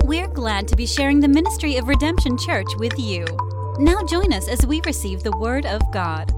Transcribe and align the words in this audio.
We're 0.00 0.26
glad 0.26 0.68
to 0.68 0.76
be 0.76 0.86
sharing 0.86 1.20
the 1.20 1.28
ministry 1.28 1.76
of 1.76 1.86
Redemption 1.86 2.38
Church 2.38 2.66
with 2.78 2.98
you. 2.98 3.26
Now 3.78 4.02
join 4.02 4.32
us 4.32 4.48
as 4.48 4.64
we 4.66 4.80
receive 4.86 5.22
the 5.22 5.36
Word 5.36 5.66
of 5.66 5.82
God. 5.92 6.32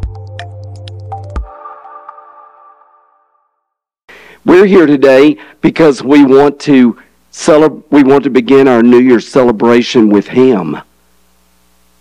We're 4.44 4.67
here 4.67 4.86
today 4.86 5.38
because 5.60 6.02
we 6.02 6.25
want 6.25 6.58
to 6.60 7.00
celeb- 7.32 7.84
we 7.90 8.02
want 8.02 8.25
to 8.25 8.30
begin 8.30 8.67
our 8.67 8.82
New 8.82 8.98
Year's 8.98 9.29
celebration 9.29 10.09
with 10.09 10.27
Him. 10.27 10.77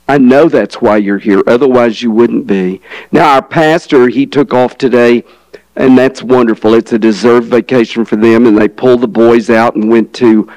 I 0.10 0.18
know 0.18 0.50
that's 0.50 0.82
why 0.82 0.98
you're 0.98 1.20
here. 1.20 1.44
Otherwise, 1.46 2.02
you 2.02 2.10
wouldn't 2.10 2.48
be. 2.48 2.82
Now, 3.12 3.36
our 3.36 3.44
pastor, 3.44 4.08
he 4.08 4.26
took 4.26 4.56
off 4.56 4.78
today, 4.80 5.24
and 5.76 5.96
that's 5.96 6.24
wonderful. 6.24 6.74
It's 6.74 6.94
a 6.94 7.00
deserved 7.00 7.48
vacation 7.48 8.06
for 8.06 8.16
them, 8.16 8.48
and 8.48 8.58
they 8.58 8.68
pulled 8.68 9.02
the 9.02 9.08
boys 9.08 9.52
out 9.52 9.76
and 9.76 9.90
went 9.90 10.14
to 10.16 10.52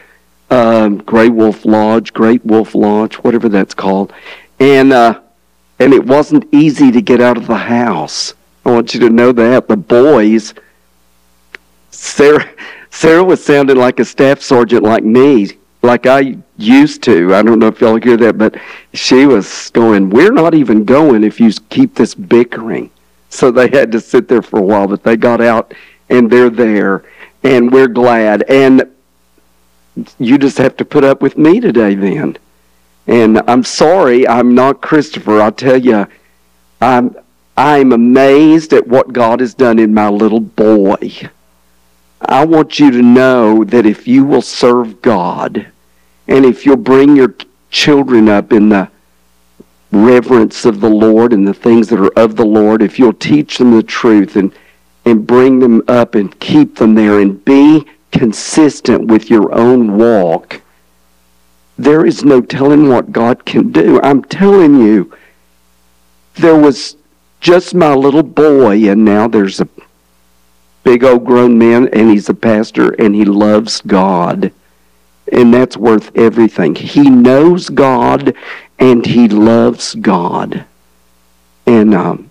um, 0.51 0.99
Grey 0.99 1.29
Wolf 1.29 1.65
Lodge, 1.65 2.13
Great 2.13 2.45
Wolf 2.45 2.75
Lodge, 2.75 3.17
whatever 3.17 3.49
that's 3.49 3.75
called, 3.75 4.13
and 4.61 4.93
uh, 4.93 5.21
and 5.79 5.93
it 5.93 6.05
wasn't 6.05 6.47
easy 6.53 6.91
to 6.93 7.03
get 7.03 7.21
out 7.21 7.37
of 7.37 7.47
the 7.47 7.57
house. 7.57 8.35
I 8.65 8.71
want 8.71 8.95
you 8.95 9.01
to 9.01 9.11
know 9.11 9.33
that 9.33 9.69
the 9.69 9.77
boys. 9.77 10.55
Sarah, 11.91 12.49
Sarah 12.91 13.25
was 13.25 13.45
sounding 13.45 13.77
like 13.77 14.01
a 14.01 14.05
staff 14.05 14.41
sergeant 14.41 14.83
like 14.83 15.05
me, 15.05 15.51
like 15.83 16.07
I 16.07 16.37
used 16.57 17.03
to. 17.05 17.35
I 17.35 17.43
don't 17.43 17.59
know 17.59 17.69
if 17.69 17.81
y'all 17.81 18.01
hear 18.01 18.17
that, 18.19 18.39
but 18.39 18.57
she 18.95 19.27
was 19.27 19.71
going, 19.71 20.11
We're 20.11 20.33
not 20.33 20.55
even 20.55 20.85
going 20.85 21.25
if 21.25 21.41
you 21.41 21.51
keep 21.71 21.95
this 21.95 22.15
bickering. 22.15 22.91
So 23.29 23.51
they 23.51 23.69
had 23.69 23.93
to 23.93 24.01
sit 24.01 24.29
there 24.29 24.43
for 24.43 24.59
a 24.59 24.63
while, 24.63 24.87
but 24.87 25.03
they 25.03 25.17
got 25.17 25.41
out 25.41 25.75
and 26.09 26.31
they're 26.31 26.51
there, 26.51 27.05
and 27.43 27.71
we're 27.71 27.89
glad. 27.89 28.45
And 28.49 28.91
you 30.19 30.39
just 30.39 30.59
have 30.59 30.77
to 30.77 30.85
put 30.85 31.05
up 31.05 31.23
with 31.23 31.39
me 31.39 31.61
today 31.61 31.95
then. 31.95 32.37
And 33.07 33.41
I'm 33.47 33.63
sorry, 33.63 34.27
I'm 34.27 34.55
not 34.55 34.81
Christopher. 34.81 35.41
I'll 35.41 35.53
tell 35.53 35.77
you, 35.77 36.07
I'm, 36.81 37.17
I'm 37.57 37.93
amazed 37.93 38.73
at 38.73 38.87
what 38.87 39.13
God 39.13 39.41
has 39.41 39.55
done 39.55 39.79
in 39.79 39.95
my 39.95 40.09
little 40.09 40.41
boy. 40.41 41.13
I 42.21 42.45
want 42.45 42.79
you 42.79 42.91
to 42.91 43.03
know 43.03 43.65
that 43.65 43.87
if 43.87 44.09
you 44.09 44.25
will 44.25 44.43
serve 44.43 45.01
God, 45.03 45.67
and 46.29 46.45
if 46.45 46.67
you'll 46.67 46.77
bring 46.77 47.15
your 47.15 47.35
children 47.71 48.29
up 48.29 48.53
in 48.53 48.69
the 48.69 48.91
reverence 49.93 50.65
of 50.65 50.81
the 50.81 50.91
Lord 50.91 51.33
and 51.33 51.47
the 51.47 51.55
things 51.55 51.89
that 51.89 52.01
are 52.01 52.19
of 52.19 52.37
the 52.37 52.45
Lord, 52.45 52.83
if 52.83 52.99
you'll 52.99 53.13
teach 53.13 53.59
them 53.59 53.71
the 53.71 53.83
truth 53.83 54.37
and, 54.37 54.53
and 55.05 55.27
bring 55.27 55.61
them 55.61 55.83
up 55.87 56.15
and 56.17 56.39
keep 56.41 56.77
them 56.77 56.95
there 56.95 57.21
and 57.21 57.43
be 57.45 57.87
consistent 58.19 59.07
with 59.07 59.31
your 59.31 59.55
own 59.55 59.99
walk, 59.99 60.63
there 61.79 62.07
is 62.07 62.25
no 62.25 62.41
telling 62.41 62.89
what 62.89 63.13
God 63.13 63.45
can 63.45 63.71
do. 63.71 64.01
I'm 64.03 64.23
telling 64.25 64.81
you, 64.81 65.13
there 66.37 66.57
was 66.57 66.97
just 67.41 67.75
my 67.75 67.95
little 67.95 68.23
boy, 68.23 68.91
and 68.91 69.05
now 69.05 69.29
there's 69.29 69.61
a 69.61 69.69
big 70.83 71.05
old 71.05 71.25
grown 71.25 71.59
man, 71.59 71.89
and 71.89 72.11
he's 72.11 72.29
a 72.29 72.35
pastor, 72.35 72.93
and 72.93 73.15
he 73.15 73.25
loves 73.25 73.83
God. 73.83 74.53
And 75.31 75.53
that's 75.53 75.77
worth 75.77 76.17
everything. 76.17 76.75
He 76.75 77.11
knows 77.11 77.69
God, 77.69 78.35
and 78.79 79.05
he 79.05 79.29
loves 79.29 79.95
God. 79.97 80.65
And 81.67 81.95
um, 81.95 82.31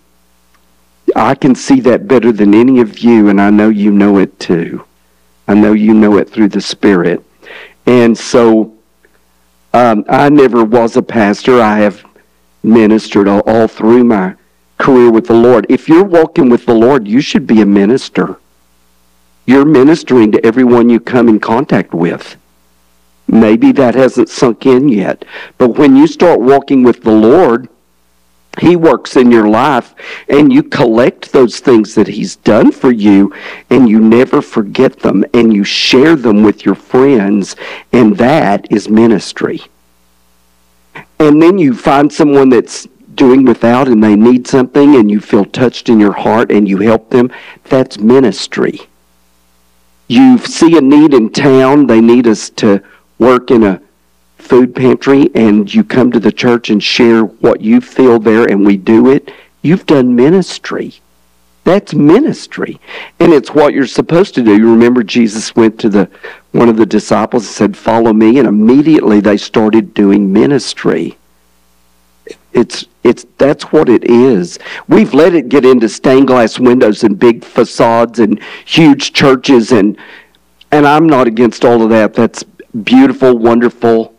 I 1.15 1.35
can 1.35 1.53
see 1.53 1.81
that 1.81 2.07
better 2.07 2.31
than 2.31 2.55
any 2.55 2.79
of 2.79 2.99
you, 2.99 3.29
and 3.29 3.39
I 3.39 3.49
know 3.49 3.69
you 3.69 3.91
know 3.91 4.17
it 4.17 4.39
too. 4.39 4.85
I 5.47 5.53
know 5.53 5.73
you 5.73 5.93
know 5.93 6.17
it 6.17 6.29
through 6.29 6.49
the 6.49 6.61
Spirit. 6.61 7.23
And 7.85 8.17
so 8.17 8.73
um, 9.73 10.05
I 10.09 10.29
never 10.29 10.63
was 10.63 10.97
a 10.97 11.01
pastor. 11.01 11.61
I 11.61 11.79
have 11.79 12.03
ministered 12.63 13.27
all, 13.27 13.41
all 13.41 13.67
through 13.67 14.03
my 14.03 14.35
career 14.77 15.11
with 15.11 15.27
the 15.27 15.33
Lord. 15.33 15.65
If 15.69 15.87
you're 15.87 16.03
walking 16.03 16.49
with 16.49 16.65
the 16.65 16.73
Lord, 16.73 17.07
you 17.07 17.21
should 17.21 17.45
be 17.45 17.61
a 17.61 17.65
minister. 17.65 18.37
You're 19.45 19.65
ministering 19.65 20.31
to 20.31 20.45
everyone 20.45 20.89
you 20.89 20.99
come 20.99 21.29
in 21.29 21.39
contact 21.39 21.93
with. 21.93 22.35
Maybe 23.27 23.71
that 23.73 23.95
hasn't 23.95 24.29
sunk 24.29 24.65
in 24.65 24.89
yet. 24.89 25.25
But 25.57 25.77
when 25.77 25.95
you 25.95 26.07
start 26.07 26.39
walking 26.39 26.83
with 26.83 27.03
the 27.03 27.11
Lord, 27.11 27.69
He 28.59 28.75
works 28.75 29.15
in 29.15 29.31
your 29.31 29.49
life 29.49 29.93
and 30.29 30.51
you 30.51 30.63
collect 30.63 31.31
those 31.31 31.59
things 31.59 31.95
that 31.95 32.07
He's 32.07 32.37
done 32.37 32.71
for 32.71 32.91
you 32.91 33.33
and 33.69 33.89
you 33.89 33.99
never 33.99 34.41
forget 34.41 34.99
them 34.99 35.25
and 35.33 35.53
you 35.53 35.63
share 35.63 36.15
them 36.15 36.43
with 36.43 36.65
your 36.65 36.75
friends 36.75 37.55
and 37.91 38.17
that 38.17 38.71
is 38.71 38.87
ministry. 38.87 39.61
And 41.19 41.41
then 41.41 41.57
you 41.57 41.75
find 41.75 42.11
someone 42.11 42.49
that's 42.49 42.87
doing 43.15 43.45
without 43.45 43.87
and 43.87 44.03
they 44.03 44.15
need 44.15 44.47
something 44.47 44.95
and 44.95 45.09
you 45.09 45.19
feel 45.19 45.45
touched 45.45 45.89
in 45.89 45.99
your 45.99 46.13
heart 46.13 46.51
and 46.51 46.67
you 46.67 46.77
help 46.77 47.09
them. 47.09 47.31
That's 47.65 47.97
ministry. 47.97 48.81
You 50.07 50.37
see 50.37 50.77
a 50.77 50.81
need 50.81 51.13
in 51.13 51.31
town, 51.31 51.87
they 51.87 52.01
need 52.01 52.27
us 52.27 52.49
to 52.51 52.83
work 53.17 53.49
in 53.49 53.63
a 53.63 53.81
food 54.45 54.75
pantry 54.75 55.29
and 55.35 55.73
you 55.73 55.83
come 55.83 56.11
to 56.11 56.19
the 56.19 56.31
church 56.31 56.69
and 56.69 56.81
share 56.81 57.23
what 57.23 57.61
you 57.61 57.81
feel 57.81 58.19
there 58.19 58.45
and 58.45 58.65
we 58.65 58.77
do 58.77 59.09
it, 59.09 59.31
you've 59.61 59.85
done 59.85 60.15
ministry. 60.15 60.93
That's 61.63 61.95
ministry. 61.95 62.79
And 63.19 63.33
it's 63.33 63.51
what 63.51 63.73
you're 63.73 63.87
supposed 63.87 64.35
to 64.35 64.43
do. 64.43 64.55
You 64.55 64.71
remember 64.71 65.03
Jesus 65.03 65.55
went 65.55 65.79
to 65.79 65.89
the 65.89 66.09
one 66.51 66.69
of 66.69 66.77
the 66.77 66.85
disciples 66.85 67.47
and 67.47 67.53
said, 67.53 67.75
Follow 67.77 68.13
me, 68.13 68.37
and 68.37 68.47
immediately 68.47 69.19
they 69.19 69.35
started 69.35 69.93
doing 69.95 70.31
ministry. 70.31 71.17
It's 72.53 72.85
it's 73.03 73.25
that's 73.39 73.71
what 73.71 73.89
it 73.89 74.09
is. 74.09 74.59
We've 74.87 75.13
let 75.13 75.33
it 75.33 75.49
get 75.49 75.65
into 75.65 75.89
stained 75.89 76.27
glass 76.27 76.59
windows 76.59 77.03
and 77.03 77.17
big 77.17 77.43
facades 77.43 78.19
and 78.19 78.41
huge 78.65 79.13
churches 79.13 79.71
and 79.71 79.97
and 80.71 80.87
I'm 80.87 81.07
not 81.07 81.27
against 81.27 81.65
all 81.65 81.81
of 81.81 81.89
that. 81.89 82.13
That's 82.13 82.43
beautiful, 82.83 83.37
wonderful. 83.37 84.14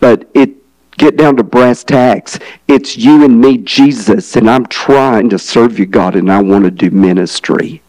But 0.00 0.28
it 0.34 0.56
get 1.00 1.16
down 1.16 1.36
to 1.36 1.42
brass 1.42 1.82
tacks. 1.82 2.38
It's 2.68 2.96
you 2.96 3.24
and 3.24 3.40
me, 3.40 3.56
Jesus, 3.58 4.36
and 4.36 4.50
I'm 4.50 4.66
trying 4.66 5.30
to 5.30 5.38
serve 5.38 5.78
you, 5.78 5.86
God, 5.86 6.14
and 6.14 6.30
I 6.30 6.42
want 6.42 6.64
to 6.64 6.70
do 6.70 6.90
ministry. 6.90 7.80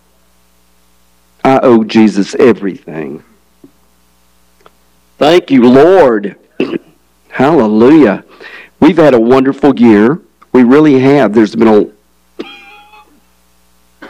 I 1.44 1.60
owe 1.62 1.84
Jesus 1.84 2.36
everything. 2.36 3.24
Thank 5.18 5.52
you, 5.52 5.68
Lord. 5.68 6.38
Hallelujah. 7.30 8.24
We've 8.80 8.98
had 8.98 9.14
a 9.14 9.20
wonderful 9.20 9.78
year. 9.78 10.20
We 10.54 10.64
really 10.64 11.00
have. 11.00 11.34
There's 11.34 11.56
been 11.56 11.68
a 11.68 12.48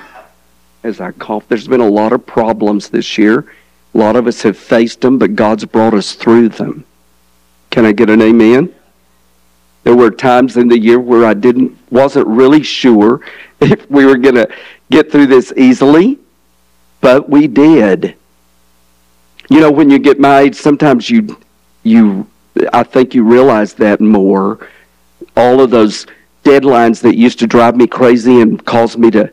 as 0.84 1.02
I 1.02 1.12
cough, 1.12 1.48
there's 1.48 1.68
been 1.68 1.82
a 1.82 1.90
lot 1.90 2.14
of 2.14 2.26
problems 2.26 2.90
this 2.90 3.18
year. 3.18 3.52
A 3.94 3.98
lot 3.98 4.16
of 4.16 4.28
us 4.28 4.44
have 4.44 4.58
faced 4.58 5.02
them, 5.02 5.18
but 5.18 5.36
God's 5.36 5.66
brought 5.66 5.94
us 5.94 6.14
through 6.14 6.50
them. 6.50 6.86
Can 7.72 7.86
I 7.86 7.94
get 7.94 8.10
an 8.10 8.22
amen? 8.22 8.74
There 9.84 9.96
were 9.96 10.12
times 10.12 10.58
in 10.58 10.68
the 10.68 10.78
year 10.78 11.00
where 11.00 11.26
I 11.26 11.34
didn't 11.34 11.76
wasn't 11.90 12.28
really 12.28 12.62
sure 12.62 13.22
if 13.62 13.90
we 13.90 14.06
were 14.06 14.18
going 14.18 14.36
to 14.36 14.48
get 14.92 15.12
through 15.12 15.28
this 15.28 15.52
easily, 15.58 16.20
but 17.00 17.28
we 17.28 17.48
did. 17.48 18.16
You 19.50 19.60
know, 19.60 19.72
when 19.72 19.90
you 19.90 19.98
get 19.98 20.20
my 20.20 20.42
age, 20.42 20.56
sometimes 20.56 21.10
you 21.10 21.38
you 21.84 22.28
I 22.74 22.84
think 22.84 23.16
you 23.16 23.24
realize 23.24 23.74
that 23.76 24.02
more. 24.02 24.68
All 25.38 25.62
of 25.62 25.72
those 25.72 26.06
deadlines 26.44 27.02
that 27.02 27.16
used 27.16 27.40
to 27.40 27.48
drive 27.48 27.76
me 27.76 27.88
crazy 27.88 28.42
and 28.42 28.64
cause 28.66 28.98
me 28.98 29.10
to 29.12 29.32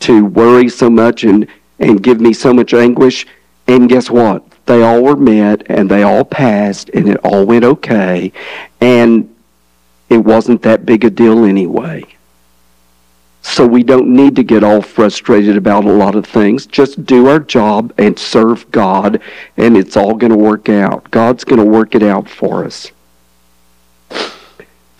to 0.00 0.24
worry 0.24 0.68
so 0.68 0.88
much 0.88 1.24
and 1.24 1.46
and 1.80 2.02
give 2.02 2.20
me 2.20 2.32
so 2.32 2.54
much 2.54 2.72
anguish, 2.72 3.26
and 3.66 3.88
guess 3.88 4.10
what? 4.10 4.44
They 4.66 4.82
all 4.82 5.02
were 5.02 5.16
met 5.16 5.62
and 5.66 5.90
they 5.90 6.02
all 6.02 6.24
passed 6.24 6.90
and 6.90 7.08
it 7.08 7.16
all 7.24 7.44
went 7.44 7.64
okay. 7.64 8.32
And 8.80 9.34
it 10.08 10.18
wasn't 10.18 10.62
that 10.62 10.86
big 10.86 11.04
a 11.04 11.10
deal 11.10 11.44
anyway. 11.44 12.04
So 13.42 13.66
we 13.66 13.82
don't 13.82 14.08
need 14.08 14.36
to 14.36 14.42
get 14.42 14.62
all 14.62 14.82
frustrated 14.82 15.56
about 15.56 15.84
a 15.84 15.92
lot 15.92 16.14
of 16.14 16.26
things. 16.26 16.66
Just 16.66 17.06
do 17.06 17.26
our 17.26 17.38
job 17.38 17.92
and 17.96 18.18
serve 18.18 18.70
God, 18.70 19.22
and 19.56 19.76
it's 19.76 19.96
all 19.96 20.14
going 20.14 20.32
to 20.32 20.38
work 20.38 20.68
out. 20.68 21.10
God's 21.10 21.44
going 21.44 21.58
to 21.58 21.64
work 21.64 21.94
it 21.94 22.02
out 22.02 22.28
for 22.28 22.64
us. 22.64 22.92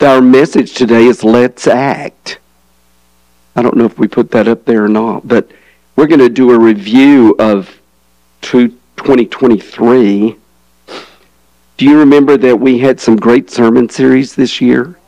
Our 0.00 0.23
message 0.23 0.73
today 0.73 1.05
is 1.05 1.23
let's 1.23 1.67
act. 1.67 2.38
I 3.55 3.61
don't 3.61 3.76
know 3.76 3.85
if 3.85 3.99
we 3.99 4.08
put 4.08 4.31
that 4.31 4.49
up 4.49 4.64
there 4.64 4.85
or 4.85 4.88
not, 4.88 5.29
but 5.29 5.50
we're 5.94 6.06
going 6.06 6.20
to 6.20 6.31
do 6.31 6.50
a 6.50 6.58
review 6.58 7.37
of 7.38 7.79
2023. 9.00 10.37
Do 11.79 11.85
you 11.87 11.99
remember 11.99 12.37
that 12.37 12.61
we 12.61 12.81
had 12.81 13.00
some 13.00 13.17
great 13.17 13.50
sermon 13.50 13.88
series 13.88 14.35
this 14.35 14.61
year? 14.61 14.99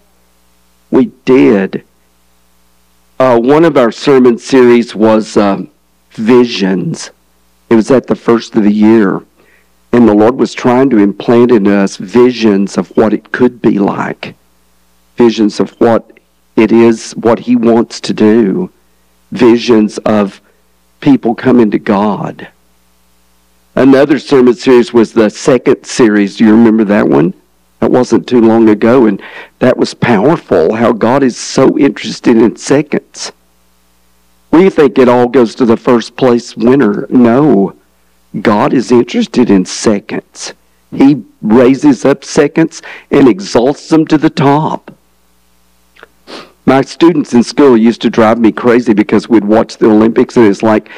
We 0.90 1.12
did. 1.26 1.84
Uh, 3.18 3.38
one 3.38 3.66
of 3.66 3.76
our 3.76 3.92
sermon 3.92 4.38
series 4.38 4.94
was 4.94 5.36
um, 5.36 5.70
Visions. 6.12 7.10
It 7.68 7.74
was 7.74 7.90
at 7.90 8.06
the 8.06 8.16
first 8.16 8.56
of 8.56 8.62
the 8.62 8.72
year. 8.72 9.20
And 9.92 10.08
the 10.08 10.14
Lord 10.14 10.36
was 10.36 10.54
trying 10.54 10.88
to 10.88 10.96
implant 10.96 11.50
in 11.50 11.66
us 11.68 11.98
visions 11.98 12.78
of 12.78 12.96
what 12.96 13.12
it 13.12 13.30
could 13.30 13.60
be 13.60 13.78
like, 13.78 14.34
visions 15.18 15.60
of 15.60 15.78
what 15.82 16.18
it 16.56 16.72
is, 16.72 17.12
what 17.12 17.40
He 17.40 17.56
wants 17.56 18.00
to 18.00 18.14
do, 18.14 18.70
visions 19.32 19.98
of 19.98 20.40
people 21.02 21.34
coming 21.34 21.70
to 21.70 21.78
God. 21.78 22.48
Another 23.74 24.18
sermon 24.18 24.54
series 24.54 24.92
was 24.92 25.12
the 25.12 25.30
second 25.30 25.84
series. 25.84 26.36
Do 26.36 26.44
you 26.44 26.52
remember 26.52 26.84
that 26.84 27.08
one? 27.08 27.32
That 27.80 27.90
wasn't 27.90 28.28
too 28.28 28.40
long 28.40 28.68
ago, 28.68 29.06
and 29.06 29.20
that 29.60 29.76
was 29.76 29.94
powerful 29.94 30.74
how 30.74 30.92
God 30.92 31.22
is 31.22 31.36
so 31.36 31.78
interested 31.78 32.36
in 32.36 32.56
seconds. 32.56 33.32
We 34.50 34.68
think 34.68 34.98
it 34.98 35.08
all 35.08 35.26
goes 35.26 35.54
to 35.54 35.64
the 35.64 35.78
first 35.78 36.16
place 36.16 36.54
winner. 36.54 37.06
No. 37.08 37.74
God 38.40 38.74
is 38.74 38.92
interested 38.92 39.50
in 39.50 39.64
seconds. 39.64 40.52
He 40.94 41.24
raises 41.40 42.04
up 42.04 42.24
seconds 42.24 42.82
and 43.10 43.26
exalts 43.26 43.88
them 43.88 44.06
to 44.06 44.18
the 44.18 44.30
top. 44.30 44.94
My 46.66 46.82
students 46.82 47.32
in 47.34 47.42
school 47.42 47.76
used 47.76 48.02
to 48.02 48.10
drive 48.10 48.38
me 48.38 48.52
crazy 48.52 48.92
because 48.92 49.28
we'd 49.28 49.44
watch 49.44 49.78
the 49.78 49.90
Olympics 49.90 50.36
and 50.36 50.46
it's 50.46 50.62
like 50.62 50.90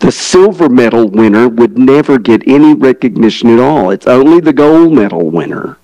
the 0.00 0.10
silver 0.10 0.68
medal 0.68 1.08
winner 1.08 1.48
would 1.48 1.78
never 1.78 2.18
get 2.18 2.42
any 2.46 2.74
recognition 2.74 3.50
at 3.50 3.60
all. 3.60 3.90
It's 3.90 4.06
only 4.06 4.40
the 4.40 4.52
gold 4.52 4.92
medal 4.92 5.30
winner. 5.30 5.76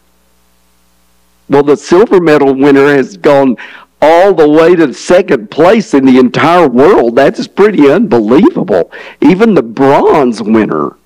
Well, 1.48 1.62
the 1.62 1.76
silver 1.76 2.20
medal 2.20 2.54
winner 2.54 2.88
has 2.88 3.16
gone 3.16 3.56
all 4.02 4.34
the 4.34 4.48
way 4.48 4.74
to 4.74 4.92
second 4.92 5.50
place 5.50 5.94
in 5.94 6.04
the 6.04 6.18
entire 6.18 6.68
world. 6.68 7.14
That's 7.14 7.46
pretty 7.46 7.90
unbelievable. 7.90 8.90
Even 9.20 9.54
the 9.54 9.62
bronze 9.62 10.42
winner. 10.42 10.96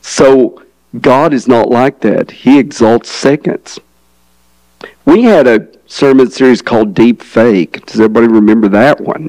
So 0.00 0.62
God 1.00 1.34
is 1.34 1.48
not 1.48 1.68
like 1.68 2.00
that. 2.00 2.30
He 2.30 2.58
exalts 2.58 3.10
seconds. 3.10 3.78
We 5.04 5.24
had 5.24 5.46
a 5.46 5.68
sermon 5.86 6.30
series 6.30 6.62
called 6.62 6.94
Deep 6.94 7.22
Fake. 7.22 7.84
Does 7.86 8.00
everybody 8.00 8.28
remember 8.28 8.68
that 8.68 9.00
one? 9.00 9.28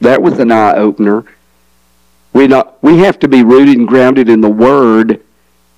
That 0.00 0.20
was 0.20 0.38
an 0.38 0.52
eye 0.52 0.74
opener. 0.74 1.24
We 2.36 2.46
not 2.46 2.82
we 2.82 2.98
have 2.98 3.18
to 3.20 3.28
be 3.28 3.42
rooted 3.42 3.78
and 3.78 3.88
grounded 3.88 4.28
in 4.28 4.42
the 4.42 4.50
Word 4.50 5.22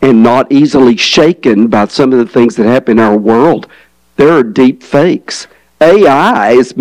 and 0.03 0.25
not 0.25 0.51
easily 0.51 0.97
shaken 0.97 1.69
by 1.69 1.87
some 1.87 2.13
of 2.13 2.19
the 2.19 2.27
things 2.27 2.57
that 2.57 2.67
happen 2.67 2.99
in 2.99 3.05
our 3.05 3.17
world. 3.17 3.69
There 4.17 4.37
are 4.37 4.43
deep 4.43 4.83
fakes. 4.83 5.47
AI 5.81 6.51
is 6.51 6.75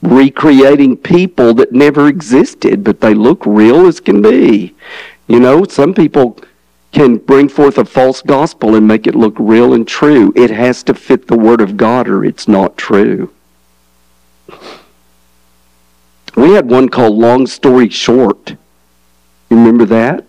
recreating 0.00 0.96
people 0.96 1.52
that 1.52 1.70
never 1.70 2.08
existed, 2.08 2.82
but 2.82 3.02
they 3.02 3.12
look 3.12 3.44
real 3.44 3.86
as 3.86 4.00
can 4.00 4.22
be. 4.22 4.74
You 5.26 5.38
know, 5.38 5.64
some 5.64 5.92
people 5.92 6.38
can 6.90 7.18
bring 7.18 7.50
forth 7.50 7.76
a 7.76 7.84
false 7.84 8.22
gospel 8.22 8.74
and 8.74 8.88
make 8.88 9.06
it 9.06 9.14
look 9.14 9.34
real 9.38 9.74
and 9.74 9.86
true. 9.86 10.32
It 10.34 10.50
has 10.50 10.82
to 10.84 10.94
fit 10.94 11.26
the 11.26 11.36
Word 11.36 11.60
of 11.60 11.76
God 11.76 12.08
or 12.08 12.24
it's 12.24 12.48
not 12.48 12.78
true. 12.78 13.30
We 16.36 16.52
had 16.52 16.70
one 16.70 16.88
called 16.88 17.18
Long 17.18 17.46
Story 17.46 17.90
Short. 17.90 18.56
Remember 19.54 19.84
that? 19.84 20.24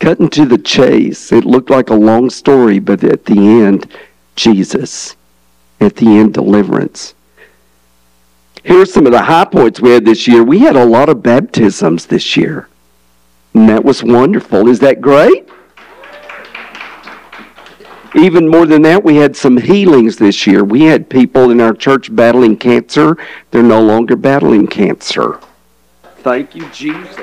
Cutting 0.00 0.28
to 0.30 0.44
the 0.44 0.58
chase. 0.58 1.30
It 1.30 1.44
looked 1.44 1.70
like 1.70 1.90
a 1.90 1.94
long 1.94 2.28
story, 2.28 2.80
but 2.80 3.04
at 3.04 3.24
the 3.24 3.38
end, 3.38 3.86
Jesus. 4.34 5.16
At 5.80 5.94
the 5.96 6.06
end, 6.06 6.34
deliverance. 6.34 7.14
Here 8.64 8.82
are 8.82 8.86
some 8.86 9.06
of 9.06 9.12
the 9.12 9.22
high 9.22 9.44
points 9.44 9.80
we 9.80 9.90
had 9.90 10.04
this 10.04 10.26
year. 10.26 10.42
We 10.42 10.58
had 10.58 10.74
a 10.74 10.84
lot 10.84 11.08
of 11.08 11.22
baptisms 11.22 12.06
this 12.06 12.36
year. 12.36 12.68
And 13.54 13.68
that 13.68 13.84
was 13.84 14.02
wonderful. 14.02 14.68
Is 14.68 14.80
that 14.80 15.00
great? 15.00 15.48
Even 18.16 18.48
more 18.48 18.66
than 18.66 18.82
that, 18.82 19.04
we 19.04 19.16
had 19.16 19.36
some 19.36 19.56
healings 19.56 20.16
this 20.16 20.46
year. 20.46 20.64
We 20.64 20.82
had 20.82 21.08
people 21.08 21.50
in 21.50 21.60
our 21.60 21.74
church 21.74 22.14
battling 22.14 22.56
cancer. 22.56 23.16
They're 23.52 23.62
no 23.62 23.80
longer 23.80 24.16
battling 24.16 24.66
cancer. 24.66 25.38
Thank 26.18 26.56
you, 26.56 26.68
Jesus. 26.70 27.16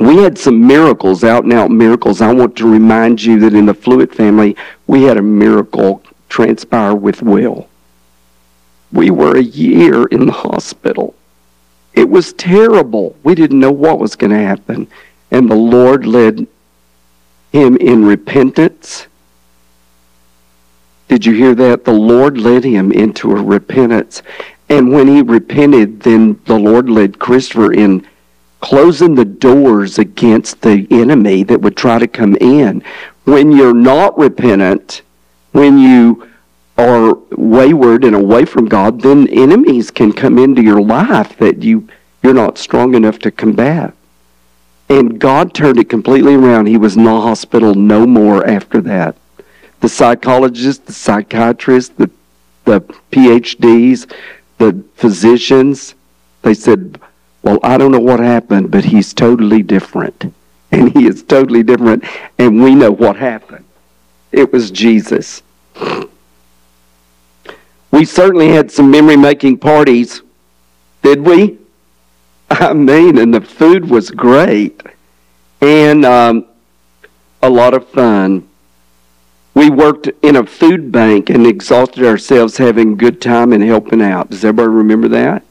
We 0.00 0.16
had 0.16 0.38
some 0.38 0.66
miracles, 0.66 1.22
out 1.22 1.44
and 1.44 1.52
out 1.52 1.70
miracles. 1.70 2.22
I 2.22 2.32
want 2.32 2.56
to 2.56 2.66
remind 2.66 3.22
you 3.22 3.38
that 3.40 3.52
in 3.52 3.66
the 3.66 3.74
Fluid 3.74 4.14
family, 4.14 4.56
we 4.86 5.02
had 5.02 5.18
a 5.18 5.22
miracle 5.22 6.02
transpire 6.30 6.94
with 6.94 7.20
Will. 7.20 7.68
We 8.92 9.10
were 9.10 9.36
a 9.36 9.42
year 9.42 10.06
in 10.06 10.24
the 10.24 10.32
hospital. 10.32 11.14
It 11.92 12.08
was 12.08 12.32
terrible. 12.32 13.14
We 13.22 13.34
didn't 13.34 13.60
know 13.60 13.70
what 13.70 13.98
was 13.98 14.16
going 14.16 14.30
to 14.30 14.38
happen. 14.38 14.88
And 15.30 15.50
the 15.50 15.54
Lord 15.54 16.06
led 16.06 16.46
him 17.52 17.76
in 17.76 18.06
repentance. 18.06 19.06
Did 21.08 21.26
you 21.26 21.34
hear 21.34 21.54
that? 21.56 21.84
The 21.84 21.92
Lord 21.92 22.38
led 22.38 22.64
him 22.64 22.90
into 22.90 23.32
a 23.32 23.42
repentance. 23.42 24.22
And 24.70 24.92
when 24.92 25.08
he 25.08 25.20
repented, 25.20 26.00
then 26.00 26.40
the 26.46 26.58
Lord 26.58 26.88
led 26.88 27.18
Christopher 27.18 27.72
in 27.74 28.06
closing 28.60 29.14
the 29.14 29.24
doors 29.24 29.98
against 29.98 30.60
the 30.62 30.86
enemy 30.90 31.42
that 31.44 31.60
would 31.60 31.76
try 31.76 31.98
to 31.98 32.06
come 32.06 32.36
in. 32.36 32.82
When 33.24 33.52
you're 33.52 33.74
not 33.74 34.18
repentant, 34.18 35.02
when 35.52 35.78
you 35.78 36.28
are 36.76 37.14
wayward 37.36 38.04
and 38.04 38.14
away 38.14 38.44
from 38.44 38.66
God, 38.66 39.02
then 39.02 39.28
enemies 39.28 39.90
can 39.90 40.12
come 40.12 40.38
into 40.38 40.62
your 40.62 40.80
life 40.80 41.36
that 41.38 41.62
you 41.62 41.88
you're 42.22 42.34
not 42.34 42.58
strong 42.58 42.94
enough 42.94 43.18
to 43.20 43.30
combat. 43.30 43.94
And 44.90 45.18
God 45.18 45.54
turned 45.54 45.78
it 45.78 45.88
completely 45.88 46.34
around. 46.34 46.66
He 46.66 46.76
was 46.76 46.96
in 46.96 47.04
the 47.04 47.10
hospital 47.10 47.74
no 47.74 48.06
more 48.06 48.46
after 48.46 48.80
that. 48.82 49.16
The 49.80 49.88
psychologists, 49.88 50.84
the 50.84 50.92
psychiatrists, 50.92 51.94
the 51.96 52.10
the 52.64 52.80
PhDs, 53.10 54.10
the 54.58 54.84
physicians, 54.94 55.94
they 56.42 56.54
said, 56.54 57.00
Well, 57.42 57.58
I 57.62 57.78
don't 57.78 57.92
know 57.92 58.00
what 58.00 58.20
happened, 58.20 58.70
but 58.70 58.84
he's 58.84 59.14
totally 59.14 59.62
different. 59.62 60.34
And 60.72 60.96
he 60.96 61.08
is 61.08 61.24
totally 61.24 61.64
different. 61.64 62.04
And 62.38 62.62
we 62.62 62.76
know 62.76 62.92
what 62.92 63.16
happened. 63.16 63.64
It 64.30 64.52
was 64.52 64.70
Jesus. 64.70 65.42
We 67.90 68.04
certainly 68.04 68.50
had 68.50 68.70
some 68.70 68.88
memory 68.88 69.16
making 69.16 69.58
parties, 69.58 70.22
did 71.02 71.26
we? 71.26 71.58
I 72.50 72.72
mean, 72.72 73.18
and 73.18 73.34
the 73.34 73.40
food 73.40 73.90
was 73.90 74.12
great 74.12 74.80
and 75.60 76.04
um, 76.04 76.46
a 77.42 77.50
lot 77.50 77.74
of 77.74 77.88
fun. 77.88 78.48
We 79.54 79.68
worked 79.68 80.08
in 80.22 80.36
a 80.36 80.46
food 80.46 80.92
bank 80.92 81.28
and 81.28 81.46
exhausted 81.46 82.04
ourselves 82.04 82.56
having 82.56 82.96
good 82.96 83.20
time 83.20 83.52
and 83.52 83.62
helping 83.62 84.00
out. 84.00 84.30
Does 84.30 84.44
everybody 84.44 84.68
remember 84.68 85.08
that? 85.08 85.42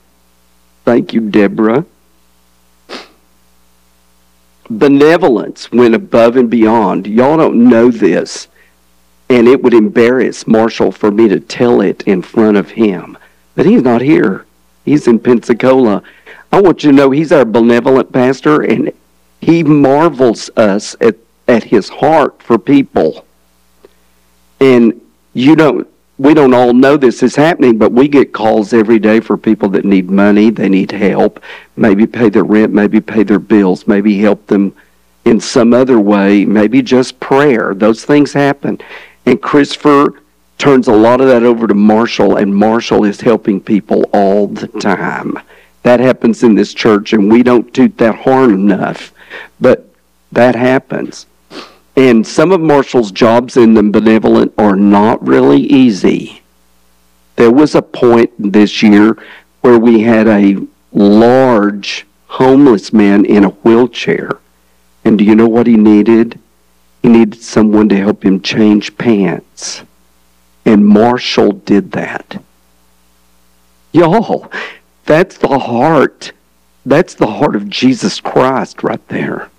Thank 0.89 1.13
you, 1.13 1.21
Deborah. 1.21 1.85
Benevolence 4.71 5.71
went 5.71 5.93
above 5.93 6.35
and 6.35 6.49
beyond. 6.49 7.05
Y'all 7.05 7.37
don't 7.37 7.69
know 7.69 7.91
this 7.91 8.47
and 9.29 9.47
it 9.47 9.61
would 9.61 9.75
embarrass 9.75 10.47
Marshall 10.47 10.91
for 10.91 11.11
me 11.11 11.27
to 11.27 11.39
tell 11.39 11.81
it 11.81 12.01
in 12.07 12.23
front 12.23 12.57
of 12.57 12.71
him. 12.71 13.19
But 13.53 13.67
he's 13.67 13.83
not 13.83 14.01
here. 14.01 14.47
He's 14.83 15.07
in 15.07 15.19
Pensacola. 15.19 16.01
I 16.51 16.59
want 16.59 16.83
you 16.83 16.89
to 16.89 16.97
know 16.97 17.11
he's 17.11 17.31
our 17.31 17.45
benevolent 17.45 18.11
pastor, 18.11 18.63
and 18.63 18.91
he 19.41 19.61
marvels 19.61 20.49
us 20.57 20.95
at, 20.99 21.17
at 21.47 21.65
his 21.65 21.87
heart 21.89 22.41
for 22.41 22.57
people. 22.57 23.27
And 24.59 24.99
you 25.35 25.55
don't, 25.55 25.87
we 26.19 26.33
don't 26.33 26.53
all 26.53 26.73
know 26.73 26.97
this 26.97 27.23
is 27.23 27.37
happening, 27.37 27.77
but 27.77 27.93
we 27.93 28.09
get 28.09 28.33
calls 28.33 28.73
every 28.73 28.99
day 28.99 29.21
for 29.21 29.37
people 29.37 29.69
that 29.69 29.85
need 29.85 30.11
money, 30.11 30.49
they 30.49 30.67
need 30.67 30.91
help, 30.91 31.41
maybe 31.77 32.05
pay 32.05 32.27
their 32.27 32.43
rent, 32.43 32.73
maybe 32.73 32.99
pay 32.99 33.23
their 33.23 33.39
bills, 33.39 33.87
maybe 33.87 34.19
help 34.19 34.45
them 34.47 34.75
in 35.23 35.39
some 35.39 35.73
other 35.73 35.97
way, 35.97 36.43
maybe 36.43 36.81
just 36.81 37.21
prayer. 37.21 37.73
Those 37.73 38.03
things 38.03 38.33
happen. 38.33 38.79
And 39.25 39.41
Christopher 39.41 40.21
turns 40.57 40.89
a 40.89 40.93
lot 40.93 41.21
of 41.21 41.27
that 41.27 41.43
over 41.43 41.67
to 41.67 41.73
Marshall, 41.73 42.35
and 42.35 42.53
Marshall 42.53 43.05
is 43.05 43.21
helping 43.21 43.61
people 43.61 44.03
all 44.11 44.47
the 44.47 44.67
time. 44.67 45.39
That 45.83 46.01
happens 46.01 46.43
in 46.43 46.55
this 46.55 46.73
church, 46.73 47.13
and 47.13 47.31
we 47.31 47.43
don't 47.43 47.73
toot 47.73 47.97
that 47.97 48.15
horn 48.15 48.51
enough, 48.53 49.13
but 49.61 49.87
that 50.33 50.55
happens. 50.55 51.27
And 51.99 52.25
some 52.25 52.53
of 52.53 52.61
Marshall's 52.61 53.11
jobs 53.11 53.57
in 53.57 53.73
the 53.73 53.83
benevolent 53.83 54.53
are 54.57 54.77
not 54.77 55.21
really 55.27 55.59
easy. 55.59 56.41
There 57.35 57.51
was 57.51 57.75
a 57.75 57.81
point 57.81 58.31
this 58.39 58.81
year 58.81 59.17
where 59.59 59.77
we 59.77 59.99
had 60.03 60.25
a 60.25 60.65
large 60.93 62.05
homeless 62.27 62.93
man 62.93 63.25
in 63.25 63.43
a 63.43 63.49
wheelchair. 63.49 64.39
And 65.03 65.17
do 65.17 65.25
you 65.25 65.35
know 65.35 65.49
what 65.49 65.67
he 65.67 65.75
needed? 65.75 66.39
He 67.01 67.09
needed 67.09 67.41
someone 67.41 67.89
to 67.89 67.97
help 67.97 68.23
him 68.23 68.39
change 68.39 68.97
pants. 68.97 69.81
And 70.63 70.87
Marshall 70.87 71.51
did 71.51 71.91
that. 71.91 72.41
Y'all, 73.91 74.49
that's 75.03 75.37
the 75.37 75.59
heart 75.59 76.31
That's 76.85 77.13
the 77.13 77.27
heart 77.27 77.57
of 77.57 77.67
Jesus 77.67 78.21
Christ 78.21 78.83
right 78.83 79.05
there. 79.09 79.49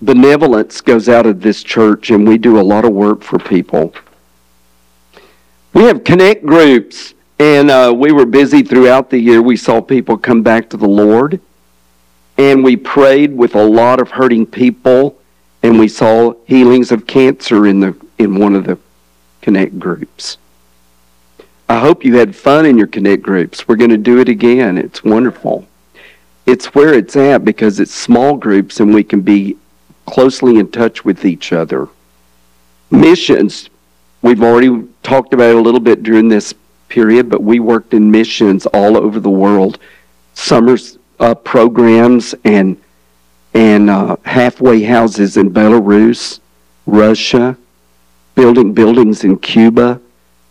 Benevolence 0.00 0.80
goes 0.80 1.08
out 1.08 1.26
of 1.26 1.40
this 1.40 1.62
church, 1.62 2.10
and 2.10 2.26
we 2.26 2.38
do 2.38 2.60
a 2.60 2.62
lot 2.62 2.84
of 2.84 2.92
work 2.92 3.22
for 3.22 3.38
people. 3.38 3.92
We 5.72 5.84
have 5.84 6.04
connect 6.04 6.46
groups, 6.46 7.14
and 7.38 7.70
uh, 7.70 7.92
we 7.96 8.12
were 8.12 8.26
busy 8.26 8.62
throughout 8.62 9.10
the 9.10 9.18
year. 9.18 9.42
We 9.42 9.56
saw 9.56 9.80
people 9.80 10.16
come 10.16 10.42
back 10.42 10.70
to 10.70 10.76
the 10.76 10.88
Lord, 10.88 11.40
and 12.36 12.62
we 12.62 12.76
prayed 12.76 13.36
with 13.36 13.54
a 13.56 13.64
lot 13.64 14.00
of 14.00 14.10
hurting 14.10 14.46
people, 14.46 15.18
and 15.62 15.78
we 15.78 15.88
saw 15.88 16.34
healings 16.46 16.92
of 16.92 17.06
cancer 17.06 17.66
in 17.66 17.80
the 17.80 17.96
in 18.18 18.38
one 18.38 18.54
of 18.54 18.64
the 18.64 18.78
connect 19.42 19.78
groups. 19.78 20.38
I 21.68 21.80
hope 21.80 22.04
you 22.04 22.16
had 22.16 22.34
fun 22.34 22.66
in 22.66 22.78
your 22.78 22.86
connect 22.86 23.22
groups. 23.22 23.68
We're 23.68 23.76
going 23.76 23.90
to 23.90 23.98
do 23.98 24.20
it 24.20 24.28
again. 24.28 24.78
It's 24.78 25.04
wonderful. 25.04 25.66
It's 26.46 26.74
where 26.74 26.94
it's 26.94 27.14
at 27.14 27.44
because 27.44 27.78
it's 27.78 27.94
small 27.94 28.36
groups 28.36 28.80
and 28.80 28.94
we 28.94 29.04
can 29.04 29.20
be 29.20 29.58
closely 30.08 30.58
in 30.58 30.70
touch 30.70 31.04
with 31.04 31.24
each 31.24 31.52
other. 31.52 31.88
Missions, 32.90 33.68
we've 34.22 34.42
already 34.42 34.88
talked 35.02 35.34
about 35.34 35.54
a 35.54 35.60
little 35.60 35.80
bit 35.80 36.02
during 36.02 36.28
this 36.28 36.54
period, 36.88 37.28
but 37.28 37.42
we 37.42 37.60
worked 37.60 37.92
in 37.92 38.10
missions 38.10 38.64
all 38.66 38.96
over 38.96 39.20
the 39.20 39.30
world. 39.30 39.78
Summer 40.32 40.78
uh, 41.20 41.34
programs 41.34 42.34
and 42.44 42.76
and 43.54 43.90
uh, 43.90 44.16
halfway 44.24 44.82
houses 44.82 45.36
in 45.36 45.50
Belarus, 45.50 46.40
Russia, 46.86 47.56
building 48.34 48.72
buildings 48.72 49.24
in 49.24 49.38
Cuba, 49.38 50.00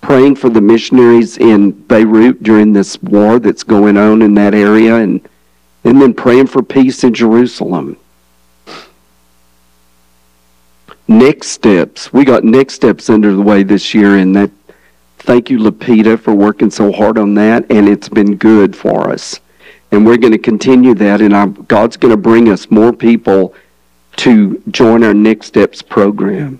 praying 0.01 0.35
for 0.35 0.49
the 0.49 0.61
missionaries 0.61 1.37
in 1.37 1.71
Beirut 1.71 2.43
during 2.43 2.73
this 2.73 3.01
war 3.01 3.39
that's 3.39 3.63
going 3.63 3.97
on 3.97 4.21
in 4.21 4.33
that 4.33 4.53
area, 4.53 4.95
and, 4.95 5.21
and 5.83 6.01
then 6.01 6.13
praying 6.13 6.47
for 6.47 6.61
peace 6.61 7.03
in 7.03 7.13
Jerusalem. 7.13 7.97
Next 11.07 11.47
steps. 11.47 12.11
We 12.11 12.25
got 12.25 12.43
next 12.43 12.73
steps 12.73 13.09
under 13.09 13.33
the 13.33 13.41
way 13.41 13.63
this 13.63 13.93
year, 13.93 14.17
and 14.17 14.35
that 14.35 14.51
thank 15.19 15.49
you, 15.49 15.57
Lapita, 15.59 16.19
for 16.19 16.33
working 16.33 16.69
so 16.69 16.91
hard 16.91 17.17
on 17.17 17.33
that, 17.35 17.65
and 17.71 17.87
it's 17.87 18.09
been 18.09 18.35
good 18.35 18.75
for 18.75 19.09
us. 19.09 19.39
And 19.91 20.05
we're 20.05 20.17
going 20.17 20.33
to 20.33 20.37
continue 20.37 20.93
that, 20.95 21.21
and 21.21 21.67
God's 21.67 21.95
going 21.95 22.11
to 22.11 22.17
bring 22.17 22.49
us 22.49 22.69
more 22.69 22.91
people 22.91 23.53
to 24.17 24.61
join 24.69 25.03
our 25.03 25.13
Next 25.13 25.47
Steps 25.47 25.81
program. 25.81 26.59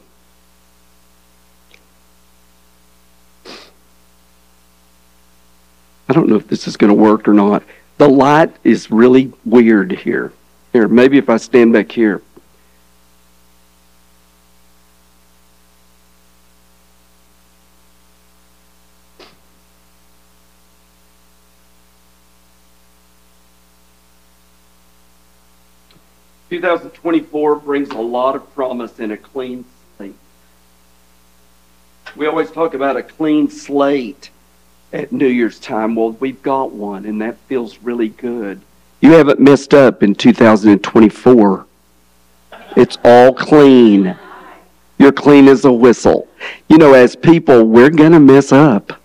I 6.10 6.13
don't 6.13 6.30
know 6.30 6.36
if 6.36 6.48
this 6.48 6.68
is 6.70 6.77
going 6.77 6.89
to 6.89 6.94
work 6.94 7.27
or 7.27 7.34
not. 7.34 7.63
The 7.98 8.08
light 8.08 8.56
is 8.63 8.89
really 8.89 9.34
weird 9.44 9.92
here. 9.92 10.32
Here, 10.72 10.88
maybe 10.88 11.18
if 11.18 11.30
I 11.30 11.36
stand 11.36 11.74
back 11.74 11.92
here. 11.92 12.22
2024 26.50 27.56
brings 27.58 27.89
a 27.89 27.98
lot 27.98 28.36
of 28.36 28.54
promise 28.54 29.00
in 29.00 29.12
a 29.12 29.18
clean 29.18 29.66
slate. 29.98 30.16
We 32.16 32.27
always 32.27 32.51
talk 32.51 32.74
about 32.74 32.96
a 32.96 33.04
clean 33.04 33.50
slate 33.50 34.30
at 34.94 35.12
New 35.12 35.27
Year's 35.27 35.60
time. 35.60 35.96
Well, 35.96 36.12
we've 36.12 36.42
got 36.42 36.72
one, 36.72 37.06
and 37.06 37.22
that 37.22 37.38
feels 37.48 37.77
really 37.80 38.10
good. 38.10 38.62
You 39.01 39.12
haven't 39.12 39.39
messed 39.39 39.74
up 39.74 40.01
in 40.04 40.16
2024. 40.16 41.66
It's 42.75 42.98
all 43.04 43.34
clean. 43.34 44.18
You're 44.98 45.12
clean 45.12 45.48
as 45.48 45.66
a 45.66 45.72
whistle. 45.72 46.27
You 46.70 46.77
know, 46.77 46.94
as 46.94 47.16
people, 47.16 47.66
we're 47.66 47.89
going 47.89 48.13
to 48.13 48.20
mess 48.20 48.51
up. 48.51 49.00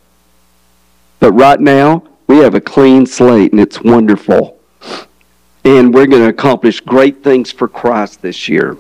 But 1.19 1.33
right 1.33 1.61
now, 1.61 2.05
we 2.27 2.39
have 2.39 2.55
a 2.55 2.61
clean 2.61 3.05
slate, 3.05 3.53
and 3.53 3.61
it's 3.61 3.81
wonderful. 3.83 4.59
And 5.65 5.95
we're 5.95 6.07
going 6.07 6.23
to 6.23 6.29
accomplish 6.29 6.81
great 6.81 7.23
things 7.23 7.53
for 7.53 7.69
Christ 7.69 8.23
this 8.23 8.49
year. 8.49 8.77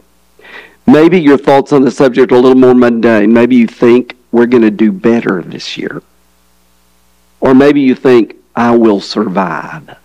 Maybe 0.86 1.20
your 1.20 1.38
thoughts 1.38 1.72
on 1.72 1.82
the 1.82 1.90
subject 1.90 2.32
are 2.32 2.36
a 2.36 2.40
little 2.40 2.58
more 2.58 2.74
mundane. 2.74 3.32
Maybe 3.32 3.56
you 3.56 3.68
think 3.68 4.16
we're 4.32 4.46
going 4.46 4.62
to 4.62 4.70
do 4.70 4.90
better 4.90 5.42
this 5.42 5.76
year. 5.76 6.02
Or 7.40 7.54
maybe 7.54 7.80
you 7.80 7.94
think, 7.94 8.36
I 8.54 8.76
will 8.76 9.00
survive. 9.00 9.96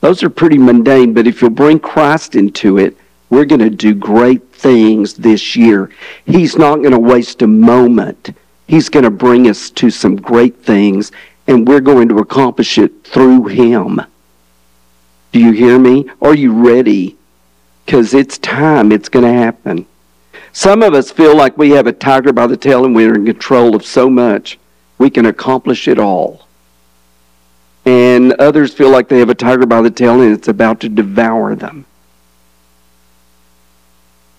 Those 0.00 0.22
are 0.22 0.30
pretty 0.30 0.58
mundane, 0.58 1.14
but 1.14 1.26
if 1.26 1.40
you'll 1.40 1.50
bring 1.50 1.78
Christ 1.78 2.34
into 2.34 2.78
it, 2.78 2.96
we're 3.30 3.44
going 3.44 3.60
to 3.60 3.70
do 3.70 3.94
great 3.94 4.52
things 4.52 5.14
this 5.14 5.56
year. 5.56 5.90
He's 6.24 6.56
not 6.56 6.76
going 6.76 6.92
to 6.92 6.98
waste 6.98 7.42
a 7.42 7.46
moment. 7.46 8.36
He's 8.68 8.88
going 8.88 9.04
to 9.04 9.10
bring 9.10 9.48
us 9.48 9.70
to 9.70 9.90
some 9.90 10.16
great 10.16 10.56
things, 10.62 11.12
and 11.46 11.66
we're 11.66 11.80
going 11.80 12.08
to 12.08 12.18
accomplish 12.18 12.78
it 12.78 13.04
through 13.04 13.46
Him. 13.46 14.00
Do 15.36 15.42
you 15.42 15.52
hear 15.52 15.78
me? 15.78 16.06
Are 16.22 16.34
you 16.34 16.50
ready? 16.50 17.18
Because 17.84 18.14
it's 18.14 18.38
time. 18.38 18.90
It's 18.90 19.10
going 19.10 19.26
to 19.26 19.38
happen. 19.38 19.84
Some 20.54 20.82
of 20.82 20.94
us 20.94 21.10
feel 21.10 21.36
like 21.36 21.58
we 21.58 21.72
have 21.72 21.86
a 21.86 21.92
tiger 21.92 22.32
by 22.32 22.46
the 22.46 22.56
tail 22.56 22.86
and 22.86 22.96
we're 22.96 23.14
in 23.14 23.26
control 23.26 23.76
of 23.76 23.84
so 23.84 24.08
much 24.08 24.58
we 24.96 25.10
can 25.10 25.26
accomplish 25.26 25.88
it 25.88 25.98
all. 25.98 26.48
And 27.84 28.32
others 28.38 28.72
feel 28.72 28.88
like 28.88 29.08
they 29.10 29.18
have 29.18 29.28
a 29.28 29.34
tiger 29.34 29.66
by 29.66 29.82
the 29.82 29.90
tail 29.90 30.22
and 30.22 30.32
it's 30.32 30.48
about 30.48 30.80
to 30.80 30.88
devour 30.88 31.54
them. 31.54 31.84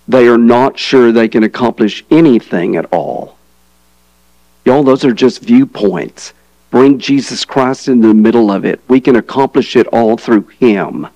They 0.08 0.27
are 0.27 0.39
not 0.39 0.80
sure 0.80 1.12
they 1.12 1.27
can 1.27 1.44
accomplish 1.44 2.04
anything 2.10 2.75
at 2.75 2.92
all. 2.92 3.38
Y'all, 4.66 4.82
those 4.82 5.06
are 5.06 5.13
just 5.13 5.44
viewpoints. 5.44 6.34
Bring 6.77 7.00
Jesus 7.00 7.43
Christ 7.43 7.88
into 7.88 8.10
the 8.10 8.13
middle 8.13 8.51
of 8.51 8.63
it. 8.63 8.79
We 8.88 9.01
can 9.01 9.15
accomplish 9.15 9.75
it 9.75 9.88
all 9.88 10.15
through 10.15 10.43
Him. 10.60 11.07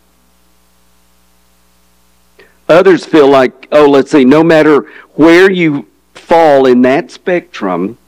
Others 2.68 3.06
feel 3.06 3.27
like, 3.27 3.68
oh, 3.72 3.88
let's 3.88 4.10
see, 4.10 4.25
no 4.25 4.44
matter 4.44 4.89
where 5.13 5.51
you 5.51 5.86
fall 6.15 6.65
in 6.65 6.82
that 6.82 7.12
spectrum, 7.12 8.00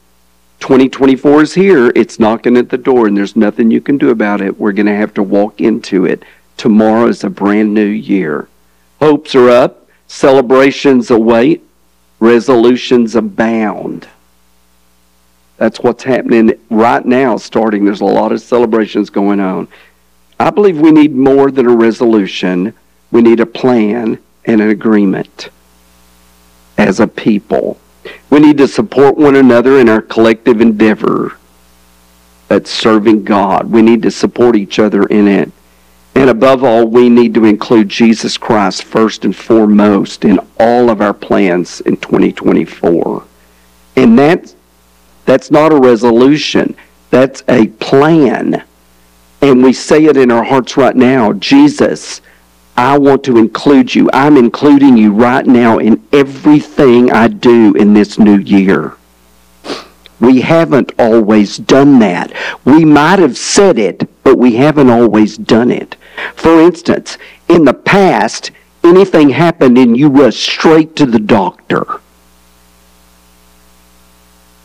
2024 0.61 1.43
is 1.43 1.53
here. 1.53 1.91
It's 1.95 2.19
knocking 2.19 2.57
at 2.57 2.69
the 2.69 2.77
door, 2.79 3.05
and 3.05 3.15
there's 3.15 3.35
nothing 3.35 3.69
you 3.69 3.81
can 3.81 3.99
do 3.99 4.09
about 4.09 4.41
it. 4.41 4.59
We're 4.59 4.71
going 4.71 4.87
to 4.87 4.95
have 4.95 5.13
to 5.13 5.21
walk 5.21 5.61
into 5.61 6.05
it. 6.05 6.23
Tomorrow 6.57 7.05
is 7.09 7.23
a 7.23 7.29
brand 7.29 7.71
new 7.71 7.85
year. 7.85 8.47
Hopes 8.99 9.35
are 9.35 9.51
up, 9.51 9.87
celebrations 10.07 11.11
await, 11.11 11.63
resolutions 12.19 13.13
abound. 13.13 14.07
That's 15.57 15.79
what's 15.79 16.03
happening 16.03 16.53
right 16.69 17.05
now, 17.05 17.37
starting. 17.37 17.85
There's 17.85 18.01
a 18.01 18.05
lot 18.05 18.31
of 18.31 18.41
celebrations 18.41 19.09
going 19.09 19.39
on. 19.39 19.67
I 20.39 20.49
believe 20.49 20.79
we 20.79 20.91
need 20.91 21.15
more 21.15 21.51
than 21.51 21.67
a 21.67 21.75
resolution, 21.75 22.73
we 23.11 23.21
need 23.21 23.39
a 23.39 23.45
plan 23.45 24.19
and 24.45 24.61
an 24.61 24.69
agreement 24.69 25.49
as 26.77 26.99
a 26.99 27.07
people. 27.07 27.79
We 28.29 28.39
need 28.39 28.57
to 28.57 28.67
support 28.67 29.15
one 29.15 29.35
another 29.35 29.79
in 29.79 29.87
our 29.87 30.01
collective 30.01 30.59
endeavor 30.59 31.37
that's 32.47 32.69
serving 32.69 33.23
God. 33.23 33.71
We 33.71 33.81
need 33.81 34.01
to 34.03 34.11
support 34.11 34.55
each 34.55 34.79
other 34.79 35.03
in 35.03 35.27
it. 35.27 35.51
And 36.15 36.29
above 36.29 36.63
all, 36.63 36.85
we 36.85 37.09
need 37.09 37.33
to 37.33 37.45
include 37.45 37.89
Jesus 37.89 38.37
Christ 38.37 38.83
first 38.83 39.25
and 39.25 39.35
foremost 39.35 40.25
in 40.25 40.39
all 40.59 40.89
of 40.89 41.01
our 41.01 41.13
plans 41.13 41.81
in 41.81 41.97
2024. 41.97 43.23
And 43.95 44.19
that, 44.19 44.53
that's 45.25 45.51
not 45.51 45.73
a 45.73 45.79
resolution, 45.79 46.75
that's 47.09 47.43
a 47.47 47.67
plan. 47.67 48.63
And 49.41 49.63
we 49.63 49.73
say 49.73 50.05
it 50.05 50.17
in 50.17 50.31
our 50.31 50.43
hearts 50.43 50.77
right 50.77 50.95
now 50.95 51.33
Jesus, 51.33 52.21
I 52.75 52.97
want 52.97 53.23
to 53.25 53.37
include 53.37 53.93
you. 53.93 54.09
I'm 54.13 54.37
including 54.37 54.97
you 54.97 55.11
right 55.11 55.45
now 55.45 55.77
in 55.77 56.01
everything 56.11 57.11
I 57.11 57.27
do 57.27 57.73
in 57.75 57.93
this 57.93 58.17
new 58.17 58.37
year. 58.37 58.97
We 60.19 60.41
haven't 60.41 60.93
always 60.97 61.57
done 61.57 61.99
that. 61.99 62.31
We 62.63 62.85
might 62.85 63.19
have 63.19 63.37
said 63.37 63.77
it, 63.77 64.09
but 64.23 64.37
we 64.37 64.55
haven't 64.55 64.89
always 64.89 65.37
done 65.37 65.69
it. 65.69 65.97
For 66.35 66.61
instance, 66.61 67.17
in 67.49 67.65
the 67.65 67.73
past, 67.73 68.51
anything 68.83 69.29
happened 69.29 69.77
and 69.77 69.97
you 69.97 70.07
rushed 70.07 70.43
straight 70.43 70.95
to 70.95 71.05
the 71.05 71.19
doctor. 71.19 71.99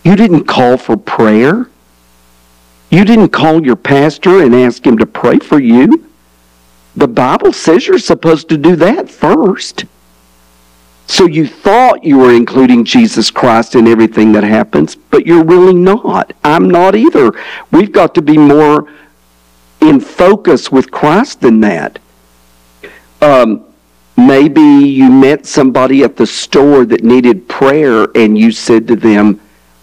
You 0.05 0.17
didn't 0.17 0.45
call 0.45 0.76
for 0.76 0.97
prayer. 0.97 1.69
You 2.90 3.05
didn't 3.05 3.31
call 3.31 3.64
your 3.64 3.76
pastor 3.76 4.43
and 4.43 4.55
ask 4.55 4.87
him 4.87 4.99
to 4.99 5.07
pray 5.07 5.38
for 5.38 5.61
you. 5.61 6.07
The 6.97 7.09
Bible 7.09 7.52
says 7.52 7.87
you're 7.87 7.99
supposed 7.99 8.49
to 8.49 8.57
do 8.57 8.75
that 8.76 9.11
first. 9.11 9.85
So 11.07 11.26
you 11.26 11.47
thought 11.47 12.05
you 12.05 12.19
were 12.19 12.33
including 12.33 12.85
Jesus 12.85 13.31
Christ 13.31 13.75
in 13.75 13.87
everything 13.87 14.33
that 14.33 14.45
happens, 14.45 14.95
but 14.95 15.26
you're 15.26 15.45
really 15.45 15.73
not. 15.73 16.33
I'm 16.45 16.69
not 16.69 16.95
either. 16.95 17.33
We've 17.71 17.93
got 17.93 18.14
to 18.17 18.23
be 18.23 18.37
more 18.37 18.90
in 19.81 20.00
focus 20.00 20.71
with 20.71 20.90
Christ 20.90 21.40
than 21.40 21.61
that. 21.61 21.99
Um, 23.23 23.64
maybe 24.17 24.61
you 24.61 25.11
met 25.11 25.47
somebody 25.47 26.02
at 26.05 26.17
the 26.17 26.26
store 26.26 26.85
that 26.85 27.02
needed 27.02 27.49
prayer 27.49 28.09
and 28.14 28.37
you 28.37 28.52
said 28.52 28.87
to 28.88 28.97
them, 28.97 29.40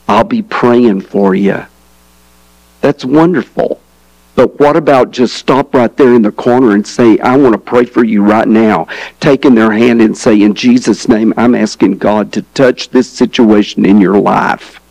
I'll 0.07 0.23
be 0.23 0.41
praying 0.41 1.01
for 1.01 1.35
you. 1.35 1.65
That's 2.81 3.03
wonderful. 3.03 3.81
But 4.35 4.59
what 4.59 4.75
about 4.75 5.11
just 5.11 5.35
stop 5.35 5.73
right 5.73 5.95
there 5.95 6.13
in 6.13 6.21
the 6.21 6.31
corner 6.31 6.71
and 6.71 6.85
say, 6.85 7.17
I 7.19 7.37
want 7.37 7.53
to 7.53 7.57
pray 7.57 7.85
for 7.85 8.03
you 8.03 8.21
right 8.21 8.47
now? 8.47 8.87
Taking 9.21 9.55
their 9.55 9.71
hand 9.71 10.01
and 10.01 10.15
say, 10.15 10.41
In 10.41 10.53
Jesus' 10.53 11.07
name, 11.07 11.33
I'm 11.37 11.55
asking 11.55 11.97
God 11.97 12.33
to 12.33 12.41
touch 12.53 12.89
this 12.89 13.09
situation 13.09 13.85
in 13.85 13.99
your 13.99 14.19
life. 14.19 14.81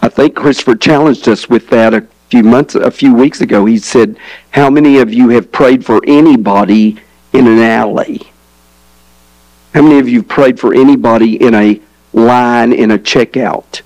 I 0.00 0.08
think 0.08 0.36
Christopher 0.36 0.76
challenged 0.76 1.28
us 1.28 1.48
with 1.48 1.68
that 1.70 1.92
a 1.92 2.06
few 2.30 2.44
months, 2.44 2.76
a 2.76 2.90
few 2.90 3.12
weeks 3.14 3.40
ago. 3.40 3.64
He 3.64 3.78
said, 3.78 4.16
How 4.50 4.70
many 4.70 4.98
of 5.00 5.12
you 5.12 5.30
have 5.30 5.50
prayed 5.50 5.84
for 5.84 6.00
anybody 6.06 6.98
in 7.32 7.48
an 7.48 7.58
alley? 7.58 8.22
How 9.74 9.82
many 9.82 9.98
of 9.98 10.08
you 10.08 10.22
prayed 10.22 10.60
for 10.60 10.72
anybody 10.72 11.42
in 11.42 11.54
a 11.54 11.80
line 12.16 12.72
in 12.72 12.90
a 12.90 12.98
checkout? 12.98 13.82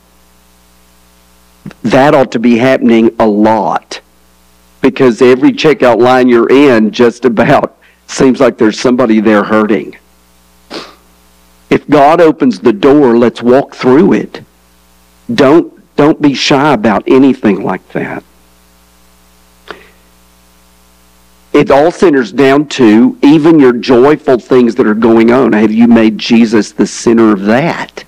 that 1.82 2.14
ought 2.14 2.32
to 2.32 2.38
be 2.38 2.58
happening 2.58 3.14
a 3.18 3.26
lot 3.26 4.00
because 4.80 5.20
every 5.20 5.52
checkout 5.52 6.00
line 6.00 6.28
you're 6.28 6.50
in 6.50 6.90
just 6.90 7.24
about 7.24 7.76
seems 8.06 8.40
like 8.40 8.58
there's 8.58 8.80
somebody 8.80 9.20
there 9.20 9.44
hurting. 9.44 9.96
If 11.68 11.88
God 11.88 12.20
opens 12.20 12.58
the 12.58 12.72
door, 12.72 13.16
let's 13.16 13.42
walk 13.42 13.74
through 13.74 14.14
it. 14.14 14.42
Don't 15.32 15.76
don't 15.96 16.20
be 16.20 16.34
shy 16.34 16.72
about 16.72 17.04
anything 17.06 17.62
like 17.62 17.86
that. 17.90 18.24
It 21.52 21.70
all 21.70 21.90
centers 21.90 22.32
down 22.32 22.68
to 22.68 23.18
even 23.22 23.60
your 23.60 23.74
joyful 23.74 24.38
things 24.38 24.76
that 24.76 24.86
are 24.86 24.94
going 24.94 25.30
on. 25.30 25.52
Have 25.52 25.72
you 25.72 25.88
made 25.88 26.16
Jesus 26.16 26.72
the 26.72 26.86
center 26.86 27.32
of 27.32 27.42
that? 27.42 28.04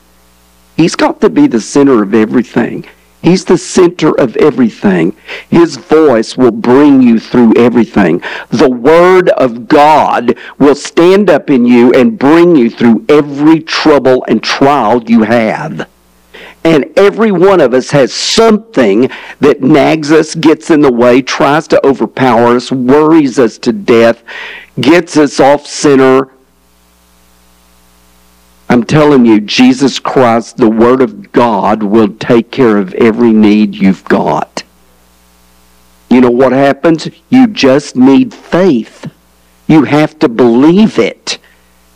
He's 0.77 0.97
got 0.97 1.21
to 1.21 1.31
be 1.31 1.47
the 1.47 1.61
center 1.61 2.03
of 2.03 2.15
everything. 2.15 2.87
He's 3.23 3.45
the 3.45 3.59
center 3.59 4.19
of 4.19 4.37
everything. 4.37 5.17
His 5.49 5.77
voice 5.77 6.37
will 6.37 6.51
bring 6.51 7.01
you 7.03 7.21
through 7.21 7.55
everything. 7.57 8.21
The 8.51 8.69
Word 8.71 9.29
of 9.31 9.69
God 9.69 10.37
will 10.59 10.75
stand 10.75 11.31
up 11.31 11.49
in 11.49 11.65
you 11.65 11.93
and 11.93 12.19
bring 12.19 12.57
you 12.57 12.69
through 12.69 13.05
every 13.09 13.61
trouble 13.61 14.25
and 14.27 14.43
trial 14.43 15.05
you 15.05 15.23
have. 15.23 15.89
And 16.65 16.93
every 16.97 17.33
one 17.33 17.61
of 17.61 17.75
us 17.75 17.91
has 17.91 18.13
something 18.13 19.09
that 19.41 19.63
nags 19.63 20.11
us, 20.11 20.35
gets 20.35 20.71
in 20.71 20.81
the 20.81 20.93
way, 20.93 21.23
tries 21.23 21.69
to 21.69 21.87
overpower 21.87 22.57
us, 22.57 22.73
worries 22.73 23.39
us 23.39 23.59
to 23.59 23.73
death, 23.73 24.23
gets 24.81 25.17
us 25.17 25.39
off 25.39 25.67
center, 25.67 26.33
I'm 28.73 28.85
telling 28.85 29.27
you, 29.27 29.39
Jesus 29.39 29.99
Christ, 29.99 30.57
the 30.57 30.71
Word 30.71 31.03
of 31.03 31.31
God, 31.31 31.83
will 31.83 32.09
take 32.09 32.51
care 32.51 32.79
of 32.79 32.95
every 32.95 33.31
need 33.31 33.75
you've 33.75 34.03
got. 34.05 34.63
You 36.09 36.23
know 36.23 36.31
what 36.31 36.53
happens? 36.53 37.07
You 37.29 37.49
just 37.49 37.97
need 37.97 38.33
faith. 38.33 39.13
You 39.69 39.85
have 39.85 40.19
to 40.21 40.29
believe 40.31 40.99
it. 40.99 41.37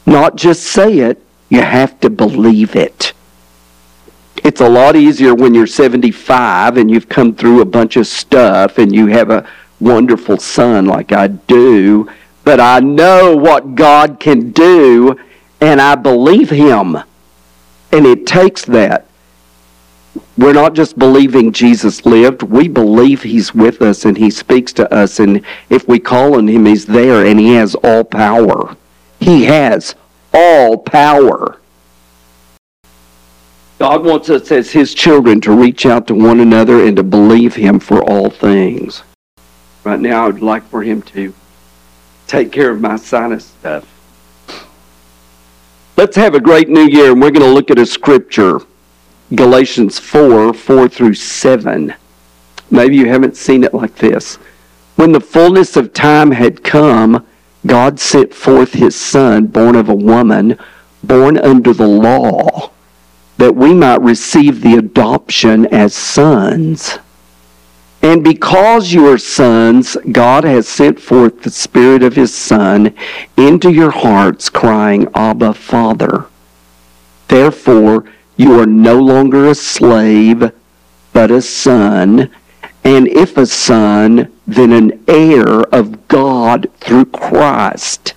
Not 0.05 0.37
just 0.37 0.65
say 0.65 0.99
it, 0.99 1.19
you 1.49 1.63
have 1.63 1.99
to 2.01 2.11
believe 2.11 2.77
it. 2.77 3.15
It's 4.45 4.61
a 4.61 4.69
lot 4.69 4.97
easier 4.97 5.35
when 5.35 5.55
you're 5.55 5.67
75 5.67 6.77
and 6.77 6.91
you've 6.91 7.09
come 7.09 7.35
through 7.35 7.63
a 7.63 7.65
bunch 7.65 7.97
of 7.97 8.07
stuff 8.07 8.77
and 8.77 8.95
you 8.95 9.07
have 9.07 9.31
a 9.31 9.49
wonderful 9.81 10.37
son 10.37 10.85
like 10.85 11.11
I 11.11 11.29
do, 11.29 12.11
but 12.45 12.61
I 12.61 12.81
know 12.81 13.35
what 13.35 13.77
God 13.77 14.21
can 14.21 14.51
do 14.51 15.19
and 15.61 15.81
I 15.81 15.95
believe 15.95 16.51
him. 16.51 16.97
And 17.93 18.07
it 18.07 18.27
takes 18.27 18.65
that. 18.67 19.07
We're 20.37 20.53
not 20.53 20.75
just 20.75 20.99
believing 20.99 21.53
Jesus 21.53 22.05
lived, 22.05 22.43
we 22.43 22.69
believe 22.69 23.23
he's 23.23 23.55
with 23.55 23.81
us 23.81 24.05
and 24.05 24.17
he 24.17 24.31
speaks 24.31 24.73
to 24.75 24.93
us. 24.93 25.19
And 25.19 25.43
if 25.71 25.89
we 25.89 25.99
call 25.99 26.37
on 26.37 26.49
him, 26.49 26.67
he's 26.67 26.87
there 26.87 27.25
and 27.25 27.41
he 27.41 27.55
has 27.55 27.75
all 27.77 28.05
power. 28.05 28.77
He 29.19 29.45
has 29.45 29.95
all 30.35 30.77
power. 30.77 31.59
God 33.79 34.05
wants 34.05 34.31
us 34.31 34.51
as 34.53 34.71
his 34.71 34.95
children 34.95 35.41
to 35.43 35.53
reach 35.53 35.85
out 35.85 36.07
to 36.07 36.15
one 36.15 36.41
another 36.41 36.85
and 36.85 36.97
to 36.97 37.03
believe 37.03 37.55
him 37.55 37.79
for 37.79 38.03
all 38.03 38.31
things. 38.31 39.03
Right 39.85 40.01
now, 40.01 40.25
I 40.25 40.27
would 40.29 40.43
like 40.43 40.65
for 40.65 40.83
him 40.83 41.03
to 41.03 41.35
take 42.27 42.53
care 42.53 42.71
of 42.71 42.81
my 42.81 42.97
sinus 42.97 43.45
stuff. 43.45 43.96
Let's 45.97 46.17
have 46.17 46.35
a 46.35 46.41
great 46.41 46.69
new 46.69 46.87
year, 46.87 47.13
and 47.13 47.23
we're 47.23 47.31
going 47.31 47.41
to 47.41 47.55
look 47.55 47.71
at 47.71 47.79
a 47.79 47.87
scripture 47.87 48.61
Galatians 49.35 49.99
4 49.99 50.53
4 50.53 50.89
through 50.91 51.15
7. 51.15 51.95
Maybe 52.71 52.97
you 52.97 53.09
haven't 53.09 53.35
seen 53.35 53.65
it 53.65 53.73
like 53.73 53.97
this. 53.97 54.37
When 54.97 55.13
the 55.13 55.21
fullness 55.21 55.75
of 55.75 55.95
time 55.95 56.33
had 56.33 56.63
come, 56.63 57.27
God 57.65 57.99
sent 57.99 58.35
forth 58.35 58.75
his 58.75 58.95
Son, 58.95 59.47
born 59.47 59.75
of 59.75 59.89
a 59.89 59.95
woman, 59.95 60.59
born 61.03 61.39
under 61.39 61.73
the 61.73 61.89
law, 61.89 62.73
that 63.39 63.57
we 63.57 63.73
might 63.73 64.03
receive 64.03 64.61
the 64.61 64.75
adoption 64.75 65.65
as 65.69 65.95
sons. 65.95 66.99
And 68.03 68.23
because 68.23 68.93
you 68.93 69.07
are 69.09 69.19
sons, 69.19 69.97
God 70.13 70.45
has 70.45 70.69
sent 70.69 71.01
forth 71.01 71.43
the 71.43 71.51
Spirit 71.51 72.03
of 72.03 72.15
His 72.15 72.35
Son 72.35 72.95
into 73.37 73.73
your 73.73 73.91
hearts, 73.91 74.49
crying, 74.49 75.09
Abba, 75.15 75.55
Father. 75.55 76.27
Therefore, 77.29 78.05
you 78.37 78.61
are 78.61 78.67
no 78.67 79.01
longer 79.01 79.49
a 79.49 79.55
slave, 79.55 80.53
but 81.13 81.31
a 81.31 81.41
son. 81.41 82.31
And 82.85 83.09
if 83.09 83.37
a 83.37 83.47
son, 83.47 84.31
then 84.47 84.73
an 84.73 85.03
heir 85.09 85.63
of 85.75 86.07
God 86.09 86.71
through 86.79 87.07
Christ. 87.07 88.15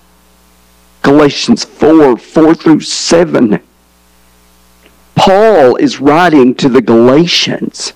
Galatians 1.02 1.64
4 1.64 2.18
4 2.18 2.54
through 2.54 2.82
7. 2.82 3.60
Paul 5.16 5.76
is 5.78 6.00
writing 6.00 6.54
to 6.56 6.70
the 6.70 6.82
Galatians 6.82 7.94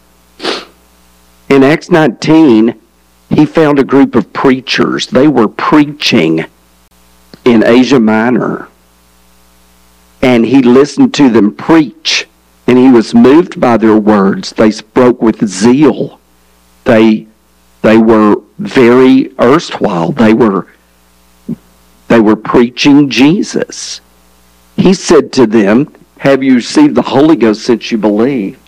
in 1.53 1.63
Acts 1.63 1.91
19, 1.91 2.79
he 3.29 3.45
found 3.45 3.77
a 3.77 3.83
group 3.83 4.15
of 4.15 4.33
preachers. 4.33 5.07
They 5.07 5.27
were 5.27 5.47
preaching 5.47 6.45
in 7.45 7.63
Asia 7.63 7.99
Minor. 7.99 8.69
And 10.21 10.45
he 10.45 10.63
listened 10.63 11.13
to 11.15 11.29
them 11.29 11.53
preach, 11.55 12.27
and 12.65 12.77
he 12.77 12.89
was 12.89 13.13
moved 13.13 13.59
by 13.59 13.77
their 13.77 13.97
words. 13.97 14.51
They 14.51 14.71
spoke 14.71 15.21
with 15.21 15.47
zeal. 15.47 16.19
They, 16.85 17.27
they 17.83 17.97
were 17.97 18.37
very 18.57 19.31
erstwhile. 19.39 20.11
They 20.11 20.33
were, 20.33 20.67
they 22.07 22.19
were 22.19 22.35
preaching 22.35 23.09
Jesus. 23.09 24.01
He 24.75 24.93
said 24.95 25.31
to 25.33 25.45
them, 25.45 25.93
Have 26.19 26.41
you 26.41 26.55
received 26.55 26.95
the 26.95 27.03
Holy 27.03 27.35
Ghost 27.35 27.63
since 27.63 27.91
you 27.91 27.99
believed? 27.99 28.62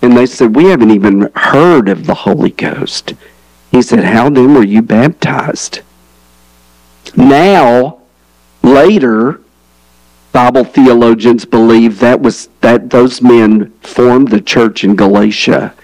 And 0.00 0.16
they 0.16 0.26
said, 0.26 0.54
We 0.54 0.66
haven't 0.66 0.90
even 0.90 1.30
heard 1.34 1.88
of 1.88 2.06
the 2.06 2.14
Holy 2.14 2.50
Ghost. 2.50 3.14
He 3.70 3.82
said, 3.82 4.04
How 4.04 4.30
then 4.30 4.54
were 4.54 4.64
you 4.64 4.82
baptized? 4.82 5.80
Now, 7.16 7.98
later, 8.62 9.40
Bible 10.32 10.64
theologians 10.64 11.44
believe 11.44 11.98
that 11.98 12.20
was 12.20 12.48
that 12.60 12.90
those 12.90 13.20
men 13.22 13.72
formed 13.80 14.28
the 14.28 14.40
church 14.40 14.84
in 14.84 14.94
Galatia. 14.94 15.74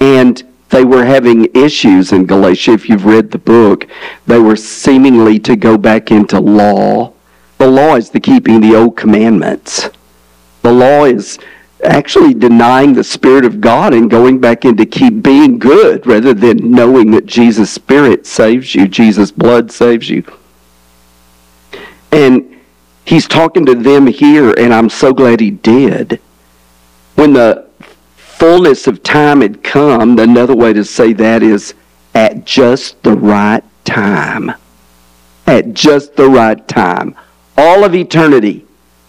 And 0.00 0.42
they 0.70 0.84
were 0.84 1.04
having 1.04 1.48
issues 1.54 2.12
in 2.12 2.26
Galatia. 2.26 2.72
If 2.72 2.88
you've 2.88 3.06
read 3.06 3.30
the 3.30 3.38
book, 3.38 3.86
they 4.26 4.38
were 4.38 4.56
seemingly 4.56 5.38
to 5.40 5.56
go 5.56 5.78
back 5.78 6.10
into 6.10 6.40
law. 6.40 7.12
The 7.58 7.68
law 7.68 7.96
is 7.96 8.10
the 8.10 8.20
keeping 8.20 8.60
the 8.60 8.76
old 8.76 8.96
commandments. 8.96 9.90
The 10.62 10.72
law 10.72 11.04
is 11.04 11.38
actually 11.84 12.34
denying 12.34 12.92
the 12.92 13.04
Spirit 13.04 13.44
of 13.44 13.60
God 13.60 13.94
and 13.94 14.10
going 14.10 14.40
back 14.40 14.64
into 14.64 14.84
keep 14.84 15.22
being 15.22 15.58
good 15.58 16.06
rather 16.06 16.34
than 16.34 16.70
knowing 16.70 17.10
that 17.12 17.26
Jesus' 17.26 17.70
Spirit 17.70 18.26
saves 18.26 18.74
you, 18.74 18.88
Jesus' 18.88 19.30
blood 19.30 19.70
saves 19.70 20.08
you. 20.08 20.24
And 22.10 22.56
he's 23.04 23.28
talking 23.28 23.66
to 23.66 23.74
them 23.74 24.06
here, 24.06 24.52
and 24.58 24.72
I'm 24.72 24.88
so 24.88 25.12
glad 25.12 25.40
he 25.40 25.50
did. 25.50 26.20
When 27.14 27.32
the 27.32 27.68
fullness 28.16 28.86
of 28.86 29.02
time 29.02 29.40
had 29.40 29.62
come, 29.62 30.18
another 30.18 30.56
way 30.56 30.72
to 30.72 30.84
say 30.84 31.12
that 31.14 31.42
is 31.42 31.74
at 32.14 32.44
just 32.44 33.02
the 33.02 33.14
right 33.14 33.64
time. 33.84 34.52
At 35.46 35.74
just 35.74 36.16
the 36.16 36.28
right 36.28 36.66
time. 36.68 37.14
All 37.56 37.84
of 37.84 37.94
eternity 37.94 38.67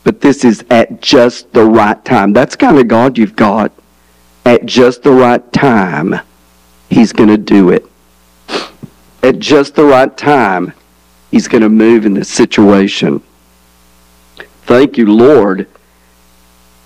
but 0.10 0.22
this 0.22 0.43
is 0.43 0.65
at 0.72 1.04
just 1.04 1.54
the 1.54 1.63
right 1.63 2.04
time. 2.04 2.34
That's 2.34 2.56
kind 2.56 2.80
of 2.80 2.88
God 2.88 3.15
you've 3.15 3.36
got. 3.36 3.72
At 4.43 4.65
just 4.65 5.04
the 5.04 5.12
right 5.12 5.54
time, 5.54 6.19
He's 6.89 7.13
going 7.13 7.30
to 7.30 7.38
do 7.38 7.69
it. 7.69 7.86
At 9.22 9.38
just 9.38 9.76
the 9.76 9.86
right 9.86 10.17
time, 10.17 10.74
He's 11.30 11.48
going 11.48 11.62
to 11.62 11.69
move 11.69 12.08
in 12.08 12.15
this 12.15 12.28
situation. 12.28 13.22
Thank 14.63 14.98
you, 14.98 15.13
Lord. 15.13 15.67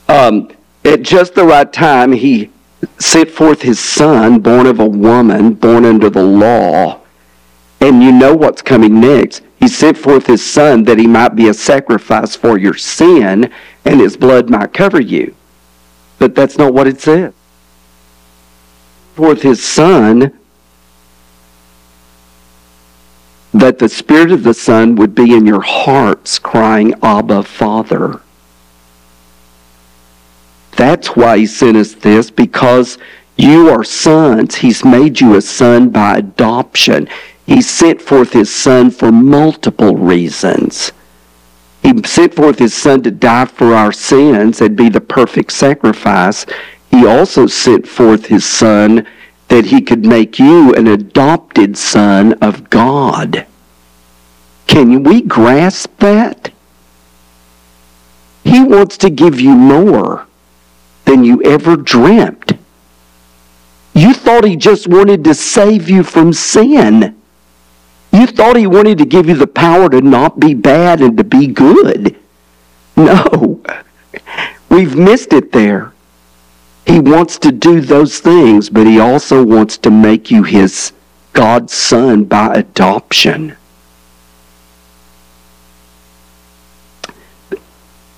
Um, 0.10 0.52
at 0.84 1.04
just 1.04 1.34
the 1.34 1.46
right 1.46 1.72
time, 1.72 2.12
He 2.12 2.52
sent 3.00 3.32
forth 3.32 3.62
His 3.62 3.80
Son, 3.80 4.42
born 4.42 4.66
of 4.66 4.82
a 4.82 4.86
woman, 4.86 5.54
born 5.54 5.86
under 5.86 6.10
the 6.10 6.24
law. 6.24 7.00
And 7.80 8.04
you 8.04 8.12
know 8.12 8.36
what's 8.36 8.62
coming 8.62 9.00
next. 9.00 9.44
He 9.64 9.70
sent 9.70 9.98
forth 9.98 10.28
His 10.28 10.46
Son 10.46 10.84
that 10.84 11.00
He 11.00 11.08
might 11.08 11.38
be 11.38 11.48
a 11.48 11.54
sacrifice 11.54 12.36
for 12.36 12.58
your 12.58 12.74
sin, 12.74 13.50
and 13.86 14.02
His 14.02 14.18
blood 14.18 14.50
might 14.50 14.74
cover 14.74 15.00
you. 15.00 15.34
But 16.20 16.36
that's 16.36 16.58
not 16.58 16.74
what 16.74 16.86
it 16.86 17.00
says. 17.00 17.32
Forth 19.16 19.42
His 19.42 19.64
Son 19.64 20.38
that 23.54 23.80
the 23.80 23.88
Spirit 23.88 24.34
of 24.34 24.44
the 24.44 24.54
Son 24.54 24.98
would 24.98 25.16
be 25.16 25.34
in 25.34 25.46
your 25.46 25.62
hearts 25.62 26.40
crying, 26.40 26.94
Abba, 27.02 27.44
Father. 27.44 28.20
That's 30.76 31.16
why 31.16 31.38
he 31.38 31.46
sent 31.46 31.78
us 31.78 31.94
this, 31.94 32.30
because 32.30 32.98
you 33.38 33.70
are 33.70 33.86
sons. 33.86 34.56
He's 34.56 34.84
made 34.84 35.22
you 35.22 35.36
a 35.36 35.42
son 35.42 35.90
by 35.90 36.18
adoption. 36.18 37.08
He 37.46 37.62
sent 37.62 38.02
forth 38.02 38.32
his 38.34 38.54
son 38.54 38.90
for 38.92 39.12
multiple 39.12 39.96
reasons. 39.96 40.92
He 41.82 41.94
sent 42.06 42.34
forth 42.34 42.60
his 42.60 42.74
son 42.74 43.04
to 43.04 43.12
die 43.12 43.46
for 43.46 43.74
our 43.74 43.92
sins 43.92 44.62
and 44.62 44.76
be 44.76 44.90
the 44.90 45.02
perfect 45.02 45.52
sacrifice. 45.52 46.46
He 46.90 47.06
also 47.06 47.46
sent 47.48 47.88
forth 47.88 48.28
his 48.28 48.46
son 48.46 49.06
that 49.50 49.66
he 49.66 49.82
could 49.82 50.06
make 50.06 50.40
you 50.40 50.74
an 50.74 50.88
adopted 50.88 51.78
son 51.78 52.34
of 52.34 52.70
God. 52.70 53.46
Can 54.68 55.04
we 55.04 55.22
grasp 55.22 56.00
that? 56.00 56.52
He 58.44 58.64
wants 58.64 58.98
to 59.00 59.10
give 59.10 59.40
you 59.40 59.56
more 59.56 60.28
than 61.06 61.24
you 61.24 61.42
ever 61.44 61.76
dreamt. 61.76 62.54
You 63.94 64.14
thought 64.14 64.46
he 64.46 64.56
just 64.56 64.88
wanted 64.88 65.24
to 65.26 65.36
save 65.36 65.90
you 65.90 66.04
from 66.04 66.34
sin. 66.34 67.16
You 68.14 68.28
thought 68.28 68.56
he 68.56 68.68
wanted 68.68 69.00
to 69.00 69.06
give 69.06 69.28
you 69.28 69.34
the 69.34 69.48
power 69.48 69.90
to 69.90 70.00
not 70.00 70.40
be 70.40 70.54
bad 70.54 71.02
and 71.02 71.18
to 71.18 71.24
be 71.24 71.48
good. 71.48 72.16
No, 72.96 73.60
we've 74.70 74.96
missed 74.96 75.34
it 75.34 75.52
there. 75.52 75.94
He 76.86 77.00
wants 77.00 77.40
to 77.40 77.52
do 77.52 77.82
those 77.82 78.20
things, 78.20 78.70
but 78.70 78.86
he 78.86 79.00
also 79.00 79.44
wants 79.44 79.80
to 79.80 79.90
make 79.90 80.30
you 80.30 80.44
his 80.44 80.94
God's 81.34 81.74
son 81.74 82.26
by 82.26 82.54
adoption. 82.54 83.56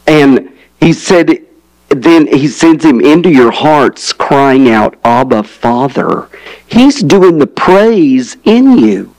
And 0.05 0.51
he 0.81 0.91
said, 0.91 1.39
then 1.87 2.27
he 2.27 2.49
sends 2.49 2.83
him 2.83 2.99
into 2.99 3.31
your 3.31 3.51
hearts 3.51 4.11
crying 4.11 4.69
out, 4.69 4.97
Abba, 5.05 5.43
Father. 5.43 6.27
He's 6.67 7.01
doing 7.01 7.37
the 7.37 7.47
praise 7.47 8.35
in 8.43 8.77
you. 8.77 9.14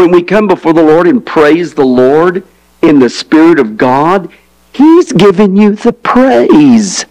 When 0.00 0.12
we 0.12 0.22
come 0.22 0.46
before 0.46 0.72
the 0.72 0.82
Lord 0.82 1.06
and 1.06 1.26
praise 1.26 1.74
the 1.74 1.84
Lord 1.84 2.42
in 2.80 3.00
the 3.00 3.10
Spirit 3.10 3.58
of 3.58 3.76
God, 3.76 4.32
He's 4.72 5.12
giving 5.12 5.58
you 5.58 5.74
the 5.74 5.92
praise. 5.92 7.04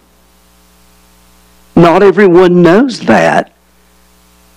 Not 1.76 2.02
everyone 2.02 2.62
knows 2.62 2.98
that. 3.02 3.52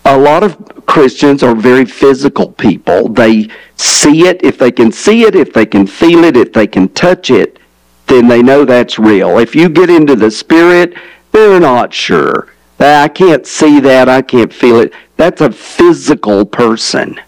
A 0.06 0.18
lot 0.18 0.42
of 0.42 0.58
Christians 0.88 1.44
are 1.44 1.54
very 1.54 1.86
physical 1.86 2.52
people. 2.54 3.08
They 3.08 3.50
see 3.76 4.26
it 4.26 4.44
if 4.44 4.58
they 4.58 4.72
can 4.72 4.92
see 4.92 5.26
it, 5.26 5.36
if 5.36 5.54
they 5.54 5.68
can 5.68 5.86
feel 5.86 6.24
it, 6.24 6.36
if 6.36 6.54
they 6.54 6.66
can 6.66 6.90
touch 6.90 7.30
it, 7.30 7.60
then 8.08 8.28
they 8.28 8.42
know 8.42 8.66
that's 8.66 8.98
real. 8.98 9.38
If 9.38 9.54
you 9.54 9.70
get 9.70 9.92
into 9.92 10.16
the 10.16 10.32
Spirit, 10.32 10.96
they're 11.32 11.60
not 11.60 11.94
sure. 11.94 12.48
I 12.80 13.10
can't 13.10 13.46
see 13.46 13.80
that, 13.82 14.10
I 14.10 14.24
can't 14.24 14.52
feel 14.52 14.80
it. 14.80 14.92
That's 15.18 15.42
a 15.42 15.52
physical 15.52 16.48
person. 16.48 17.20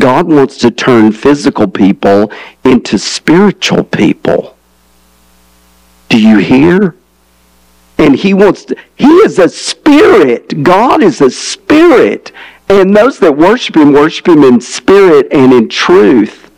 God 0.00 0.26
wants 0.26 0.58
to 0.58 0.70
turn 0.70 1.12
physical 1.12 1.68
people 1.68 2.32
into 2.64 2.98
spiritual 2.98 3.84
people. 3.84 4.56
Do 6.08 6.20
you 6.20 6.38
hear? 6.38 6.96
And 7.98 8.16
he 8.16 8.34
wants 8.34 8.64
to, 8.66 8.76
he 8.96 9.06
is 9.06 9.38
a 9.38 9.48
spirit. 9.48 10.62
God 10.62 11.02
is 11.02 11.20
a 11.20 11.30
spirit. 11.30 12.32
And 12.68 12.96
those 12.96 13.18
that 13.18 13.36
worship 13.36 13.76
him 13.76 13.92
worship 13.92 14.28
him 14.28 14.42
in 14.44 14.60
spirit 14.60 15.28
and 15.30 15.52
in 15.52 15.68
truth. 15.68 16.50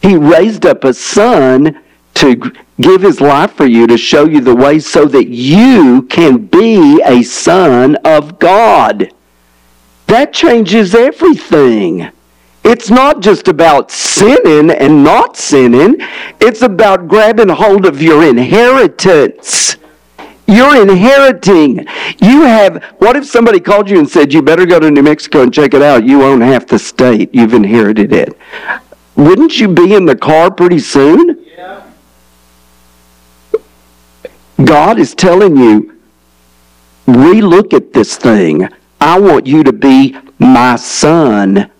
He 0.00 0.16
raised 0.16 0.64
up 0.64 0.84
a 0.84 0.94
son 0.94 1.80
to 2.14 2.52
give 2.80 3.02
his 3.02 3.20
life 3.20 3.52
for 3.52 3.66
you 3.66 3.86
to 3.86 3.96
show 3.96 4.24
you 4.24 4.40
the 4.40 4.54
way 4.54 4.78
so 4.78 5.04
that 5.06 5.28
you 5.28 6.02
can 6.02 6.46
be 6.46 7.02
a 7.02 7.22
son 7.22 7.96
of 8.04 8.38
God. 8.38 9.12
That 10.06 10.32
changes 10.32 10.94
everything. 10.94 12.10
It's 12.64 12.90
not 12.90 13.20
just 13.20 13.48
about 13.48 13.90
sinning 13.90 14.70
and 14.70 15.02
not 15.02 15.36
sinning. 15.36 15.96
It's 16.40 16.62
about 16.62 17.08
grabbing 17.08 17.48
hold 17.48 17.86
of 17.86 18.00
your 18.00 18.24
inheritance. 18.24 19.76
You're 20.46 20.80
inheriting. 20.80 21.86
You 22.20 22.42
have, 22.42 22.84
what 22.98 23.16
if 23.16 23.26
somebody 23.26 23.58
called 23.58 23.90
you 23.90 23.98
and 23.98 24.08
said, 24.08 24.32
you 24.32 24.42
better 24.42 24.66
go 24.66 24.78
to 24.78 24.90
New 24.90 25.02
Mexico 25.02 25.42
and 25.42 25.52
check 25.52 25.74
it 25.74 25.82
out? 25.82 26.04
You 26.04 26.22
own 26.22 26.40
half 26.40 26.66
the 26.66 26.78
state. 26.78 27.34
You've 27.34 27.54
inherited 27.54 28.12
it. 28.12 28.36
Wouldn't 29.16 29.58
you 29.58 29.68
be 29.68 29.94
in 29.94 30.04
the 30.04 30.16
car 30.16 30.50
pretty 30.50 30.78
soon? 30.78 31.44
Yeah. 31.56 31.82
God 34.64 34.98
is 34.98 35.14
telling 35.14 35.56
you, 35.56 35.98
relook 37.06 37.72
at 37.72 37.92
this 37.92 38.16
thing. 38.16 38.68
I 39.00 39.18
want 39.18 39.46
you 39.46 39.64
to 39.64 39.72
be 39.72 40.16
my 40.38 40.76
son. 40.76 41.71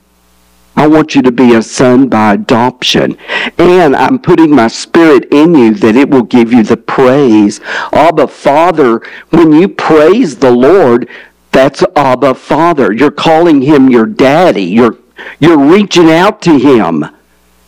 I 0.74 0.86
want 0.86 1.14
you 1.14 1.22
to 1.22 1.32
be 1.32 1.54
a 1.54 1.62
son 1.62 2.08
by 2.08 2.34
adoption. 2.34 3.16
And 3.58 3.94
I'm 3.94 4.18
putting 4.18 4.54
my 4.54 4.68
spirit 4.68 5.26
in 5.30 5.54
you 5.54 5.74
that 5.74 5.96
it 5.96 6.08
will 6.08 6.22
give 6.22 6.52
you 6.52 6.62
the 6.62 6.76
praise. 6.76 7.60
Abba 7.92 8.28
Father, 8.28 9.02
when 9.30 9.52
you 9.52 9.68
praise 9.68 10.36
the 10.36 10.50
Lord, 10.50 11.08
that's 11.50 11.84
Abba 11.94 12.34
Father. 12.34 12.92
You're 12.92 13.10
calling 13.10 13.60
him 13.60 13.90
your 13.90 14.06
daddy. 14.06 14.64
You're, 14.64 14.96
you're 15.38 15.58
reaching 15.58 16.10
out 16.10 16.40
to 16.42 16.58
him. 16.58 17.04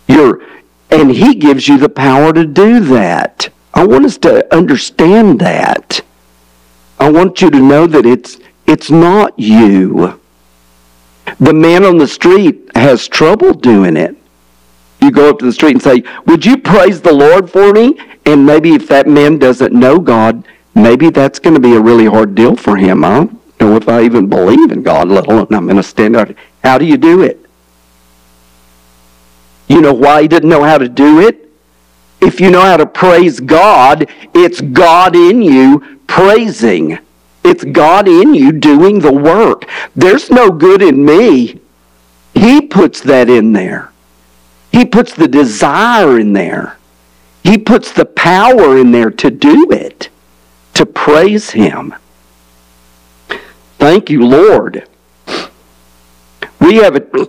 You're, 0.08 0.42
and 0.90 1.10
he 1.10 1.34
gives 1.34 1.68
you 1.68 1.78
the 1.78 1.90
power 1.90 2.32
to 2.32 2.46
do 2.46 2.80
that. 2.80 3.50
I 3.74 3.84
want 3.86 4.06
us 4.06 4.16
to 4.18 4.52
understand 4.54 5.40
that. 5.40 6.00
I 6.98 7.10
want 7.10 7.42
you 7.42 7.50
to 7.50 7.60
know 7.60 7.86
that 7.86 8.06
it's, 8.06 8.38
it's 8.66 8.90
not 8.90 9.38
you. 9.38 10.20
The 11.38 11.52
man 11.52 11.84
on 11.84 11.98
the 11.98 12.06
street 12.06 12.63
has 12.74 13.08
trouble 13.08 13.52
doing 13.54 13.96
it. 13.96 14.16
You 15.00 15.10
go 15.10 15.28
up 15.28 15.38
to 15.40 15.44
the 15.44 15.52
street 15.52 15.72
and 15.72 15.82
say, 15.82 16.02
Would 16.26 16.44
you 16.44 16.56
praise 16.56 17.00
the 17.00 17.12
Lord 17.12 17.50
for 17.50 17.72
me? 17.72 17.98
And 18.26 18.46
maybe 18.46 18.74
if 18.74 18.88
that 18.88 19.06
man 19.06 19.38
doesn't 19.38 19.74
know 19.74 19.98
God, 19.98 20.46
maybe 20.74 21.10
that's 21.10 21.38
going 21.38 21.54
to 21.54 21.60
be 21.60 21.74
a 21.74 21.80
really 21.80 22.06
hard 22.06 22.34
deal 22.34 22.56
for 22.56 22.76
him. 22.76 23.04
I 23.04 23.18
don't 23.18 23.40
know 23.58 23.76
if 23.76 23.88
I 23.88 24.02
even 24.02 24.28
believe 24.28 24.72
in 24.72 24.82
God, 24.82 25.08
let 25.08 25.26
alone 25.26 25.46
I'm 25.50 25.66
going 25.66 25.76
to 25.76 25.82
stand 25.82 26.16
out. 26.16 26.34
How 26.62 26.78
do 26.78 26.86
you 26.86 26.96
do 26.96 27.22
it? 27.22 27.44
You 29.68 29.80
know 29.80 29.92
why 29.92 30.22
he 30.22 30.28
didn't 30.28 30.48
know 30.48 30.62
how 30.62 30.78
to 30.78 30.88
do 30.88 31.20
it? 31.20 31.50
If 32.20 32.40
you 32.40 32.50
know 32.50 32.62
how 32.62 32.78
to 32.78 32.86
praise 32.86 33.40
God, 33.40 34.08
it's 34.32 34.60
God 34.60 35.14
in 35.14 35.42
you 35.42 35.98
praising. 36.06 36.98
It's 37.44 37.64
God 37.64 38.08
in 38.08 38.34
you 38.34 38.52
doing 38.52 39.00
the 39.00 39.12
work. 39.12 39.68
There's 39.94 40.30
no 40.30 40.50
good 40.50 40.80
in 40.80 41.04
me. 41.04 41.60
Puts 42.74 43.00
that 43.02 43.30
in 43.30 43.52
there. 43.52 43.90
He 44.70 44.84
puts 44.84 45.14
the 45.14 45.28
desire 45.28 46.18
in 46.18 46.32
there. 46.32 46.76
He 47.42 47.56
puts 47.56 47.92
the 47.92 48.04
power 48.04 48.76
in 48.76 48.90
there 48.90 49.10
to 49.10 49.30
do 49.30 49.70
it, 49.70 50.10
to 50.74 50.84
praise 50.84 51.50
Him. 51.50 51.94
Thank 53.78 54.10
you, 54.10 54.26
Lord. 54.26 54.86
We 56.60 56.76
have 56.76 56.96
a 56.96 57.28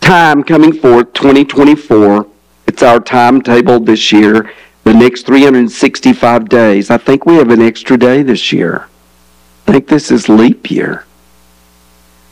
time 0.00 0.42
coming 0.42 0.72
forth, 0.72 1.12
2024 1.12 2.26
it's 2.66 2.82
our 2.82 3.00
timetable 3.00 3.80
this 3.80 4.12
year, 4.12 4.52
the 4.84 4.92
next 4.92 5.24
365 5.24 6.48
days. 6.48 6.90
I 6.90 6.98
think 6.98 7.24
we 7.24 7.36
have 7.36 7.50
an 7.50 7.62
extra 7.62 7.96
day 7.96 8.22
this 8.22 8.52
year. 8.52 8.88
I 9.66 9.72
think 9.72 9.88
this 9.88 10.10
is 10.10 10.28
leap 10.28 10.70
year. 10.70 11.06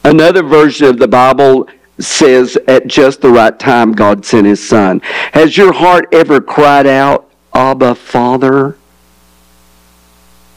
Another 0.05 0.42
version 0.42 0.87
of 0.87 0.98
the 0.98 1.09
Bible 1.09 1.68
says, 1.98 2.57
at 2.68 2.87
just 2.87 3.20
the 3.20 3.30
right 3.30 3.59
time, 3.59 3.92
God 3.92 4.24
sent 4.24 4.46
his 4.46 4.66
son. 4.66 5.00
Has 5.33 5.57
your 5.57 5.72
heart 5.72 6.09
ever 6.12 6.40
cried 6.40 6.87
out, 6.87 7.30
Abba, 7.52 7.94
Father? 7.94 8.76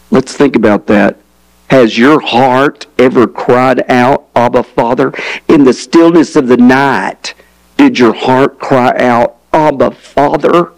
Let's 0.10 0.34
think 0.34 0.56
about 0.56 0.88
that. 0.88 1.18
Has 1.70 1.98
your 1.98 2.20
heart 2.22 2.88
ever 2.98 3.28
cried 3.28 3.90
out, 3.90 4.28
Abba 4.36 4.64
Father? 4.64 5.14
In 5.48 5.64
the 5.66 5.74
stillness 5.74 6.36
of 6.36 6.48
the 6.48 6.58
night, 6.58 7.34
did 7.76 8.00
your 8.00 8.14
heart 8.14 8.58
cry 8.58 8.96
out, 8.98 9.38
Abba 9.52 9.92
Father? 9.92 10.72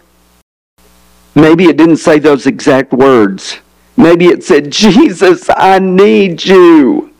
Maybe 1.34 1.66
it 1.66 1.76
didn't 1.76 1.98
say 1.98 2.18
those 2.18 2.46
exact 2.46 2.92
words. 2.92 3.58
Maybe 3.96 4.26
it 4.26 4.42
said, 4.42 4.72
Jesus, 4.72 5.48
I 5.56 5.78
need 5.78 6.44
you. 6.44 7.14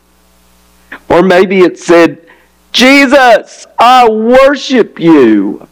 Or 1.09 1.21
maybe 1.21 1.59
it 1.59 1.79
said, 1.79 2.20
Jesus, 2.71 3.67
I 3.77 4.09
worship 4.09 4.99
you. 4.99 5.67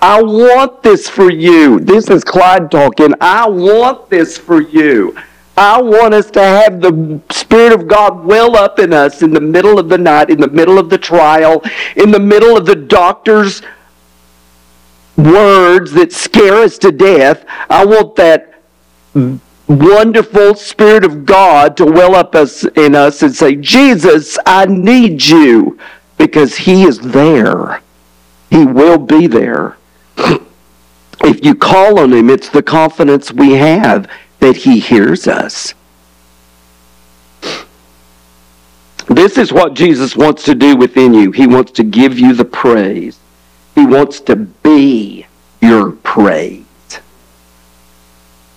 I 0.00 0.20
want 0.20 0.82
this 0.82 1.08
for 1.08 1.30
you. 1.30 1.78
This 1.78 2.10
is 2.10 2.24
Clyde 2.24 2.70
talking. 2.70 3.14
I 3.20 3.48
want 3.48 4.10
this 4.10 4.36
for 4.36 4.60
you. 4.60 5.16
I 5.56 5.80
want 5.80 6.14
us 6.14 6.30
to 6.32 6.42
have 6.42 6.80
the 6.80 7.20
Spirit 7.30 7.72
of 7.72 7.86
God 7.86 8.24
well 8.24 8.56
up 8.56 8.78
in 8.78 8.92
us 8.92 9.22
in 9.22 9.32
the 9.32 9.40
middle 9.40 9.78
of 9.78 9.88
the 9.88 9.98
night, 9.98 10.30
in 10.30 10.40
the 10.40 10.48
middle 10.48 10.78
of 10.78 10.88
the 10.88 10.98
trial, 10.98 11.62
in 11.96 12.10
the 12.10 12.18
middle 12.18 12.56
of 12.56 12.66
the 12.66 12.74
doctor's 12.74 13.62
words 15.16 15.92
that 15.92 16.12
scare 16.12 16.62
us 16.62 16.78
to 16.78 16.90
death. 16.90 17.44
I 17.68 17.84
want 17.84 18.16
that 18.16 18.54
wonderful 19.76 20.54
Spirit 20.54 21.04
of 21.04 21.24
God 21.24 21.76
to 21.76 21.84
well 21.84 22.14
up 22.14 22.34
us 22.34 22.64
in 22.64 22.94
us 22.94 23.22
and 23.22 23.34
say, 23.34 23.56
Jesus, 23.56 24.38
I 24.46 24.66
need 24.66 25.24
you 25.24 25.78
because 26.18 26.56
He 26.56 26.84
is 26.84 26.98
there. 26.98 27.80
He 28.50 28.64
will 28.64 28.98
be 28.98 29.26
there. 29.26 29.76
if 30.16 31.44
you 31.44 31.54
call 31.54 31.98
on 31.98 32.12
Him, 32.12 32.30
it's 32.30 32.48
the 32.48 32.62
confidence 32.62 33.32
we 33.32 33.52
have 33.52 34.10
that 34.40 34.56
He 34.56 34.78
hears 34.78 35.26
us. 35.26 35.74
This 39.08 39.36
is 39.36 39.52
what 39.52 39.74
Jesus 39.74 40.16
wants 40.16 40.44
to 40.44 40.54
do 40.54 40.76
within 40.76 41.12
you. 41.12 41.32
He 41.32 41.46
wants 41.46 41.72
to 41.72 41.82
give 41.82 42.18
you 42.18 42.34
the 42.34 42.44
praise. 42.44 43.18
He 43.74 43.84
wants 43.84 44.20
to 44.20 44.36
be 44.36 45.26
your 45.60 45.92
praise. 45.92 46.61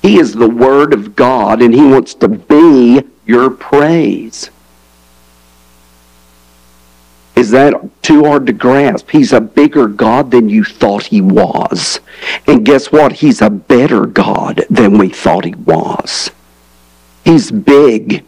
He 0.06 0.20
is 0.20 0.34
the 0.34 0.48
Word 0.48 0.94
of 0.94 1.16
God, 1.16 1.64
and 1.64 1.74
He 1.74 1.84
wants 1.84 2.14
to 2.14 2.28
be 2.28 3.02
your 3.26 3.50
praise. 3.50 4.52
Is 7.36 7.50
that 7.50 7.74
too 8.04 8.24
hard 8.24 8.46
to 8.46 8.54
grasp? 8.54 9.10
He's 9.10 9.34
a 9.34 9.42
bigger 9.42 9.88
God 9.88 10.30
than 10.30 10.48
you 10.48 10.64
thought 10.64 11.08
He 11.08 11.22
was. 11.22 12.02
And 12.46 12.64
guess 12.64 12.92
what? 12.92 13.14
He's 13.14 13.42
a 13.42 13.50
better 13.50 14.06
God 14.06 14.64
than 14.70 15.00
we 15.00 15.10
thought 15.10 15.44
He 15.44 15.56
was. 15.56 16.30
He's 17.24 17.50
big 17.50 18.24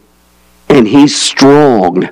and 0.68 0.88
He's 0.88 1.14
strong, 1.14 2.08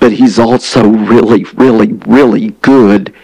but 0.00 0.14
He's 0.14 0.36
also 0.36 0.84
really, 0.84 1.44
really, 1.44 1.92
really 1.92 2.48
good. 2.60 3.14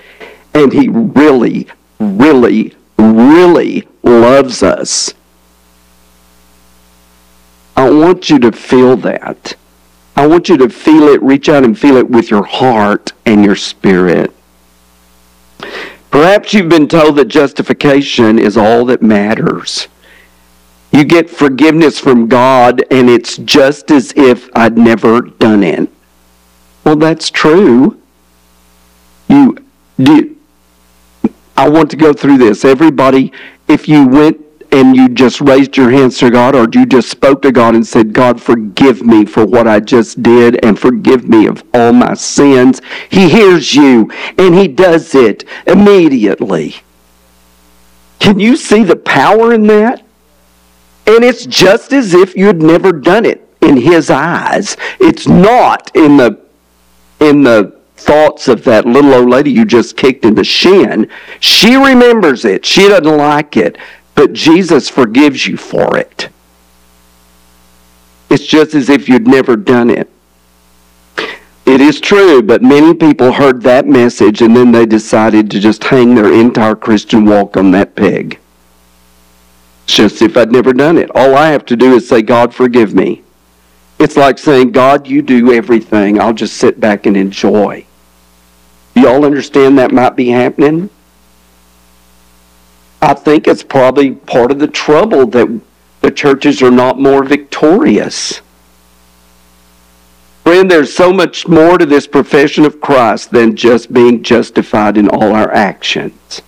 And 0.55 0.73
He 0.73 0.89
really, 0.89 1.67
really, 1.99 2.77
really 2.97 3.89
loves 4.05 4.63
us. 4.63 5.13
I 7.77 7.91
want 7.91 8.31
you 8.31 8.39
to 8.39 8.53
feel 8.53 8.97
that. 8.99 9.55
I 10.17 10.27
want 10.27 10.49
you 10.49 10.57
to 10.57 10.71
feel 10.71 11.09
it, 11.09 11.23
reach 11.23 11.49
out 11.49 11.63
and 11.63 11.79
feel 11.79 11.97
it 11.97 12.09
with 12.09 12.31
your 12.31 12.45
heart 12.45 13.13
and 13.27 13.45
your 13.45 13.55
spirit. 13.55 14.33
Perhaps 16.11 16.55
you've 16.55 16.71
been 16.71 16.89
told 16.89 17.17
that 17.17 17.29
justification 17.29 18.39
is 18.39 18.57
all 18.57 18.87
that 18.87 19.03
matters. 19.03 19.89
You 20.91 21.05
get 21.05 21.29
forgiveness 21.29 21.99
from 21.99 22.27
God, 22.29 22.83
and 22.91 23.11
it's 23.11 23.37
just 23.37 23.91
as 23.91 24.15
if 24.17 24.49
I'd 24.57 24.79
never 24.79 25.21
done 25.21 25.63
it. 25.63 25.91
Well, 26.85 26.97
that's 26.97 27.29
true. 27.29 28.01
You 29.29 29.59
do. 29.99 30.37
I 31.55 31.69
want 31.69 31.91
to 31.91 31.97
go 31.97 32.15
through 32.15 32.39
this. 32.39 32.65
Everybody, 32.65 33.33
if 33.69 33.89
you 33.89 34.07
went 34.09 34.41
and 34.73 34.97
you 34.97 35.09
just 35.09 35.41
raised 35.41 35.77
your 35.77 35.91
hands 35.91 36.19
to 36.19 36.31
God, 36.31 36.55
or 36.55 36.67
you 36.73 36.87
just 36.87 37.11
spoke 37.11 37.43
to 37.43 37.53
God 37.53 37.75
and 37.75 37.87
said, 37.87 38.13
God, 38.13 38.41
forgive 38.41 39.03
me 39.03 39.25
for 39.25 39.45
what 39.47 39.67
I 39.67 39.81
just 39.81 40.23
did 40.23 40.65
and 40.65 40.79
forgive 40.79 41.29
me 41.29 41.47
of 41.47 41.65
all 41.73 41.93
my 41.93 42.15
sins. 42.15 42.81
He 43.09 43.29
hears 43.29 43.75
you 43.75 44.11
and 44.39 44.55
He 44.55 44.69
does 44.69 45.15
it 45.15 45.45
immediately. 45.67 46.77
Can 48.19 48.39
you 48.39 48.57
see 48.57 48.83
the 48.83 48.97
power 48.97 49.53
in 49.53 49.67
that? 49.69 50.01
And 51.07 51.23
it's 51.25 51.47
just 51.47 51.93
as 51.93 52.15
if 52.15 52.35
you'd 52.35 52.63
never 52.63 52.93
done 52.93 53.25
it 53.25 53.49
in 53.61 53.77
His 53.77 54.11
eyes. 54.11 54.77
It's 55.01 55.29
not 55.29 55.95
in 55.95 56.17
the 56.17 56.45
in 57.21 57.43
the 57.43 57.77
thoughts 57.97 58.47
of 58.47 58.63
that 58.65 58.85
little 58.85 59.15
old 59.15 59.31
lady 59.31 59.51
you 59.51 59.65
just 59.65 59.97
kicked 59.97 60.25
in 60.25 60.35
the 60.35 60.45
shin. 60.45 61.11
She 61.41 61.77
remembers 61.77 62.45
it. 62.45 62.65
She 62.65 62.89
doesn't 62.89 63.17
like 63.17 63.57
it 63.57 63.79
but 64.17 64.33
Jesus 64.33 64.89
forgives 64.89 65.47
you 65.47 65.57
for 65.57 65.97
it. 65.97 66.29
It's 68.29 68.47
just 68.47 68.75
as 68.75 68.89
if 68.89 69.09
you'd 69.09 69.29
never 69.29 69.55
done 69.55 69.91
it. 69.91 70.11
It 71.67 71.81
is 71.81 72.01
true, 72.01 72.43
but 72.43 72.63
many 72.63 72.95
people 72.95 73.33
heard 73.33 73.63
that 73.63 73.87
message 73.87 74.41
and 74.41 74.57
then 74.57 74.73
they 74.73 74.87
decided 74.87 75.51
to 75.51 75.61
just 75.61 75.85
hang 75.85 76.15
their 76.15 76.33
entire 76.33 76.75
Christian 76.75 77.25
walk 77.25 77.57
on 77.57 77.71
that 77.73 77.95
peg. 77.95 78.39
It's 79.85 79.95
just 79.95 80.23
if 80.23 80.37
I'd 80.37 80.51
never 80.51 80.73
done 80.73 80.97
it. 80.97 81.11
All 81.15 81.37
I 81.37 81.49
have 81.49 81.67
to 81.67 81.77
do 81.77 81.95
is 81.95 82.09
say, 82.09 82.23
God, 82.23 82.55
forgive 82.55 82.95
me. 82.95 83.23
It's 83.99 84.17
like 84.17 84.39
saying, 84.39 84.73
God, 84.73 85.07
you 85.07 85.23
do 85.23 85.53
everything. 85.53 86.21
I'll 86.21 86.33
just 86.33 86.57
sit 86.57 86.81
back 86.81 87.07
and 87.07 87.17
enjoy. 87.17 87.85
Y'all 88.95 89.25
understand 89.25 89.79
that 89.79 89.93
might 89.93 90.17
be 90.17 90.29
happening? 90.29 90.89
I 93.03 93.15
think 93.15 93.47
it's 93.47 93.63
probably 93.63 94.13
part 94.13 94.51
of 94.51 94.59
the 94.59 94.69
trouble 94.69 95.27
that 95.27 95.61
the 96.01 96.11
churches 96.11 96.63
are 96.63 96.71
not 96.71 96.99
more 96.99 97.23
victorious. 97.23 98.41
Friend, 100.45 100.71
there's 100.71 100.95
so 100.95 101.13
much 101.13 101.49
more 101.49 101.77
to 101.77 101.85
this 101.85 102.07
profession 102.07 102.65
of 102.65 102.81
Christ 102.81 103.33
than 103.33 103.57
just 103.57 103.93
being 103.93 104.23
justified 104.23 104.97
in 104.97 105.09
all 105.09 105.35
our 105.35 105.53
actions. 105.53 106.41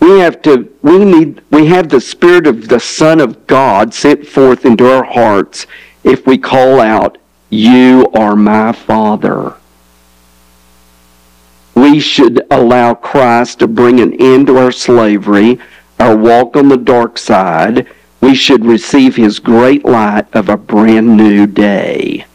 We 0.00 0.18
have 0.20 0.40
to, 0.42 0.74
we 0.82 1.04
need, 1.04 1.42
we 1.50 1.66
have 1.66 1.90
the 1.90 2.00
Spirit 2.00 2.46
of 2.46 2.68
the 2.68 2.80
Son 2.80 3.20
of 3.20 3.46
God 3.46 3.92
sent 3.92 4.26
forth 4.26 4.64
into 4.64 4.90
our 4.90 5.04
hearts 5.04 5.66
if 6.02 6.26
we 6.26 6.38
call 6.38 6.80
out, 6.80 7.18
You 7.50 8.06
are 8.14 8.34
my 8.34 8.72
Father 8.72 9.59
we 11.80 11.98
should 11.98 12.46
allow 12.50 12.92
Christ 12.92 13.60
to 13.60 13.66
bring 13.66 14.00
an 14.00 14.12
end 14.20 14.48
to 14.48 14.58
our 14.58 14.70
slavery, 14.70 15.58
our 15.98 16.14
walk 16.14 16.54
on 16.54 16.68
the 16.68 16.76
dark 16.76 17.16
side. 17.16 17.86
We 18.20 18.34
should 18.34 18.66
receive 18.66 19.16
his 19.16 19.38
great 19.38 19.86
light 19.86 20.26
of 20.34 20.50
a 20.50 20.58
brand 20.58 21.16
new 21.16 21.46
day. 21.46 22.26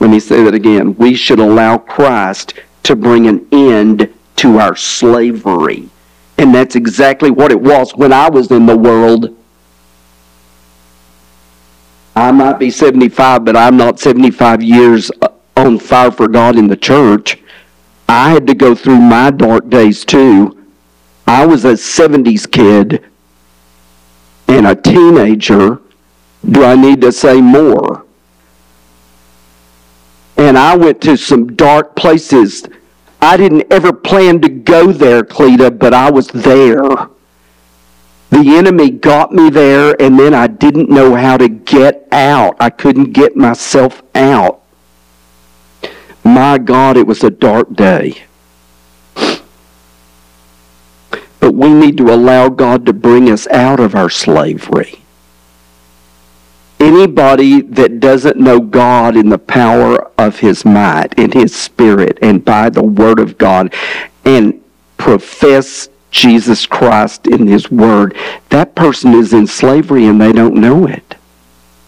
Let 0.00 0.10
me 0.10 0.18
say 0.18 0.42
that 0.42 0.54
again. 0.54 0.96
We 0.96 1.14
should 1.14 1.38
allow 1.38 1.78
Christ 1.78 2.54
to 2.82 2.96
bring 2.96 3.28
an 3.28 3.46
end 3.52 4.12
to 4.36 4.58
our 4.58 4.74
slavery. 4.74 5.88
And 6.36 6.52
that's 6.52 6.74
exactly 6.74 7.30
what 7.30 7.52
it 7.52 7.60
was 7.60 7.94
when 7.94 8.12
I 8.12 8.28
was 8.28 8.50
in 8.50 8.66
the 8.66 8.76
world. 8.76 9.36
I 12.16 12.32
might 12.32 12.58
be 12.58 12.70
75, 12.70 13.44
but 13.44 13.56
I'm 13.56 13.76
not 13.76 14.00
75 14.00 14.62
years 14.62 15.12
uh, 15.22 15.28
on 15.56 15.78
fire 15.78 16.10
for 16.10 16.26
God 16.26 16.56
in 16.56 16.66
the 16.66 16.76
church. 16.76 17.41
I 18.08 18.30
had 18.30 18.46
to 18.46 18.54
go 18.54 18.74
through 18.74 18.98
my 18.98 19.30
dark 19.30 19.68
days 19.68 20.04
too. 20.04 20.58
I 21.26 21.46
was 21.46 21.64
a 21.64 21.72
70s 21.72 22.50
kid 22.50 23.04
and 24.48 24.66
a 24.66 24.74
teenager. 24.74 25.80
Do 26.48 26.64
I 26.64 26.74
need 26.74 27.00
to 27.02 27.12
say 27.12 27.40
more? 27.40 28.04
And 30.36 30.58
I 30.58 30.76
went 30.76 31.00
to 31.02 31.16
some 31.16 31.54
dark 31.56 31.94
places. 31.94 32.66
I 33.20 33.36
didn't 33.36 33.72
ever 33.72 33.92
plan 33.92 34.40
to 34.40 34.48
go 34.48 34.92
there, 34.92 35.24
Cleta, 35.24 35.70
but 35.70 35.94
I 35.94 36.10
was 36.10 36.26
there. 36.28 37.08
The 38.30 38.56
enemy 38.56 38.90
got 38.90 39.32
me 39.32 39.50
there, 39.50 39.94
and 40.00 40.18
then 40.18 40.34
I 40.34 40.46
didn't 40.46 40.88
know 40.88 41.14
how 41.14 41.36
to 41.36 41.48
get 41.48 42.08
out. 42.10 42.56
I 42.58 42.70
couldn't 42.70 43.12
get 43.12 43.36
myself 43.36 44.02
out. 44.14 44.61
My 46.24 46.58
God, 46.58 46.96
it 46.96 47.06
was 47.06 47.24
a 47.24 47.30
dark 47.30 47.74
day. 47.74 48.22
But 51.40 51.54
we 51.54 51.74
need 51.74 51.96
to 51.96 52.12
allow 52.12 52.48
God 52.48 52.86
to 52.86 52.92
bring 52.92 53.28
us 53.28 53.48
out 53.48 53.80
of 53.80 53.94
our 53.94 54.08
slavery. 54.08 55.00
Anybody 56.78 57.62
that 57.62 58.00
doesn't 58.00 58.38
know 58.38 58.60
God 58.60 59.16
in 59.16 59.28
the 59.28 59.38
power 59.38 60.10
of 60.18 60.38
His 60.38 60.64
might, 60.64 61.14
in 61.18 61.32
His 61.32 61.54
Spirit, 61.54 62.18
and 62.22 62.44
by 62.44 62.70
the 62.70 62.82
Word 62.82 63.18
of 63.18 63.38
God, 63.38 63.74
and 64.24 64.62
profess 64.96 65.88
Jesus 66.12 66.66
Christ 66.66 67.26
in 67.26 67.46
His 67.48 67.70
Word, 67.70 68.16
that 68.50 68.74
person 68.74 69.14
is 69.14 69.32
in 69.32 69.46
slavery 69.46 70.06
and 70.06 70.20
they 70.20 70.32
don't 70.32 70.54
know 70.54 70.86
it. 70.86 71.11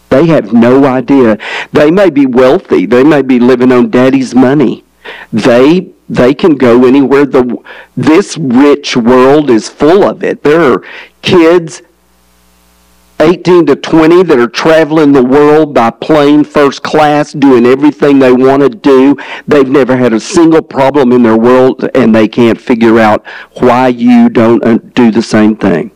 They 0.09 0.27
have 0.27 0.53
no 0.53 0.85
idea. 0.85 1.37
They 1.71 1.91
may 1.91 2.09
be 2.09 2.25
wealthy. 2.25 2.85
They 2.85 3.03
may 3.03 3.21
be 3.21 3.39
living 3.39 3.71
on 3.71 3.89
daddy's 3.89 4.33
money. 4.33 4.83
They 5.31 5.91
they 6.07 6.33
can 6.33 6.55
go 6.55 6.85
anywhere. 6.85 7.25
The 7.25 7.57
this 7.97 8.37
rich 8.37 8.95
world 8.95 9.49
is 9.49 9.69
full 9.69 10.03
of 10.03 10.23
it. 10.23 10.43
There 10.43 10.61
are 10.61 10.83
kids 11.21 11.81
18 13.19 13.65
to 13.67 13.75
20 13.77 14.23
that 14.23 14.37
are 14.37 14.47
traveling 14.47 15.13
the 15.13 15.23
world 15.23 15.73
by 15.73 15.89
plane 15.89 16.43
first 16.43 16.83
class, 16.83 17.31
doing 17.31 17.65
everything 17.65 18.19
they 18.19 18.33
want 18.33 18.61
to 18.61 18.69
do. 18.69 19.15
They've 19.47 19.67
never 19.67 19.95
had 19.95 20.13
a 20.13 20.19
single 20.19 20.61
problem 20.61 21.13
in 21.13 21.23
their 21.23 21.37
world, 21.37 21.89
and 21.95 22.13
they 22.13 22.27
can't 22.27 22.59
figure 22.59 22.99
out 22.99 23.25
why 23.59 23.87
you 23.87 24.29
don't 24.29 24.63
uh, 24.65 24.79
do 24.93 25.11
the 25.11 25.21
same 25.21 25.55
thing. 25.55 25.91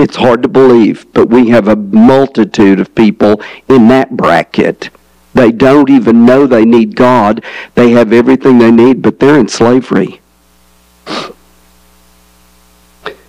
It's 0.00 0.16
hard 0.16 0.42
to 0.44 0.48
believe, 0.48 1.12
but 1.12 1.28
we 1.28 1.50
have 1.50 1.68
a 1.68 1.76
multitude 1.76 2.80
of 2.80 2.94
people 2.94 3.42
in 3.68 3.88
that 3.88 4.16
bracket. 4.16 4.88
They 5.34 5.52
don't 5.52 5.90
even 5.90 6.24
know 6.24 6.46
they 6.46 6.64
need 6.64 6.96
God. 6.96 7.44
They 7.74 7.90
have 7.90 8.10
everything 8.10 8.56
they 8.56 8.70
need, 8.70 9.02
but 9.02 9.18
they're 9.18 9.38
in 9.38 9.48
slavery. 9.48 10.22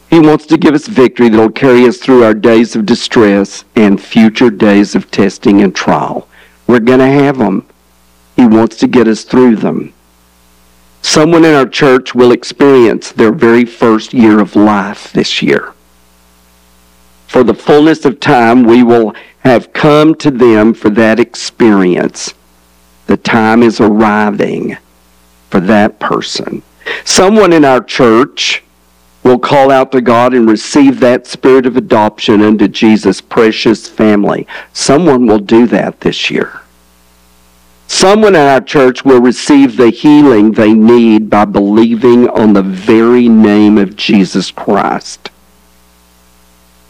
He 0.09 0.19
wants 0.21 0.45
to 0.45 0.57
give 0.57 0.73
us 0.73 0.87
victory 0.87 1.27
that 1.27 1.37
will 1.37 1.51
carry 1.51 1.85
us 1.85 1.97
through 1.97 2.23
our 2.23 2.33
days 2.33 2.73
of 2.77 2.85
distress 2.85 3.65
and 3.75 4.01
future 4.01 4.49
days 4.49 4.95
of 4.95 5.11
testing 5.11 5.61
and 5.61 5.75
trial. 5.75 6.25
We're 6.67 6.79
going 6.79 6.99
to 6.99 7.05
have 7.05 7.37
them. 7.37 7.65
He 8.37 8.45
wants 8.45 8.77
to 8.77 8.87
get 8.87 9.09
us 9.09 9.25
through 9.25 9.57
them. 9.57 9.93
Someone 11.01 11.43
in 11.43 11.53
our 11.53 11.67
church 11.67 12.15
will 12.15 12.31
experience 12.31 13.11
their 13.11 13.33
very 13.33 13.65
first 13.65 14.13
year 14.13 14.39
of 14.39 14.55
life 14.55 15.11
this 15.11 15.41
year. 15.41 15.73
For 17.31 17.45
the 17.45 17.53
fullness 17.53 18.03
of 18.03 18.19
time, 18.19 18.63
we 18.63 18.83
will 18.83 19.15
have 19.39 19.71
come 19.71 20.15
to 20.15 20.29
them 20.29 20.73
for 20.73 20.89
that 20.89 21.17
experience. 21.17 22.33
The 23.07 23.15
time 23.15 23.63
is 23.63 23.79
arriving 23.79 24.75
for 25.49 25.61
that 25.61 25.97
person. 25.97 26.61
Someone 27.05 27.53
in 27.53 27.63
our 27.63 27.81
church 27.81 28.63
will 29.23 29.39
call 29.39 29.71
out 29.71 29.93
to 29.93 30.01
God 30.01 30.33
and 30.33 30.49
receive 30.49 30.99
that 30.99 31.25
spirit 31.25 31.65
of 31.65 31.77
adoption 31.77 32.41
into 32.41 32.67
Jesus' 32.67 33.21
precious 33.21 33.87
family. 33.87 34.45
Someone 34.73 35.25
will 35.25 35.39
do 35.39 35.65
that 35.67 36.01
this 36.01 36.29
year. 36.29 36.59
Someone 37.87 38.35
in 38.35 38.41
our 38.41 38.59
church 38.59 39.05
will 39.05 39.21
receive 39.21 39.77
the 39.77 39.89
healing 39.89 40.51
they 40.51 40.73
need 40.73 41.29
by 41.29 41.45
believing 41.45 42.27
on 42.27 42.51
the 42.51 42.61
very 42.61 43.29
name 43.29 43.77
of 43.77 43.95
Jesus 43.95 44.51
Christ. 44.51 45.30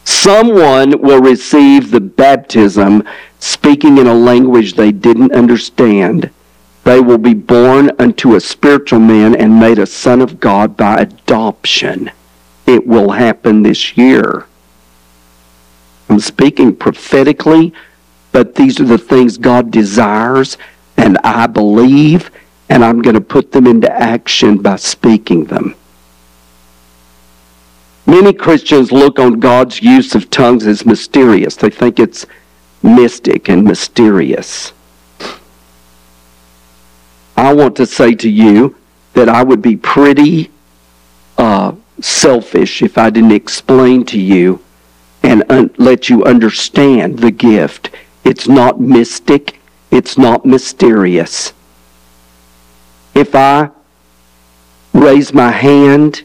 Someone 0.04 1.00
will 1.00 1.20
receive 1.20 1.90
the 1.90 2.00
baptism 2.00 3.04
speaking 3.38 3.98
in 3.98 4.06
a 4.06 4.14
language 4.14 4.74
they 4.74 4.92
didn't 4.92 5.32
understand. 5.32 6.30
They 6.84 7.00
will 7.00 7.18
be 7.18 7.34
born 7.34 7.92
unto 7.98 8.34
a 8.34 8.40
spiritual 8.40 8.98
man 8.98 9.34
and 9.34 9.60
made 9.60 9.78
a 9.78 9.86
son 9.86 10.20
of 10.20 10.40
God 10.40 10.76
by 10.76 11.00
adoption. 11.00 12.10
It 12.66 12.86
will 12.86 13.10
happen 13.10 13.62
this 13.62 13.96
year. 13.96 14.46
I'm 16.08 16.20
speaking 16.20 16.74
prophetically, 16.74 17.72
but 18.32 18.54
these 18.54 18.80
are 18.80 18.84
the 18.84 18.98
things 18.98 19.38
God 19.38 19.70
desires, 19.70 20.58
and 20.96 21.18
I 21.18 21.46
believe, 21.46 22.30
and 22.68 22.84
I'm 22.84 23.02
going 23.02 23.14
to 23.14 23.20
put 23.20 23.52
them 23.52 23.66
into 23.66 23.90
action 23.90 24.58
by 24.58 24.76
speaking 24.76 25.44
them. 25.44 25.74
Many 28.06 28.32
Christians 28.32 28.90
look 28.90 29.18
on 29.18 29.38
God's 29.40 29.80
use 29.80 30.14
of 30.14 30.28
tongues 30.30 30.66
as 30.66 30.84
mysterious. 30.84 31.56
They 31.56 31.70
think 31.70 31.98
it's 31.98 32.26
mystic 32.82 33.48
and 33.48 33.64
mysterious. 33.64 34.72
I 37.36 37.52
want 37.54 37.76
to 37.76 37.86
say 37.86 38.14
to 38.16 38.28
you 38.28 38.76
that 39.14 39.28
I 39.28 39.42
would 39.42 39.62
be 39.62 39.76
pretty 39.76 40.50
uh, 41.38 41.72
selfish 42.00 42.82
if 42.82 42.98
I 42.98 43.10
didn't 43.10 43.32
explain 43.32 44.04
to 44.06 44.20
you 44.20 44.60
and 45.22 45.44
un- 45.48 45.70
let 45.78 46.08
you 46.08 46.24
understand 46.24 47.18
the 47.18 47.30
gift. 47.30 47.90
It's 48.24 48.48
not 48.48 48.80
mystic, 48.80 49.60
it's 49.90 50.18
not 50.18 50.44
mysterious. 50.44 51.52
If 53.14 53.34
I 53.34 53.70
raise 54.92 55.32
my 55.32 55.50
hand 55.50 56.22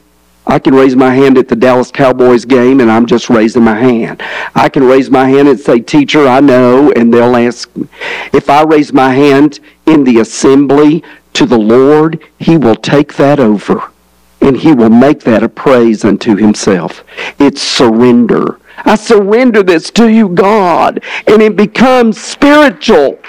I 0.49 0.59
can 0.59 0.73
raise 0.73 0.95
my 0.95 1.13
hand 1.13 1.37
at 1.37 1.49
the 1.49 1.57
Dallas 1.57 1.91
Cowboys 1.91 2.45
game 2.45 2.79
and 2.79 2.89
I'm 2.89 3.05
just 3.05 3.29
raising 3.29 3.63
my 3.63 3.75
hand. 3.75 4.23
I 4.55 4.69
can 4.69 4.83
raise 4.83 5.09
my 5.09 5.27
hand 5.27 5.49
and 5.49 5.59
say, 5.59 5.81
Teacher, 5.81 6.25
I 6.25 6.39
know, 6.39 6.91
and 6.93 7.13
they'll 7.13 7.35
ask. 7.35 7.75
me. 7.75 7.87
If 8.31 8.49
I 8.49 8.63
raise 8.63 8.93
my 8.93 9.13
hand 9.13 9.59
in 9.85 10.05
the 10.05 10.19
assembly 10.19 11.03
to 11.33 11.45
the 11.45 11.57
Lord, 11.57 12.23
He 12.39 12.55
will 12.57 12.75
take 12.75 13.15
that 13.15 13.41
over 13.41 13.91
and 14.39 14.55
He 14.55 14.71
will 14.71 14.89
make 14.89 15.19
that 15.21 15.43
a 15.43 15.49
praise 15.49 16.05
unto 16.05 16.37
Himself. 16.37 17.03
It's 17.39 17.61
surrender. 17.61 18.59
I 18.85 18.95
surrender 18.95 19.63
this 19.63 19.91
to 19.91 20.09
you, 20.09 20.29
God, 20.29 21.03
and 21.25 21.41
it 21.41 21.57
becomes 21.57 22.21
spiritual. 22.21 23.19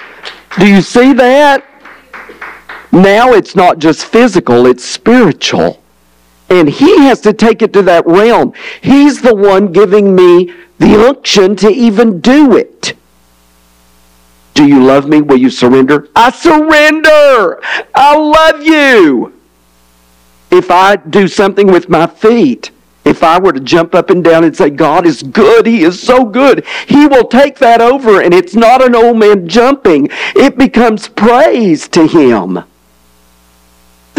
Do 0.57 0.67
you 0.67 0.81
see 0.81 1.11
that? 1.13 1.65
Now 2.93 3.33
it's 3.33 3.55
not 3.55 3.79
just 3.79 4.05
physical, 4.05 4.65
it's 4.65 4.85
spiritual. 4.85 5.78
And 6.49 6.67
he 6.67 6.99
has 7.01 7.21
to 7.21 7.33
take 7.33 7.61
it 7.61 7.73
to 7.73 7.81
that 7.83 8.05
realm. 8.07 8.53
He's 8.81 9.21
the 9.21 9.35
one 9.35 9.71
giving 9.71 10.15
me 10.15 10.53
the 10.79 11.07
unction 11.07 11.55
to 11.57 11.69
even 11.69 12.21
do 12.21 12.55
it. 12.55 12.93
Do 14.53 14.67
you 14.67 14.83
love 14.83 15.07
me? 15.07 15.21
Will 15.21 15.37
you 15.37 15.49
surrender? 15.49 16.09
I 16.15 16.31
surrender. 16.31 17.61
I 17.93 18.17
love 18.17 18.63
you. 18.63 19.33
If 20.51 20.71
I 20.71 20.95
do 20.95 21.27
something 21.27 21.67
with 21.67 21.87
my 21.87 22.07
feet, 22.07 22.71
if 23.05 23.23
I 23.23 23.39
were 23.39 23.53
to 23.53 23.59
jump 23.59 23.95
up 23.95 24.09
and 24.09 24.23
down 24.23 24.43
and 24.43 24.55
say, 24.55 24.69
God 24.69 25.05
is 25.05 25.23
good, 25.23 25.65
He 25.65 25.83
is 25.83 26.01
so 26.01 26.25
good, 26.25 26.65
He 26.87 27.07
will 27.07 27.27
take 27.27 27.57
that 27.59 27.81
over 27.81 28.21
and 28.21 28.33
it's 28.33 28.55
not 28.55 28.83
an 28.83 28.95
old 28.95 29.17
man 29.17 29.47
jumping. 29.47 30.09
It 30.35 30.57
becomes 30.57 31.07
praise 31.07 31.87
to 31.89 32.07
Him. 32.07 32.63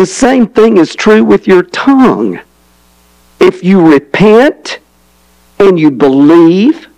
The 0.01 0.07
same 0.07 0.47
thing 0.47 0.79
is 0.79 0.95
true 0.95 1.23
with 1.23 1.47
your 1.47 1.63
tongue. 1.63 2.41
If 3.39 3.63
you 3.63 3.87
repent 3.87 4.79
and 5.59 5.79
you 5.79 5.91
believe, 5.91 6.89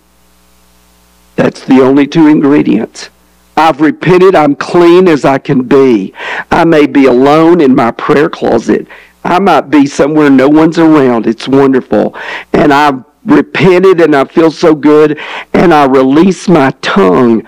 that's 1.35 1.65
the 1.65 1.81
only 1.81 2.07
two 2.07 2.27
ingredients. 2.27 3.09
I've 3.57 3.81
repented. 3.81 4.35
I'm 4.35 4.55
clean 4.55 5.09
as 5.09 5.25
I 5.25 5.37
can 5.37 5.63
be. 5.63 6.13
I 6.49 6.63
may 6.63 6.87
be 6.87 7.07
alone 7.07 7.59
in 7.59 7.75
my 7.75 7.91
prayer 7.91 8.29
closet. 8.29 8.87
I 9.25 9.37
might 9.37 9.69
be 9.69 9.85
somewhere 9.85 10.29
no 10.29 10.47
one's 10.47 10.79
around. 10.79 11.27
It's 11.27 11.45
wonderful. 11.45 12.15
And 12.53 12.71
I've 12.73 13.03
repented 13.25 13.99
and 13.99 14.15
I 14.15 14.23
feel 14.23 14.49
so 14.49 14.73
good 14.73 15.19
and 15.51 15.73
I 15.73 15.87
release 15.87 16.47
my 16.47 16.71
tongue. 16.79 17.45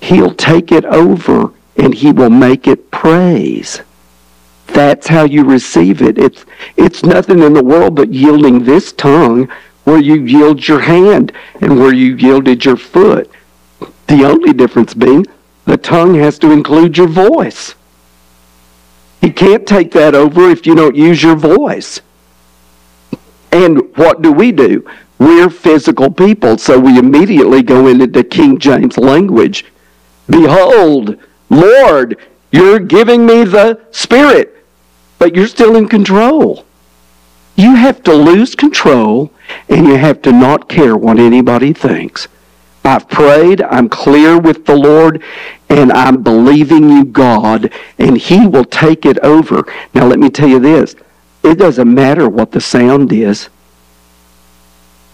He'll 0.00 0.34
take 0.34 0.72
it 0.72 0.84
over 0.84 1.52
and 1.76 1.94
he 1.94 2.10
will 2.10 2.28
make 2.28 2.66
it 2.66 2.90
praise. 2.90 3.82
That's 4.72 5.06
how 5.06 5.24
you 5.24 5.44
receive 5.44 6.00
it. 6.00 6.18
It's, 6.18 6.44
it's 6.76 7.02
nothing 7.02 7.42
in 7.42 7.52
the 7.52 7.64
world 7.64 7.94
but 7.94 8.12
yielding 8.12 8.64
this 8.64 8.92
tongue 8.92 9.48
where 9.84 10.00
you 10.00 10.22
yield 10.24 10.66
your 10.66 10.80
hand 10.80 11.32
and 11.60 11.78
where 11.78 11.92
you 11.92 12.16
yielded 12.16 12.64
your 12.64 12.76
foot. 12.76 13.30
The 14.06 14.24
only 14.24 14.52
difference 14.52 14.94
being 14.94 15.26
the 15.64 15.76
tongue 15.76 16.14
has 16.14 16.38
to 16.40 16.50
include 16.50 16.96
your 16.96 17.08
voice. 17.08 17.74
He 19.20 19.30
can't 19.30 19.66
take 19.66 19.92
that 19.92 20.14
over 20.14 20.50
if 20.50 20.66
you 20.66 20.74
don't 20.74 20.96
use 20.96 21.22
your 21.22 21.36
voice. 21.36 22.00
And 23.52 23.94
what 23.96 24.22
do 24.22 24.32
we 24.32 24.52
do? 24.52 24.88
We're 25.18 25.50
physical 25.50 26.10
people, 26.10 26.58
so 26.58 26.80
we 26.80 26.98
immediately 26.98 27.62
go 27.62 27.86
into 27.86 28.06
the 28.06 28.24
King 28.24 28.58
James 28.58 28.98
language. 28.98 29.66
Behold, 30.28 31.16
Lord, 31.50 32.18
you're 32.50 32.80
giving 32.80 33.26
me 33.26 33.44
the 33.44 33.80
Spirit 33.92 34.61
but 35.22 35.36
you're 35.36 35.46
still 35.46 35.76
in 35.76 35.86
control. 35.86 36.64
You 37.54 37.76
have 37.76 38.02
to 38.02 38.12
lose 38.12 38.56
control 38.56 39.30
and 39.68 39.86
you 39.86 39.96
have 39.96 40.20
to 40.22 40.32
not 40.32 40.68
care 40.68 40.96
what 40.96 41.20
anybody 41.20 41.72
thinks. 41.72 42.26
I've 42.84 43.08
prayed, 43.08 43.62
I'm 43.62 43.88
clear 43.88 44.36
with 44.36 44.66
the 44.66 44.74
Lord, 44.74 45.22
and 45.68 45.92
I'm 45.92 46.24
believing 46.24 46.88
you, 46.88 47.04
God, 47.04 47.72
and 47.98 48.18
He 48.18 48.48
will 48.48 48.64
take 48.64 49.06
it 49.06 49.20
over. 49.20 49.64
Now, 49.94 50.08
let 50.08 50.18
me 50.18 50.28
tell 50.28 50.48
you 50.48 50.58
this 50.58 50.96
it 51.44 51.56
doesn't 51.56 51.94
matter 51.94 52.28
what 52.28 52.50
the 52.50 52.60
sound 52.60 53.12
is, 53.12 53.48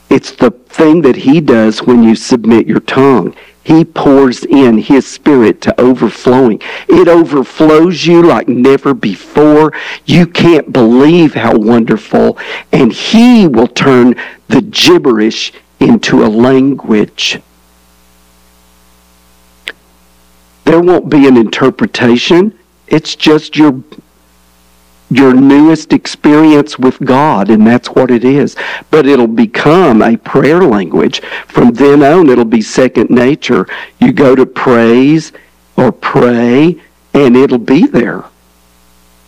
it's 0.09 0.31
the 0.31 0.53
thing 0.53 1.03
that 1.03 1.17
He 1.17 1.43
does 1.43 1.83
when 1.83 2.03
you 2.03 2.15
submit 2.15 2.67
your 2.67 2.81
tongue. 2.81 3.37
He 3.65 3.85
pours 3.85 4.45
in 4.45 4.79
His 4.79 5.07
Spirit 5.07 5.61
to 5.63 5.81
overflowing. 5.81 6.61
It 6.89 7.07
overflows 7.07 8.07
you 8.07 8.23
like 8.23 8.49
never 8.49 8.95
before. 8.95 9.73
You 10.07 10.27
can't 10.27 10.73
believe 10.73 11.35
how 11.35 11.57
wonderful. 11.57 12.39
And 12.73 12.93
He 12.93 13.47
will 13.47 13.67
turn 13.67 14.15
the 14.49 14.63
gibberish 14.63 15.53
into 15.81 16.25
a 16.25 16.29
language. 16.29 17.41
There 20.65 20.81
won't 20.81 21.09
be 21.09 21.27
an 21.27 21.37
interpretation. 21.37 22.59
It's 22.87 23.17
just 23.17 23.57
your 23.57 23.83
your 25.11 25.33
newest 25.33 25.93
experience 25.93 26.79
with 26.79 26.99
God, 27.01 27.51
and 27.51 27.67
that's 27.67 27.89
what 27.89 28.11
it 28.11 28.25
is. 28.25 28.57
But 28.91 29.07
it'll 29.07 29.27
become 29.27 30.03
a 30.03 30.17
prayer 30.17 30.63
language. 30.63 31.21
From 31.47 31.73
then 31.73 32.03
on, 32.03 32.29
it'll 32.29 32.45
be 32.45 32.61
second 32.61 33.11
nature. 33.11 33.67
You 34.01 34.13
go 34.13 34.35
to 34.35 34.45
praise 34.45 35.33
or 35.77 35.93
pray, 35.93 36.81
and 37.15 37.37
it'll 37.37 37.59
be 37.59 37.87
there 37.87 38.25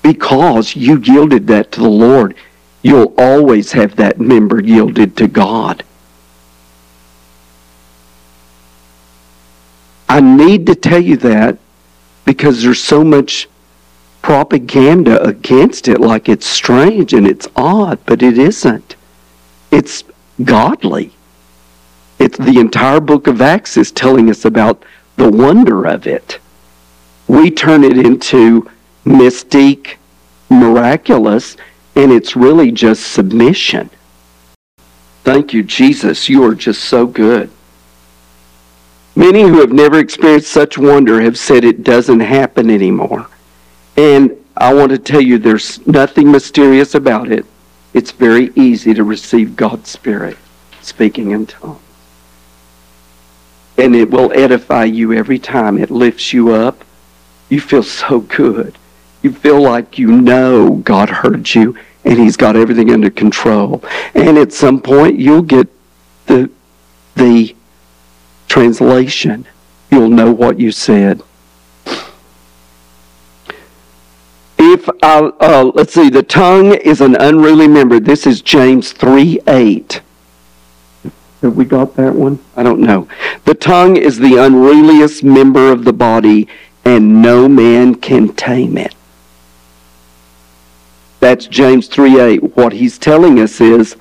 because 0.03 0.75
you 0.75 0.99
yielded 0.99 1.47
that 1.47 1.73
to 1.73 1.81
the 1.81 1.89
Lord. 1.89 2.35
You'll 2.83 3.15
always 3.19 3.73
have 3.73 3.97
that 3.97 4.19
member 4.21 4.63
yielded 4.63 5.17
to 5.19 5.29
God. 5.29 5.85
I 10.09 10.21
need 10.21 10.67
to 10.67 10.75
tell 10.75 11.01
you 11.01 11.17
that 11.19 11.59
because 12.25 12.63
there's 12.63 12.83
so 12.83 13.05
much 13.05 13.49
propaganda 14.23 15.23
against 15.23 15.89
it 15.89 16.01
like 16.01 16.29
it's 16.29 16.47
strange 16.47 17.13
and 17.13 17.27
it's 17.27 17.49
odd, 17.57 17.99
but 18.07 18.23
it 18.23 18.39
isn't. 18.39 18.97
It's 19.71 20.05
godly. 20.45 21.13
It's 22.19 22.37
the 22.37 22.59
entire 22.59 23.01
book 23.01 23.27
of 23.27 23.41
Acts 23.41 23.77
is 23.77 23.91
telling 23.91 24.29
us 24.29 24.45
about 24.45 24.85
the 25.17 25.31
wonder 25.31 25.87
of 25.87 26.07
it. 26.07 26.39
We 27.29 27.51
turn 27.51 27.85
it 27.85 27.97
into 27.97 28.69
mystique, 29.05 29.97
miraculous, 30.51 31.57
and 31.97 32.13
it's 32.13 32.37
really 32.37 32.73
just 32.73 33.13
submission. 33.13 33.91
Thank 35.25 35.53
you, 35.53 35.63
Jesus. 35.63 36.29
You 36.29 36.45
are 36.45 36.55
just 36.55 36.85
so 36.85 37.07
good. 37.07 37.51
Many 39.17 39.43
who 39.43 39.61
have 39.61 39.73
never 39.73 39.99
experienced 39.99 40.51
such 40.51 40.79
wonder 40.79 41.21
have 41.21 41.39
said 41.39 41.65
it 41.65 41.83
doesn't 41.83 42.21
happen 42.21 42.71
anymore. 42.71 43.29
And 44.01 44.35
I 44.57 44.73
want 44.73 44.93
to 44.93 44.99
tell 44.99 45.21
you 45.21 45.37
there's 45.37 45.87
nothing 45.87 46.33
mysterious 46.33 46.95
about 46.95 47.31
it. 47.31 47.45
It's 47.93 48.13
very 48.13 48.51
easy 48.57 48.95
to 48.95 49.05
receive 49.05 49.57
God's 49.57 49.91
Spirit 49.91 50.39
speaking 50.81 51.33
in 51.33 51.45
tongues. 51.45 51.83
And 53.77 53.95
it 53.95 54.11
will 54.11 54.33
edify 54.33 54.85
you 54.85 55.13
every 55.13 55.39
time. 55.39 55.77
It 55.77 55.91
lifts 55.91 56.33
you 56.33 56.51
up. 56.55 56.83
You 57.51 57.61
feel 57.61 57.83
so 57.83 58.21
good. 58.21 58.79
You 59.21 59.33
feel 59.33 59.61
like 59.61 59.99
you 59.99 60.11
know 60.11 60.77
God 60.77 61.11
heard 61.11 61.55
you 61.55 61.77
and 62.07 62.19
He's 62.19 62.39
got 62.39 62.57
everything 62.57 62.91
under 62.91 63.11
control. 63.11 63.85
And 64.15 64.39
at 64.39 64.55
some 64.55 64.81
point, 64.81 65.19
you'll 65.19 65.43
get 65.43 65.69
the, 66.25 66.49
the 67.17 67.55
translation. 68.49 69.47
You'll 69.91 70.09
know 70.09 70.33
what 70.33 70.59
you 70.59 70.73
said. 70.73 71.23
If 74.73 74.89
uh, 74.89 75.33
uh, 75.41 75.73
let's 75.75 75.95
see, 75.95 76.11
the 76.11 76.23
tongue 76.23 76.75
is 76.75 77.01
an 77.01 77.17
unruly 77.17 77.67
member. 77.67 77.99
This 77.99 78.25
is 78.25 78.41
James 78.41 78.93
three 78.93 79.41
eight. 79.49 80.01
Have 81.43 81.57
we 81.57 81.65
got 81.65 81.97
that 81.97 82.15
one? 82.15 82.39
I 82.55 82.63
don't 82.63 82.79
know. 82.79 83.09
The 83.47 83.55
tongue 83.55 83.97
is 83.97 84.19
the 84.19 84.37
unruliest 84.37 85.25
member 85.25 85.73
of 85.73 85.85
the 85.85 85.93
body, 85.93 86.47
and 86.85 87.21
no 87.21 87.49
man 87.49 87.97
can 87.97 88.33
tame 88.35 88.79
it. 88.79 88.95
That's 91.19 91.47
James 91.47 91.89
3 91.89 92.21
8. 92.21 92.57
What 92.57 92.73
he's 92.73 92.97
telling 92.97 93.41
us 93.41 93.61
is 93.61 93.97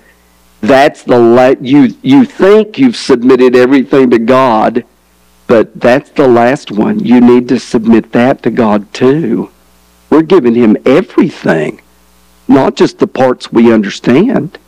that's 0.62 1.02
the 1.02 1.18
la- 1.18 1.56
you 1.62 1.96
you 2.04 2.26
think 2.26 2.78
you've 2.78 2.96
submitted 2.96 3.56
everything 3.56 4.12
to 4.12 4.20
God, 4.20 4.86
but 5.48 5.80
that's 5.80 6.12
the 6.12 6.28
last 6.28 6.72
one. 6.72 7.00
You 7.00 7.22
need 7.22 7.48
to 7.48 7.60
submit 7.60 8.12
that 8.12 8.44
to 8.44 8.52
God 8.52 8.94
too. 8.94 9.50
We're 10.20 10.26
giving 10.26 10.56
him 10.56 10.76
everything, 10.86 11.80
not 12.46 12.76
just 12.76 13.00
the 13.00 13.08
parts 13.08 13.54
we 13.54 13.72
understand. 13.72 14.60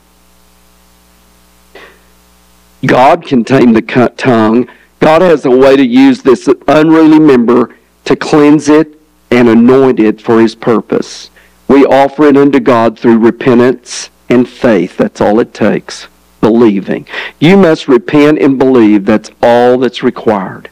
God 2.85 3.25
can 3.25 3.43
tame 3.43 3.73
the 3.73 3.81
tongue. 4.15 4.69
God 5.01 5.21
has 5.21 5.43
a 5.43 5.51
way 5.51 5.75
to 5.75 5.85
use 5.85 6.21
this 6.21 6.47
unruly 6.69 7.19
member 7.19 7.75
to 8.05 8.15
cleanse 8.15 8.69
it 8.69 8.97
and 9.29 9.49
anoint 9.49 9.99
it 9.99 10.21
for 10.21 10.39
his 10.39 10.55
purpose. 10.55 11.29
We 11.67 11.83
offer 11.83 12.27
it 12.27 12.37
unto 12.37 12.61
God 12.61 12.97
through 12.97 13.17
repentance 13.17 14.09
and 14.29 14.47
faith. 14.47 14.95
That's 14.95 15.19
all 15.19 15.41
it 15.41 15.53
takes. 15.53 16.07
Believing. 16.39 17.05
You 17.39 17.57
must 17.57 17.89
repent 17.89 18.39
and 18.39 18.57
believe. 18.57 19.05
That's 19.05 19.31
all 19.43 19.79
that's 19.79 20.01
required. 20.01 20.69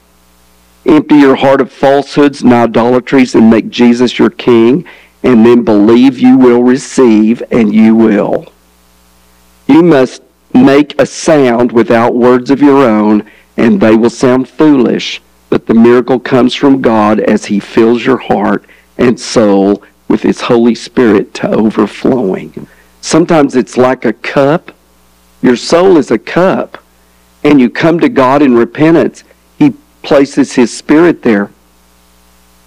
Empty 0.90 1.18
your 1.18 1.36
heart 1.36 1.62
of 1.62 1.72
falsehoods 1.72 2.42
and 2.42 2.52
idolatries 2.52 3.36
and 3.36 3.48
make 3.48 3.70
Jesus 3.70 4.18
your 4.18 4.32
king, 4.32 4.86
and 5.22 5.46
then 5.46 5.64
believe 5.64 6.18
you 6.18 6.36
will 6.36 6.64
receive, 6.64 7.44
and 7.52 7.72
you 7.72 7.94
will. 7.94 8.52
You 9.68 9.84
must 9.84 10.24
make 10.52 11.00
a 11.00 11.06
sound 11.06 11.72
without 11.72 12.16
words 12.16 12.50
of 12.50 12.60
your 12.60 12.84
own, 12.84 13.30
and 13.56 13.80
they 13.80 13.96
will 13.96 14.10
sound 14.10 14.50
foolish, 14.50 15.22
but 15.52 15.68
the 15.68 15.76
miracle 15.76 16.20
comes 16.20 16.56
from 16.56 16.82
God 16.82 17.20
as 17.20 17.46
He 17.46 17.60
fills 17.60 18.04
your 18.04 18.18
heart 18.18 18.66
and 18.98 19.20
soul 19.20 19.84
with 20.08 20.24
His 20.24 20.42
Holy 20.42 20.74
Spirit 20.74 21.36
to 21.36 21.52
overflowing. 21.52 22.68
Sometimes 23.00 23.56
it's 23.56 23.78
like 23.78 24.06
a 24.06 24.14
cup. 24.14 24.72
Your 25.44 25.56
soul 25.56 25.98
is 25.98 26.10
a 26.10 26.18
cup, 26.18 26.84
and 27.44 27.62
you 27.62 27.70
come 27.70 28.00
to 28.00 28.10
God 28.10 28.42
in 28.42 28.56
repentance 28.56 29.24
places 30.10 30.54
His 30.54 30.76
Spirit 30.76 31.22
there. 31.22 31.52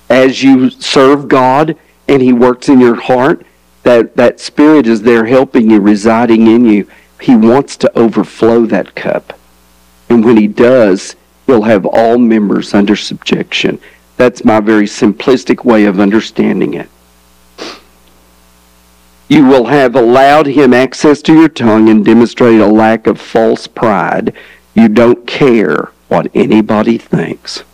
As 0.09 0.45
you 0.45 0.71
serve 0.71 1.27
God 1.27 1.77
and 2.07 2.23
He 2.23 2.33
works 2.33 2.69
in 2.69 2.79
your 2.79 2.95
heart, 2.95 3.45
that, 3.83 4.15
that 4.15 4.39
Spirit 4.39 4.87
is 4.87 5.03
there 5.03 5.27
helping 5.27 5.69
you, 5.69 5.81
residing 5.81 6.47
in 6.47 6.65
you. 6.65 6.87
He 7.21 7.35
wants 7.35 7.77
to 7.79 7.99
overflow 7.99 8.65
that 8.67 8.95
cup. 8.95 9.37
And 10.09 10.25
when 10.25 10.37
He 10.37 10.47
does, 10.47 11.17
He'll 11.47 11.63
have 11.63 11.85
all 11.85 12.17
members 12.17 12.75
under 12.75 12.95
subjection. 12.95 13.81
That's 14.17 14.45
my 14.45 14.61
very 14.61 14.87
simplistic 14.87 15.65
way 15.65 15.85
of 15.87 15.99
understanding 15.99 16.75
it. 16.75 16.89
You 19.29 19.47
will 19.47 19.65
have 19.65 19.97
allowed 19.97 20.47
him 20.47 20.73
access 20.73 21.21
to 21.23 21.35
your 21.35 21.49
tongue 21.49 21.89
and 21.89 22.05
demonstrate 22.05 22.61
a 22.61 22.67
lack 22.67 23.09
of 23.09 23.21
false 23.21 23.67
pride. 23.67 24.33
You 24.75 24.89
don't 24.89 25.27
care 25.27 25.91
what 26.13 26.31
anybody 26.35 26.99
thinks. 26.99 27.65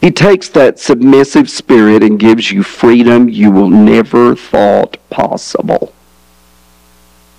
He 0.00 0.12
takes 0.12 0.48
that 0.50 0.78
submissive 0.78 1.50
spirit 1.50 2.04
and 2.04 2.20
gives 2.20 2.52
you 2.52 2.62
freedom 2.62 3.28
you 3.28 3.50
will 3.50 3.68
never 3.68 4.36
thought 4.36 4.96
possible. 5.10 5.92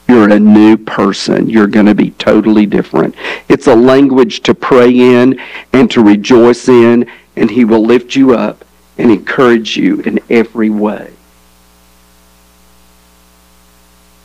You're 0.09 0.29
a 0.29 0.39
new 0.39 0.75
person. 0.75 1.49
You're 1.49 1.67
going 1.67 1.85
to 1.85 1.95
be 1.95 2.11
totally 2.11 2.65
different. 2.65 3.15
It's 3.47 3.67
a 3.67 3.75
language 3.75 4.41
to 4.41 4.53
pray 4.53 4.91
in 4.91 5.39
and 5.71 5.89
to 5.91 6.03
rejoice 6.03 6.67
in, 6.67 7.09
and 7.37 7.49
He 7.49 7.63
will 7.63 7.85
lift 7.85 8.13
you 8.13 8.33
up 8.33 8.65
and 8.97 9.09
encourage 9.09 9.77
you 9.77 10.01
in 10.01 10.19
every 10.29 10.69
way. 10.69 11.13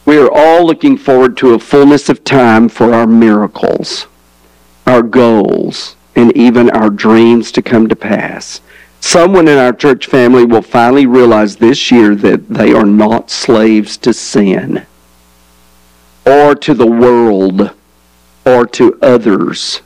We 0.06 0.18
are 0.18 0.30
all 0.32 0.66
looking 0.66 0.98
forward 0.98 1.36
to 1.36 1.54
a 1.54 1.60
fullness 1.60 2.08
of 2.08 2.24
time 2.24 2.68
for 2.68 2.92
our 2.92 3.06
miracles 3.06 4.08
our 4.86 5.02
goals, 5.02 5.96
and 6.14 6.36
even 6.36 6.70
our 6.70 6.90
dreams 6.90 7.52
to 7.52 7.62
come 7.62 7.88
to 7.88 7.96
pass. 7.96 8.60
Someone 9.00 9.48
in 9.48 9.58
our 9.58 9.72
church 9.72 10.06
family 10.06 10.44
will 10.44 10.62
finally 10.62 11.06
realize 11.06 11.56
this 11.56 11.90
year 11.90 12.14
that 12.14 12.48
they 12.48 12.72
are 12.72 12.86
not 12.86 13.30
slaves 13.30 13.96
to 13.98 14.12
sin 14.12 14.86
or 16.24 16.54
to 16.54 16.72
the 16.72 16.86
world 16.86 17.72
or 18.46 18.66
to 18.66 18.98
others. 19.02 19.80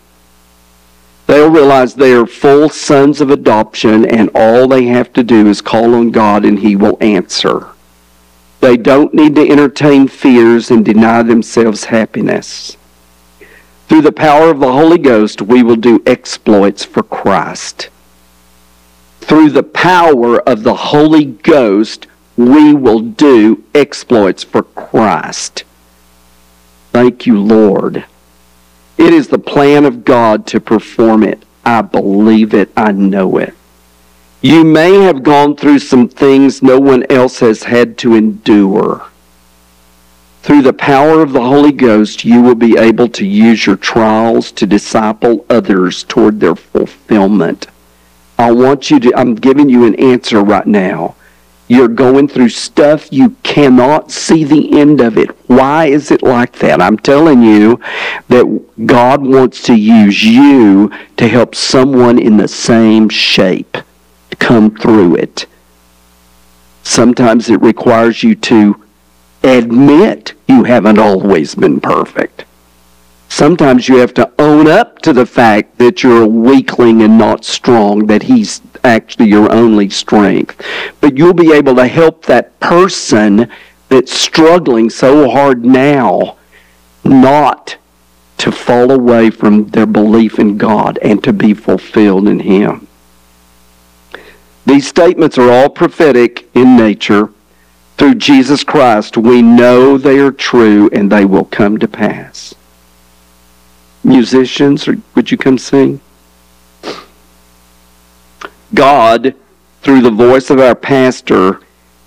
They'll 1.26 1.50
realize 1.50 1.94
they 1.94 2.12
are 2.12 2.26
full 2.26 2.68
sons 2.68 3.20
of 3.20 3.30
adoption 3.30 4.04
and 4.04 4.30
all 4.34 4.68
they 4.68 4.84
have 4.86 5.12
to 5.14 5.24
do 5.24 5.48
is 5.48 5.60
call 5.60 5.94
on 5.94 6.10
God 6.10 6.44
and 6.44 6.58
He 6.58 6.76
will 6.76 6.98
answer. 7.00 7.68
They 8.60 8.76
don't 8.76 9.14
need 9.14 9.34
to 9.36 9.48
entertain 9.48 10.08
fears 10.08 10.70
and 10.70 10.84
deny 10.84 11.22
themselves 11.22 11.84
happiness. 11.84 12.75
Through 13.96 14.02
the 14.02 14.12
power 14.12 14.50
of 14.50 14.60
the 14.60 14.72
Holy 14.72 14.98
Ghost, 14.98 15.40
we 15.40 15.62
will 15.62 15.76
do 15.76 16.02
exploits 16.04 16.84
for 16.84 17.02
Christ. 17.02 17.88
Through 19.22 19.48
the 19.48 19.62
power 19.62 20.38
of 20.46 20.64
the 20.64 20.74
Holy 20.74 21.24
Ghost, 21.24 22.06
we 22.36 22.74
will 22.74 23.00
do 23.00 23.64
exploits 23.74 24.44
for 24.44 24.64
Christ. 24.64 25.64
Thank 26.92 27.26
you, 27.26 27.40
Lord. 27.40 28.04
It 28.98 29.14
is 29.14 29.28
the 29.28 29.38
plan 29.38 29.86
of 29.86 30.04
God 30.04 30.46
to 30.48 30.60
perform 30.60 31.22
it. 31.22 31.42
I 31.64 31.80
believe 31.80 32.52
it. 32.52 32.68
I 32.76 32.92
know 32.92 33.38
it. 33.38 33.54
You 34.42 34.62
may 34.62 35.04
have 35.04 35.22
gone 35.22 35.56
through 35.56 35.78
some 35.78 36.06
things 36.06 36.62
no 36.62 36.78
one 36.78 37.06
else 37.08 37.38
has 37.38 37.62
had 37.62 37.96
to 37.98 38.14
endure 38.14 39.06
through 40.46 40.62
the 40.62 40.72
power 40.72 41.22
of 41.22 41.32
the 41.32 41.42
Holy 41.42 41.72
Ghost, 41.72 42.24
you 42.24 42.40
will 42.40 42.54
be 42.54 42.78
able 42.78 43.08
to 43.08 43.26
use 43.26 43.66
your 43.66 43.74
trials 43.74 44.52
to 44.52 44.64
disciple 44.64 45.44
others 45.50 46.04
toward 46.04 46.38
their 46.38 46.54
fulfillment. 46.54 47.66
I 48.38 48.52
want 48.52 48.88
you 48.88 49.00
to, 49.00 49.16
I'm 49.16 49.34
giving 49.34 49.68
you 49.68 49.84
an 49.86 49.96
answer 49.96 50.40
right 50.40 50.64
now. 50.64 51.16
You're 51.66 51.88
going 51.88 52.28
through 52.28 52.50
stuff 52.50 53.12
you 53.12 53.30
cannot 53.42 54.12
see 54.12 54.44
the 54.44 54.78
end 54.78 55.00
of 55.00 55.18
it. 55.18 55.30
Why 55.48 55.86
is 55.86 56.12
it 56.12 56.22
like 56.22 56.52
that? 56.60 56.80
I'm 56.80 56.98
telling 56.98 57.42
you 57.42 57.80
that 58.28 58.46
God 58.86 59.26
wants 59.26 59.64
to 59.64 59.74
use 59.74 60.22
you 60.22 60.92
to 61.16 61.26
help 61.26 61.56
someone 61.56 62.20
in 62.20 62.36
the 62.36 62.46
same 62.46 63.08
shape 63.08 63.78
come 64.38 64.76
through 64.76 65.16
it. 65.16 65.46
Sometimes 66.84 67.50
it 67.50 67.60
requires 67.60 68.22
you 68.22 68.36
to 68.36 68.85
admit 69.46 70.34
you 70.48 70.64
haven't 70.64 70.98
always 70.98 71.54
been 71.54 71.80
perfect. 71.80 72.44
Sometimes 73.28 73.88
you 73.88 73.96
have 73.96 74.14
to 74.14 74.32
own 74.38 74.66
up 74.66 75.00
to 75.00 75.12
the 75.12 75.26
fact 75.26 75.78
that 75.78 76.02
you're 76.02 76.22
a 76.22 76.28
weakling 76.28 77.02
and 77.02 77.18
not 77.18 77.44
strong, 77.44 78.06
that 78.06 78.22
He's 78.22 78.62
actually 78.84 79.28
your 79.28 79.52
only 79.52 79.90
strength. 79.90 80.64
But 81.00 81.18
you'll 81.18 81.34
be 81.34 81.52
able 81.52 81.74
to 81.76 81.86
help 81.86 82.24
that 82.26 82.58
person 82.60 83.50
that's 83.88 84.12
struggling 84.12 84.90
so 84.90 85.28
hard 85.28 85.64
now 85.64 86.36
not 87.04 87.76
to 88.38 88.52
fall 88.52 88.90
away 88.90 89.30
from 89.30 89.66
their 89.68 89.86
belief 89.86 90.38
in 90.38 90.56
God 90.56 90.98
and 91.02 91.22
to 91.24 91.32
be 91.32 91.54
fulfilled 91.54 92.28
in 92.28 92.40
Him. 92.40 92.86
These 94.64 94.86
statements 94.86 95.38
are 95.38 95.50
all 95.50 95.68
prophetic 95.68 96.48
in 96.54 96.76
nature 96.76 97.30
through 97.96 98.16
Jesus 98.16 98.62
Christ, 98.62 99.16
we 99.16 99.40
know 99.40 99.96
they 99.96 100.18
are 100.18 100.32
true 100.32 100.90
and 100.92 101.10
they 101.10 101.24
will 101.24 101.44
come 101.44 101.78
to 101.78 101.88
pass. 101.88 102.54
Musicians, 104.04 104.86
would 105.14 105.30
you 105.30 105.38
come 105.38 105.58
sing? 105.58 106.00
God, 108.74 109.34
through 109.82 110.02
the 110.02 110.10
voice 110.10 110.50
of 110.50 110.58
our 110.58 110.74
pastor, 110.74 111.60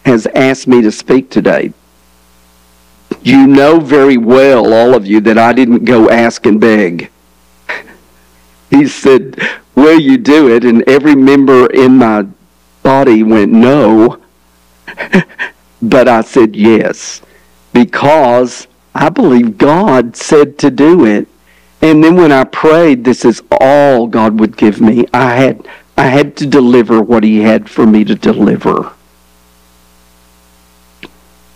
has 0.06 0.28
asked 0.28 0.68
me 0.68 0.82
to 0.82 0.92
speak 0.92 1.30
today. 1.30 1.74
You 3.22 3.48
know 3.48 3.80
very 3.80 4.18
well, 4.18 4.74
all 4.74 4.94
of 4.94 5.06
you, 5.06 5.20
that 5.22 5.38
I 5.38 5.54
didn't 5.54 5.86
go 5.86 6.10
ask 6.10 6.46
and 6.46 6.60
beg. 6.60 7.10
He 8.70 8.88
said, 8.88 9.40
Will 9.74 10.00
you 10.00 10.18
do 10.18 10.48
it? 10.54 10.64
And 10.64 10.88
every 10.88 11.16
member 11.16 11.66
in 11.68 11.98
my 11.98 12.28
body 12.84 13.24
went, 13.24 13.52
No. 13.52 14.22
But 15.82 16.08
I 16.08 16.22
said 16.22 16.56
yes 16.56 17.22
because 17.74 18.68
I 18.94 19.10
believe 19.10 19.58
God 19.58 20.16
said 20.16 20.58
to 20.60 20.72
do 20.72 21.06
it. 21.06 21.28
And 21.82 22.04
then 22.04 22.16
when 22.16 22.32
I 22.32 22.44
prayed, 22.44 23.06
this 23.06 23.24
is 23.24 23.42
all 23.62 24.08
God 24.08 24.40
would 24.40 24.58
give 24.58 24.82
me. 24.82 25.06
I 25.14 25.36
had 25.36 25.68
I 25.98 26.08
had 26.08 26.36
to 26.38 26.46
deliver 26.46 27.02
what 27.02 27.24
he 27.24 27.42
had 27.42 27.70
for 27.70 27.86
me 27.86 28.04
to 28.06 28.16
deliver. 28.16 28.94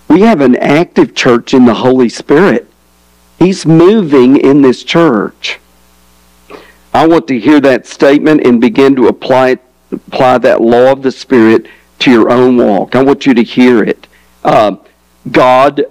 We 0.09 0.21
have 0.21 0.41
an 0.41 0.55
active 0.57 1.15
church 1.15 1.53
in 1.53 1.65
the 1.65 1.73
Holy 1.73 2.09
Spirit. 2.09 2.69
He's 3.39 3.65
moving 3.65 4.37
in 4.37 4.61
this 4.61 4.83
church. 4.83 5.59
I 6.93 7.07
want 7.07 7.27
to 7.29 7.39
hear 7.39 7.59
that 7.61 7.87
statement 7.87 8.45
and 8.45 8.61
begin 8.61 8.95
to 8.95 9.07
apply 9.07 9.57
apply 9.91 10.37
that 10.39 10.61
law 10.61 10.91
of 10.91 11.03
the 11.03 11.11
Spirit 11.11 11.67
to 11.99 12.11
your 12.11 12.29
own 12.31 12.57
walk. 12.57 12.95
I 12.95 13.03
want 13.03 13.25
you 13.25 13.33
to 13.33 13.43
hear 13.43 13.83
it. 13.83 14.07
Uh, 14.43 14.75
God, 15.31 15.85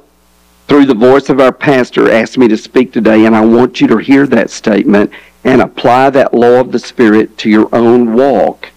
through 0.68 0.86
the 0.86 0.94
voice 0.94 1.28
of 1.28 1.40
our 1.40 1.53
pastor, 1.53 2.11
asked 2.11 2.38
me 2.38 2.48
to 2.48 2.57
speak 2.57 2.92
today, 2.92 3.26
and 3.26 3.34
I 3.34 3.44
want 3.44 3.80
you 3.80 3.86
to 3.88 3.96
hear 3.98 4.26
that 4.26 4.50
statement 4.50 5.11
and 5.44 5.61
apply 5.61 6.11
that 6.11 6.34
law 6.34 6.61
of 6.61 6.72
the 6.72 6.78
Spirit 6.78 7.36
to 7.38 7.50
your 7.50 7.68
own 7.74 8.14
walk. 8.14 8.68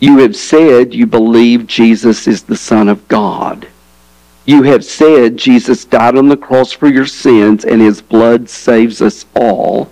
You 0.00 0.18
have 0.18 0.34
said 0.34 0.94
you 0.94 1.06
believe 1.06 1.66
Jesus 1.66 2.26
is 2.26 2.42
the 2.42 2.56
Son 2.56 2.88
of 2.88 3.06
God. 3.08 3.68
You 4.46 4.62
have 4.64 4.84
said 4.84 5.36
Jesus 5.36 5.84
died 5.84 6.16
on 6.16 6.28
the 6.28 6.36
cross 6.36 6.72
for 6.72 6.88
your 6.88 7.06
sins 7.06 7.64
and 7.64 7.80
his 7.80 8.00
blood 8.02 8.48
saves 8.48 9.00
us 9.00 9.26
all. 9.36 9.90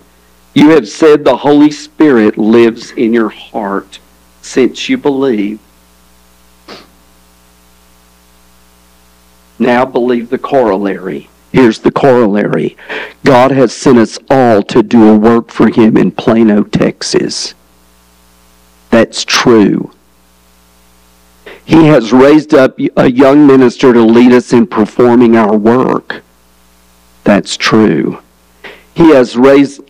You 0.53 0.71
have 0.71 0.89
said 0.89 1.23
the 1.23 1.37
Holy 1.37 1.71
Spirit 1.71 2.37
lives 2.37 2.91
in 2.91 3.13
your 3.13 3.29
heart 3.29 3.99
since 4.41 4.89
you 4.89 4.97
believe. 4.97 5.59
Now 9.59 9.85
believe 9.85 10.29
the 10.29 10.37
corollary. 10.37 11.29
Here's 11.51 11.79
the 11.79 11.91
corollary 11.91 12.77
God 13.23 13.51
has 13.51 13.73
sent 13.73 13.97
us 13.97 14.17
all 14.29 14.63
to 14.63 14.81
do 14.81 15.09
a 15.09 15.17
work 15.17 15.51
for 15.51 15.69
Him 15.69 15.97
in 15.97 16.11
Plano, 16.11 16.63
Texas. 16.63 17.53
That's 18.89 19.23
true. 19.25 19.91
He 21.65 21.85
has 21.85 22.11
raised 22.11 22.53
up 22.53 22.79
a 22.95 23.11
young 23.11 23.45
minister 23.45 23.93
to 23.93 24.01
lead 24.01 24.31
us 24.31 24.53
in 24.53 24.65
performing 24.65 25.35
our 25.35 25.55
work. 25.55 26.23
That's 27.23 27.57
true. 27.57 28.21
He 28.95 29.09
has 29.11 29.37
raised 29.37 29.81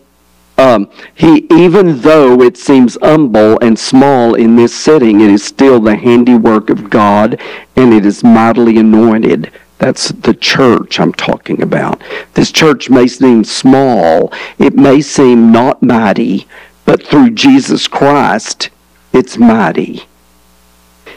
um, 0.60 0.90
he, 1.14 1.46
even 1.50 2.00
though 2.00 2.42
it 2.42 2.58
seems 2.58 2.98
humble 3.00 3.58
and 3.60 3.78
small 3.78 4.34
in 4.34 4.56
this 4.56 4.74
setting, 4.74 5.22
it 5.22 5.30
is 5.30 5.42
still 5.42 5.80
the 5.80 5.96
handiwork 5.96 6.68
of 6.68 6.90
God, 6.90 7.40
and 7.76 7.94
it 7.94 8.04
is 8.04 8.22
mightily 8.22 8.76
anointed. 8.76 9.50
That's 9.78 10.10
the 10.10 10.34
church 10.34 11.00
I'm 11.00 11.14
talking 11.14 11.62
about. 11.62 12.02
This 12.34 12.52
church 12.52 12.90
may 12.90 13.06
seem 13.06 13.42
small, 13.42 14.32
it 14.58 14.74
may 14.74 15.00
seem 15.00 15.50
not 15.50 15.82
mighty, 15.82 16.46
but 16.84 17.06
through 17.06 17.30
Jesus 17.30 17.88
Christ, 17.88 18.68
it's 19.14 19.38
mighty. 19.38 20.02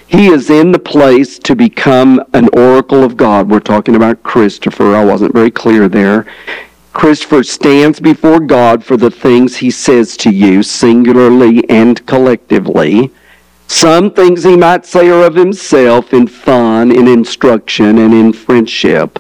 He 0.08 0.28
is 0.28 0.50
in 0.50 0.72
the 0.72 0.80
place 0.80 1.38
to 1.40 1.56
become 1.56 2.24
an 2.34 2.48
oracle 2.54 3.04
of 3.04 3.18
God. 3.18 3.50
We're 3.50 3.60
talking 3.60 3.96
about 3.96 4.24
Christopher. 4.24 4.96
I 4.96 5.04
wasn't 5.04 5.34
very 5.34 5.52
clear 5.52 5.90
there. 5.90 6.28
Christopher 6.94 7.44
stands 7.44 8.00
before 8.00 8.40
God 8.40 8.86
for 8.86 8.96
the 8.98 9.12
things 9.12 9.58
he 9.58 9.72
says 9.72 10.16
to 10.18 10.30
you, 10.30 10.64
singularly 10.64 11.68
and 11.70 12.06
collectively. 12.06 13.12
Some 13.68 14.12
things 14.12 14.44
he 14.44 14.56
might 14.56 14.86
say 14.86 15.10
are 15.10 15.26
of 15.26 15.36
himself 15.36 16.14
in 16.14 16.28
fun, 16.28 16.92
in 16.92 17.08
instruction, 17.08 17.98
and 17.98 18.14
in 18.14 18.32
friendship. 18.32 19.20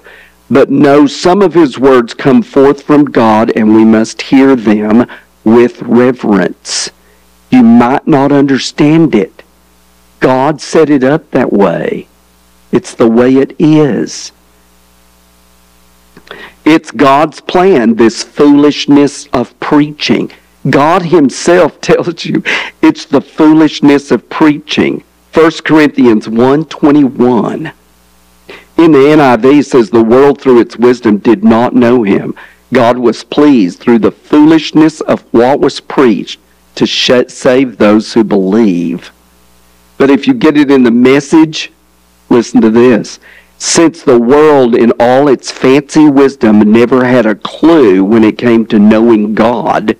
But 0.49 0.69
no, 0.69 1.07
some 1.07 1.41
of 1.41 1.55
his 1.55 1.80
words 1.80 2.13
come 2.13 2.43
forth 2.43 2.84
from 2.84 3.05
God, 3.05 3.51
and 3.55 3.76
we 3.76 3.84
must 3.84 4.21
hear 4.21 4.55
them 4.55 5.07
with 5.43 5.82
reverence. 5.82 6.91
You 7.49 7.63
might 7.63 8.07
not 8.07 8.32
understand 8.32 9.15
it. 9.15 9.41
God 10.19 10.61
set 10.61 10.89
it 10.89 11.03
up 11.03 11.32
that 11.32 11.51
way. 11.51 12.07
It's 12.71 12.93
the 12.93 13.09
way 13.09 13.36
it 13.36 13.55
is. 13.57 14.32
It's 16.66 16.91
God's 16.91 17.41
plan, 17.41 17.95
this 17.95 18.24
foolishness 18.24 19.28
of 19.34 19.57
preaching. 19.59 20.32
God 20.70 21.01
himself 21.03 21.82
tells 21.89 22.26
you 22.26 22.43
it's 22.82 23.05
the 23.05 23.22
foolishness 23.22 24.11
of 24.11 24.30
preaching. 24.30 25.03
1 25.34 25.51
Corinthians 25.66 26.28
1.21 26.28 27.74
In 28.78 28.91
the 28.91 28.97
NIV 28.97 29.66
says 29.66 29.89
the 29.89 30.03
world 30.03 30.39
through 30.39 30.61
its 30.61 30.78
wisdom 30.78 31.18
did 31.18 31.43
not 31.43 31.74
know 31.74 32.03
him. 32.03 32.36
God 32.72 32.97
was 32.97 33.24
pleased 33.24 33.80
through 33.80 33.99
the 33.99 34.11
foolishness 34.11 35.01
of 35.01 35.22
what 35.34 35.59
was 35.59 35.80
preached 35.80 36.39
to 36.76 36.88
save 36.88 37.78
those 37.78 38.14
who 38.14 38.24
believe. 38.24 39.11
But 39.97 40.09
if 40.09 40.28
you 40.28 40.34
get 40.34 40.57
it 40.57 40.72
in 40.72 40.84
the 40.84 40.91
message, 40.91 41.72
listen 42.30 42.61
to 42.61 42.70
this. 42.70 43.20
Since 43.66 44.03
the 44.03 44.20
world, 44.20 44.76
in 44.76 44.91
all 44.99 45.30
its 45.30 45.49
fancy 45.49 46.09
wisdom, 46.09 46.59
never 46.59 47.05
had 47.05 47.26
a 47.26 47.34
clue 47.34 48.03
when 48.03 48.22
it 48.26 48.38
came 48.38 48.66
to 48.66 48.78
knowing 48.78 49.34
God, 49.34 49.95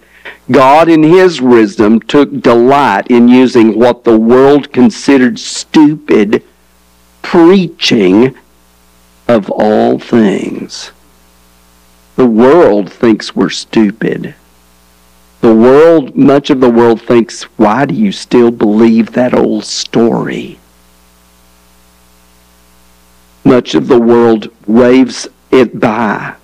God, 0.51 0.89
in 0.89 1.01
His 1.01 1.41
wisdom, 1.41 2.01
took 2.01 2.41
delight 2.41 3.07
in 3.07 3.30
using 3.30 3.80
what 3.80 4.03
the 4.03 4.20
world 4.20 4.74
considered 4.74 5.39
stupid 5.39 6.43
preaching 7.22 8.36
of 9.30 9.49
all 9.49 9.97
things. 9.97 10.91
The 12.18 12.28
world 12.28 12.91
thinks 12.91 13.34
we're 13.34 13.49
stupid. 13.49 14.36
The 15.39 15.55
world, 15.55 16.18
much 16.18 16.49
of 16.49 16.59
the 16.59 16.70
world 16.70 17.01
thinks, 17.01 17.43
why 17.55 17.86
do 17.86 17.95
you 17.95 18.11
still 18.11 18.51
believe 18.51 19.14
that 19.14 19.34
old 19.34 19.64
story? 19.64 20.59
Much 23.44 23.76
of 23.76 23.88
the 23.88 24.00
world 24.00 24.50
waves 24.68 25.28
it 25.52 25.80
by, 25.80 26.36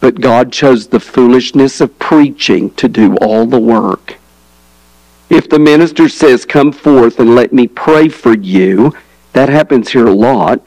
but 0.00 0.20
God 0.20 0.52
chose 0.52 0.88
the 0.88 1.00
foolishness 1.00 1.80
of 1.80 1.98
preaching 1.98 2.70
to 2.74 2.88
do 2.88 3.16
all 3.16 3.46
the 3.46 3.60
work. 3.60 4.16
If 5.28 5.48
the 5.48 5.58
minister 5.58 6.08
says, 6.08 6.44
Come 6.44 6.72
forth 6.72 7.18
and 7.18 7.34
let 7.34 7.52
me 7.52 7.66
pray 7.66 8.08
for 8.08 8.34
you, 8.34 8.94
that 9.32 9.48
happens 9.48 9.90
here 9.90 10.06
a 10.06 10.12
lot. 10.12 10.62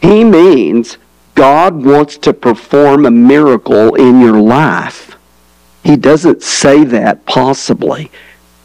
He 0.00 0.24
means, 0.24 0.98
God 1.34 1.84
wants 1.84 2.16
to 2.18 2.32
perform 2.32 3.04
a 3.04 3.10
miracle 3.10 3.94
in 3.96 4.20
your 4.20 4.40
life. 4.40 5.16
He 5.82 5.96
doesn't 5.96 6.42
say 6.42 6.84
that 6.84 7.26
possibly, 7.26 8.10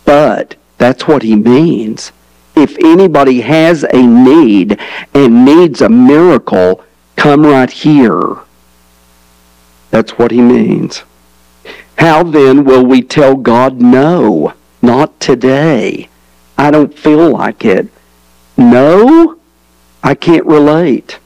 but 0.05 0.55
that's 0.77 1.07
what 1.07 1.23
he 1.23 1.35
means. 1.35 2.11
If 2.55 2.77
anybody 2.79 3.41
has 3.41 3.83
a 3.83 4.01
need 4.01 4.79
and 5.13 5.45
needs 5.45 5.81
a 5.81 5.89
miracle, 5.89 6.83
come 7.15 7.45
right 7.45 7.69
here. 7.69 8.37
That's 9.91 10.17
what 10.17 10.31
he 10.31 10.41
means. 10.41 11.03
How 11.97 12.23
then 12.23 12.63
will 12.63 12.85
we 12.85 13.01
tell 13.01 13.35
God 13.35 13.81
no? 13.81 14.53
Not 14.81 15.19
today. 15.19 16.09
I 16.57 16.71
don't 16.71 16.97
feel 16.97 17.31
like 17.31 17.65
it. 17.65 17.87
No? 18.57 19.37
I 20.03 20.15
can't 20.15 20.45
relate. 20.45 21.19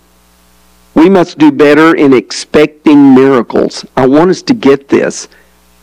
We 0.96 1.10
must 1.10 1.38
do 1.38 1.52
better 1.52 1.96
in 1.96 2.14
expecting 2.14 3.14
miracles. 3.16 3.86
I 3.98 4.08
want 4.08 4.32
us 4.32 4.42
to 4.44 4.54
get 4.54 4.90
this. 4.90 5.28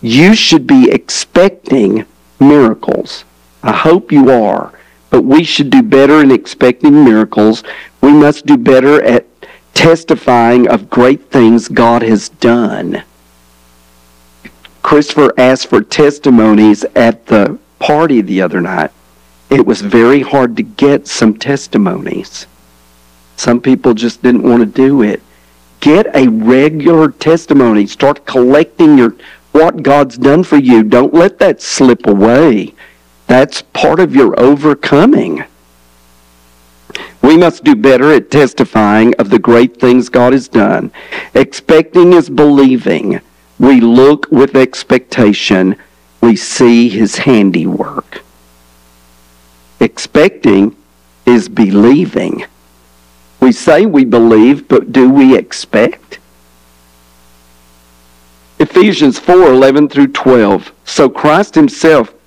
You 0.01 0.35
should 0.35 0.67
be 0.67 0.91
expecting 0.91 2.07
miracles. 2.39 3.25
I 3.63 3.73
hope 3.73 4.11
you 4.11 4.31
are. 4.31 4.73
But 5.11 5.23
we 5.23 5.45
should 5.45 5.71
do 5.71 5.83
better 5.83 6.21
in 6.21 6.31
expecting 6.31 7.05
miracles. 7.05 7.63
We 8.01 8.13
must 8.13 8.47
do 8.47 8.57
better 8.57 9.03
at 9.03 9.27
testifying 9.75 10.69
of 10.69 10.91
great 10.91 11.31
things 11.31 11.69
God 11.69 12.03
has 12.03 12.29
done. 12.29 13.03
Christopher 14.83 15.33
asked 15.37 15.69
for 15.69 15.83
testimonies 15.83 16.85
at 16.97 17.27
the 17.27 17.59
party 17.79 18.21
the 18.21 18.43
other 18.43 18.61
night. 18.61 18.91
It 19.51 19.67
was 19.67 19.81
very 19.81 20.23
hard 20.23 20.57
to 20.57 20.63
get 20.63 21.09
some 21.09 21.37
testimonies. 21.39 22.47
Some 23.37 23.61
people 23.61 23.95
just 23.95 24.23
didn't 24.23 24.43
want 24.43 24.61
to 24.61 24.67
do 24.67 25.03
it. 25.03 25.23
Get 25.81 26.15
a 26.15 26.29
regular 26.29 27.11
testimony. 27.11 27.87
Start 27.87 28.27
collecting 28.27 28.99
your 28.99 29.17
what 29.53 29.83
God's 29.83 30.17
done 30.17 30.45
for 30.45 30.57
you. 30.57 30.83
Don't 30.83 31.15
let 31.15 31.39
that 31.39 31.61
slip 31.61 32.07
away. 32.07 32.75
That's 33.31 33.63
part 33.63 34.01
of 34.01 34.13
your 34.13 34.35
overcoming. 34.41 35.45
We 37.23 37.37
must 37.37 37.63
do 37.63 37.77
better 37.77 38.13
at 38.13 38.29
testifying 38.29 39.15
of 39.21 39.31
the 39.31 39.39
great 39.39 39.79
things 39.79 40.09
God 40.09 40.33
has 40.33 40.49
done. 40.49 40.91
Expecting 41.33 42.13
is 42.13 42.29
believing. 42.29 43.21
We 43.61 43.81
look 43.81 44.27
with 44.33 44.57
expectation. 44.57 45.77
We 46.21 46.35
see 46.35 46.89
his 46.89 47.19
handiwork. 47.19 48.23
Expecting 49.79 50.75
is 51.25 51.49
believing. 51.49 52.47
We 53.39 53.53
say 53.53 53.87
we 53.87 54.05
believe, 54.05 54.67
but 54.67 54.91
do 54.91 55.09
we 55.09 55.37
expect? 55.37 56.19
Ephesians 58.59 59.21
4 59.21 59.53
11 59.53 59.89
through 59.89 60.09
12. 60.09 60.73
So 60.85 61.09
Christ 61.09 61.55
himself 61.55 62.13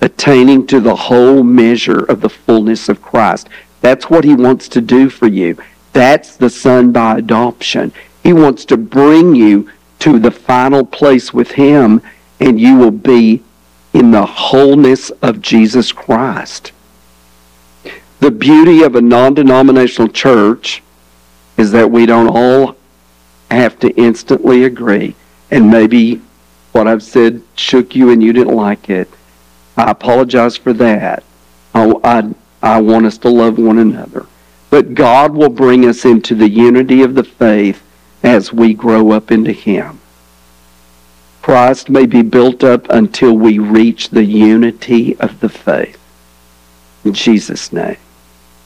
attaining 0.00 0.66
to 0.66 0.80
the 0.80 0.96
whole 0.96 1.42
measure 1.42 2.04
of 2.04 2.20
the 2.20 2.30
fullness 2.30 2.88
of 2.88 3.02
Christ. 3.02 3.48
That's 3.80 4.10
what 4.10 4.24
he 4.24 4.34
wants 4.34 4.68
to 4.68 4.80
do 4.80 5.10
for 5.10 5.26
you. 5.26 5.56
That's 5.92 6.36
the 6.36 6.50
Son 6.50 6.92
by 6.92 7.18
adoption. 7.18 7.92
He 8.22 8.32
wants 8.32 8.64
to 8.66 8.76
bring 8.76 9.34
you 9.34 9.70
to 10.00 10.18
the 10.18 10.30
final 10.30 10.84
place 10.84 11.32
with 11.32 11.52
Him, 11.52 12.00
and 12.38 12.60
you 12.60 12.76
will 12.76 12.90
be 12.90 13.42
in 13.92 14.10
the 14.10 14.26
wholeness 14.26 15.10
of 15.22 15.40
Jesus 15.40 15.92
Christ. 15.92 16.72
The 18.20 18.30
beauty 18.30 18.82
of 18.82 18.94
a 18.94 19.00
non 19.00 19.34
denominational 19.34 20.08
church 20.08 20.82
is 21.56 21.72
that 21.72 21.90
we 21.90 22.06
don't 22.06 22.28
all 22.28 22.76
have 23.50 23.78
to 23.80 23.90
instantly 23.96 24.64
agree. 24.64 25.14
And 25.50 25.70
maybe 25.70 26.20
what 26.72 26.86
I've 26.86 27.02
said 27.02 27.42
shook 27.56 27.96
you 27.96 28.10
and 28.10 28.22
you 28.22 28.32
didn't 28.32 28.54
like 28.54 28.88
it. 28.88 29.10
I 29.80 29.92
apologize 29.92 30.58
for 30.58 30.74
that. 30.74 31.24
I, 31.74 31.94
I, 32.04 32.34
I 32.62 32.80
want 32.82 33.06
us 33.06 33.16
to 33.18 33.30
love 33.30 33.56
one 33.56 33.78
another. 33.78 34.26
But 34.68 34.94
God 34.94 35.34
will 35.34 35.48
bring 35.48 35.86
us 35.86 36.04
into 36.04 36.34
the 36.34 36.50
unity 36.50 37.02
of 37.02 37.14
the 37.14 37.24
faith 37.24 37.82
as 38.22 38.52
we 38.52 38.74
grow 38.74 39.10
up 39.12 39.32
into 39.32 39.52
Him. 39.52 39.98
Christ 41.40 41.88
may 41.88 42.04
be 42.04 42.20
built 42.20 42.62
up 42.62 42.90
until 42.90 43.32
we 43.32 43.58
reach 43.58 44.10
the 44.10 44.24
unity 44.24 45.18
of 45.18 45.40
the 45.40 45.48
faith. 45.48 45.98
In 47.02 47.14
Jesus' 47.14 47.72
name. 47.72 47.96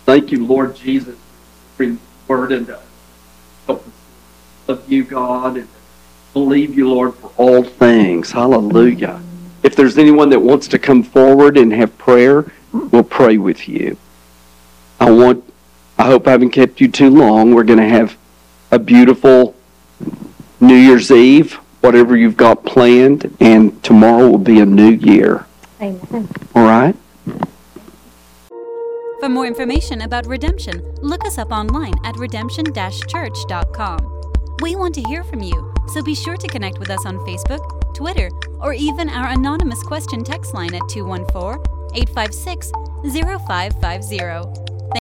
Thank 0.07 0.33
you, 0.33 0.45
Lord 0.45 0.75
Jesus, 0.75 1.17
for 1.77 1.85
your 1.85 1.99
word 2.27 2.51
and 2.51 2.67
help 3.67 3.87
us 3.87 3.93
love 4.67 4.91
you, 4.91 5.05
God, 5.05 5.59
and 5.59 5.69
believe 6.33 6.77
you, 6.77 6.91
Lord, 6.91 7.15
for 7.15 7.31
all 7.37 7.63
things. 7.63 8.33
Hallelujah. 8.33 9.23
If 9.65 9.75
there's 9.75 9.97
anyone 9.97 10.29
that 10.29 10.41
wants 10.41 10.69
to 10.69 10.79
come 10.79 11.03
forward 11.03 11.57
and 11.57 11.73
have 11.73 11.97
prayer, 11.97 12.53
we'll 12.73 13.03
pray 13.03 13.39
with 13.39 13.67
you. 13.67 13.97
I 15.01 15.11
want 15.11 15.43
I 15.99 16.05
hope 16.05 16.29
I 16.29 16.33
haven't 16.33 16.51
kept 16.51 16.81
you 16.81 16.89
too 16.89 17.09
long. 17.09 17.55
We're 17.55 17.65
going 17.65 17.79
to 17.79 17.89
have 17.89 18.17
a 18.71 18.79
beautiful 18.79 19.55
New 20.61 20.77
Year's 20.77 21.11
Eve, 21.11 21.55
whatever 21.81 22.17
you've 22.17 22.37
got 22.37 22.65
planned, 22.65 23.35
and 23.41 23.83
tomorrow 23.83 24.29
will 24.29 24.39
be 24.39 24.61
a 24.61 24.67
new 24.67 24.91
year. 24.91 25.47
Amen. 25.81 26.29
All 26.55 26.65
right? 26.65 26.97
For 29.21 29.29
more 29.29 29.47
information 29.47 30.03
about 30.03 30.27
redemption, 30.27 30.83
look 31.01 31.25
us 31.25 31.39
up 31.39 31.51
online 31.51 31.95
at 32.05 32.17
redemption 32.17 32.67
church.com. 33.09 34.24
We 34.61 34.77
want 34.77 34.95
to 34.95 35.03
hear 35.03 35.25
from 35.25 35.43
you, 35.43 35.73
so 35.89 36.03
be 36.03 36.15
sure 36.15 36.37
to 36.37 36.47
connect 36.47 36.79
with 36.79 36.91
us 36.91 37.05
on 37.07 37.19
Facebook, 37.19 37.95
Twitter, 37.95 38.31
or 38.61 38.73
even 38.73 39.09
our 39.09 39.29
anonymous 39.29 39.83
question 39.83 40.23
text 40.23 40.55
line 40.55 40.75
at 40.75 40.89
214 40.89 41.61
856 41.95 42.73
0550. 43.13 44.74